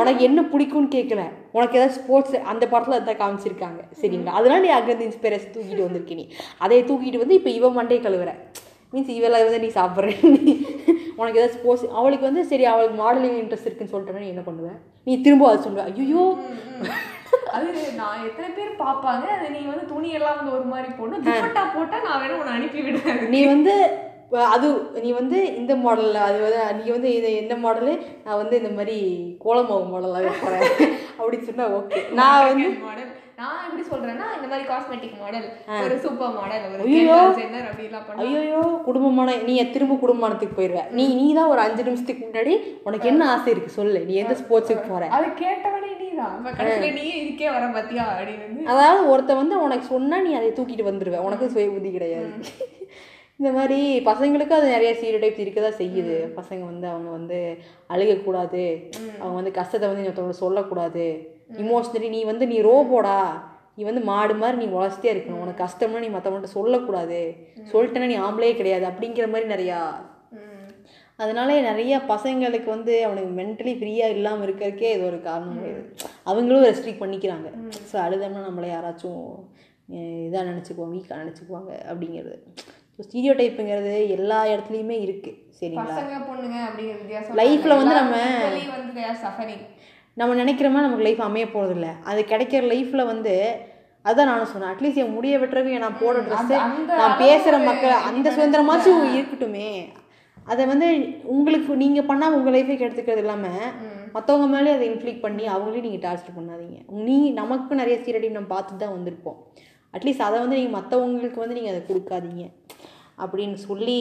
[0.00, 1.22] உனக்கு என்ன பிடிக்கும்னு கேட்கல
[1.56, 3.80] உனக்கு ஏதாவது ஸ்போர்ட்ஸ் அந்த படத்தில் அதான் காமிச்சிருக்காங்க.
[4.00, 4.34] சரிங்களா?
[4.40, 6.26] அதனால நீ அங்கேருந்து இன்ஸ்பிரேஷன் தூக்கிட்டு வந்திருக்க நீ.
[6.64, 8.32] அதை தூக்கிட்டு வந்து இப்போ இவன் மண்டே கழுவுற.
[8.92, 10.08] மீன்ஸ் இவளை வந்து நீ சாப்பிட்ற.
[11.20, 14.70] உனக்கு ஏதாவது ஸ்போர்ட்ஸ் அவளுக்கு வந்து சரி அவளுக்கு மாடலிங் இன்ட்ரெஸ்ட் இருக்குன்னு சொல்லிட்டேன்னா நீ என்ன பண்ணுவ?
[15.08, 15.84] நீ திரும்ப அது சொல்லுவ.
[15.90, 16.24] ஐயோ
[17.56, 17.68] அது
[18.00, 19.24] நான் எத்தனை பேர் பார்ப்பாங்க?
[19.36, 21.24] அது நீ வந்து துணி எல்லாம் வந்து ஒரு மாதிரி போடணும்.
[21.26, 23.20] துப்பட்டா போட்டா நான் வேணும் உன்னை அனுப்பி விடுறேன்.
[23.34, 23.74] நீ வந்து
[24.54, 24.66] அது
[25.02, 27.92] நீ வந்து இந்த மாடலில் அது வந்து நீ வந்து இது எந்த மாடலு
[28.24, 28.96] நான் வந்து இந்த மாதிரி
[29.44, 30.64] கோலமாவு மாடலாக வைக்கிறேன்.
[31.18, 32.68] அப்படின்னு சொன்னா ஓகே நான் வந்து
[33.38, 35.46] நான் எப்படி சொல்றேன்னா இந்த மாதிரி காஸ்மெட்டிக் மாடல்
[35.84, 36.82] ஒரு சூப்பர் மாடல் ஒரு.
[37.38, 38.26] ஜென்னர் அப்படி எல்லாம் பண்ணா.
[38.40, 43.30] ஐயோ குடும்பமான நீ திரும்ப குடும்பமானத்துக்கு போயிடுவ நீ நீ தான் ஒரு அஞ்சு நிமிஷத்துக்கு முன்னாடி உனக்கு என்ன
[43.34, 44.00] ஆசை இருக்கு சொல்லு.
[44.08, 45.08] நீ எந்த ஸ்போர்ட்ஸுக்கு போற?
[45.18, 45.90] அது கேட்டவனே
[46.34, 48.66] இப்ப கடைசியில நீ இதுக்கே வர பாத்தியா அப்படின்னு.
[48.72, 52.28] அதாவது ஒருத்த வந்து உனக்கு சொன்னா நீ அதை தூக்கிட்டு வந்துடுவ உனக்கு சுய புத்தி கிடையாது.
[53.40, 53.78] இந்த மாதிரி
[54.08, 57.38] பசங்களுக்கு அது நிறைய சீரோடைப்ஸ் இருக்க தான் செய்யுது பசங்க வந்து அவங்க வந்து
[57.94, 58.64] அழுகக்கூடாது.
[59.20, 61.06] அவங்க வந்து கஷ்டத்தை வந்து இன்னொருத்தவங்க சொல்லக்கூடாது.
[61.62, 63.18] இமோஷ்னலி நீ வந்து நீ ரோபோடா
[63.76, 65.42] நீ வந்து மாடு மாதிரி நீ உழைச்சிட்டே இருக்கணும்.
[65.44, 67.20] உனக்கு கஷ்டம்னா நீ மற்றவங்கள்ட்ட சொல்லக்கூடாது.
[67.72, 68.84] சொல்லிட்டேன்னா நீ ஆம்பளே கிடையாது.
[68.90, 69.80] அப்படிங்கிற மாதிரி நிறையா.
[71.22, 75.58] அதனாலே நிறைய பசங்களுக்கு வந்து அவனுக்கு மென்டலி ஃப்ரீயாக இல்லாமல் இருக்கிறதுக்கே இது ஒரு காரணம்
[76.30, 77.48] அவங்களும் ரெஸ்ட்ரிக்ட் பண்ணிக்கிறாங்க.
[77.90, 79.24] ஸோ அழுதம்னா நம்மளை யாராச்சும்
[80.28, 81.72] இதாக நினச்சிக்குவோம் வீக்காக நினச்சிக்குவாங்க.
[81.90, 82.36] அப்படிங்கிறது.
[82.98, 85.84] ஸோ ஸ்டீரியோ டைப்புங்கிறது எல்லா இடத்துலையுமே இருக்குது சரிங்களா?
[85.90, 87.36] பசங்க பொண்ணுங்க அப்படிங்கிற வித்தியாசம்.
[87.40, 88.18] Life ல வந்து நம்ம-
[88.72, 88.92] வந்து
[90.16, 93.34] நம்ம நினைக்கிற மாதிரி நமக்கு லைஃப் அமைய போகிறதில்ல அது கிடைக்கிற லைஃப்பில் வந்து
[94.04, 94.70] அதான் நானும் சொன்னேன்.
[94.72, 96.54] அட்லீஸ்ட் என் முடிய வெட்டுறவே நான் போடுற ட்ரெஸ்ஸு
[97.00, 99.68] நான் பேசுகிற மக்கள் அந்த சுதந்திரமாச்சும் இருக்கட்டுமே.
[100.46, 100.86] அதை வந்து
[101.24, 103.66] உங்களுக்கு நீங்கள் பண்ணால் உங்கள் லைஃபை கெடுத்துக்கிறது இல்லாமல்
[104.14, 106.78] மற்றவங்க மேலே அதை இன்ஃப்ளிக் பண்ணி அவங்களையும் நீங்கள் டார்ச்சர் பண்ணாதீங்க.
[107.02, 109.38] நீ நமக்கு நிறைய சீரடி நம்ம பார்த்துட்டு தான் வந்திருப்போம்
[109.94, 112.44] அட்லீஸ்ட் அதை வந்து நீங்கள் மற்றவங்களுக்கு வந்து நீங்கள் அதை கொடுக்காதீங்க.
[113.18, 113.98] அப்படின்னு சொல்லி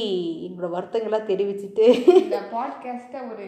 [0.48, 1.86] என்னோட வருத்தங்களை தெரிவிச்சுட்டு
[2.24, 3.48] இந்த பாட்காஸ்ட்டை ஒரு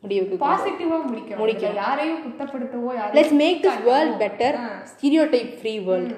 [0.00, 1.42] முடிவுக்கு பாசிட்டிவா முடிக்கணும்.
[1.42, 4.58] முடிக்கணும் யாரையும் குத்தப்படுத்தவோ let's make this world better
[5.30, 6.16] stereotype free world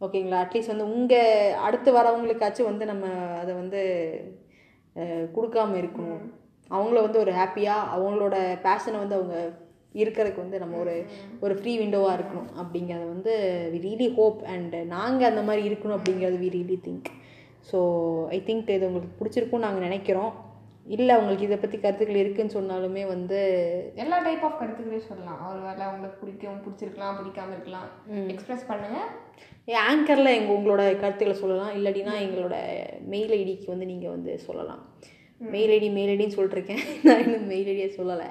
[0.00, 0.36] ஓகேங்களா?
[0.42, 3.06] அட்லீஸ்ட் வந்து உங்கள் அடுத்து வரவங்களுக்காச்சும் வந்து நம்ம
[3.38, 3.80] அதை வந்து
[5.34, 6.22] கொடுக்காம இருக்கணும்.
[6.70, 8.36] அவங்கள வந்து ஒரு ஹாப்பியாக அவங்களோட
[8.66, 9.36] பேஷனை வந்து அவங்க
[9.92, 11.06] இருக்கிறதுக்கு வந்து நம்ம ஒரு
[11.40, 12.50] ஒரு ஃப்ரீ விண்டோவாக இருக்கணும்.
[12.60, 13.34] அப்படிங்கிறத வந்து
[13.72, 17.10] வி ரியலி ஹோப் அண்ட் நாங்கள் அந்த மாதிரி இருக்கணும் அப்படிங்கிறது we really think
[17.68, 17.78] so
[18.36, 20.32] I think இது உங்களுக்கு பிடிச்சிருக்கும்னு நாங்கள் நினைக்கிறோம்.
[20.86, 23.40] இல்லை உங்களுக்கு இதை பற்றி கருத்துக்கள் இருக்குன்னு சொன்னாலுமே வந்து
[24.02, 25.40] எல்லா டைப் ஆஃப் கருத்துக்களையும் சொல்லலாம்.
[25.50, 27.88] ஒரு வேலை உங்களுக்கு பிடிக்கும் பிடிச்சிருக்கலாம் பிடிக்காம இருக்கலாம்.
[28.34, 29.00] எக்ஸ்பிரஸ் பண்ணுங்க.
[29.88, 31.72] ஆங்கரில் எங்கள் உங்களோட கருத்துக்களை சொல்லலாம்.
[31.78, 32.56] இல்லாட்டினா எங்களோட
[33.14, 34.82] மெயில் ஐடிக்கு வந்து நீங்கள் வந்து சொல்லலாம்.
[35.40, 38.28] மெயில் ஐடி மெயில் ஐடின்னு சொல்லிட்டுருக்கேன் நான் இன்னும் மெயில் ஐடியை சொல்லலை.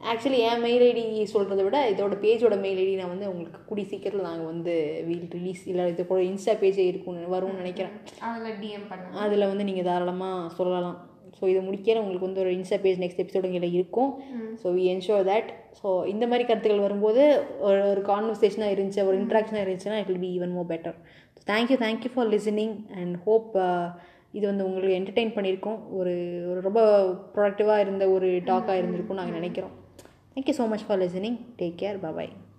[0.00, 4.28] ஆக்சுவலி என் மெயில் ஐடி சொல்கிறத விட இதோட பேஜோட மெயில் ஐடி நான் வந்து உங்களுக்கு கூடி சீக்கிரத்தில்
[4.28, 4.74] நாங்கள் வந்து
[5.08, 7.94] வீல் ரிலீஸ் இல்லை இது கூட இன்ஸ்டா பேஜே இருக்கும்னு வரும்னு நினைக்கிறேன்.
[8.28, 9.14] அதில் டிஎம் பண்ணுங்க.
[9.24, 10.98] அதில் வந்து நீங்கள் தாராளமாக சொல்லலாம்.
[11.38, 14.10] ஸோ இதை முடிக்கிற உங்களுக்கு வந்து ஒரு இன்ஸ்டா பேஜ் நெக்ஸ்ட் எபிசோடுங்களில் இருக்கும்.
[14.62, 17.22] So we ensure that so இந்த மாதிரி கருத்துக்கள் வரும்போது
[17.68, 20.96] ஒரு ஒரு கான்வர்சேஷனாக இருந்துச்சு ஒரு இன்ட்ராக்ஷனாக இருந்துச்சுன்னா it will be even more better
[21.52, 23.52] thank you thank you for listening and hope
[24.38, 25.78] இது வந்து உங்களுக்கு என்டர்டெயின் பண்ணியிருக்கோம்.
[26.00, 26.12] ஒரு
[26.50, 26.80] ஒரு ரொம்ப
[27.36, 29.76] ப்ரொடக்டிவாக இருந்த ஒரு டாக்காக இருந்திருக்கும் நாங்கள் நினைக்கிறோம்.
[30.34, 31.54] Thank you so much for listening.
[31.58, 31.98] Take care.
[31.98, 32.49] Bye bye.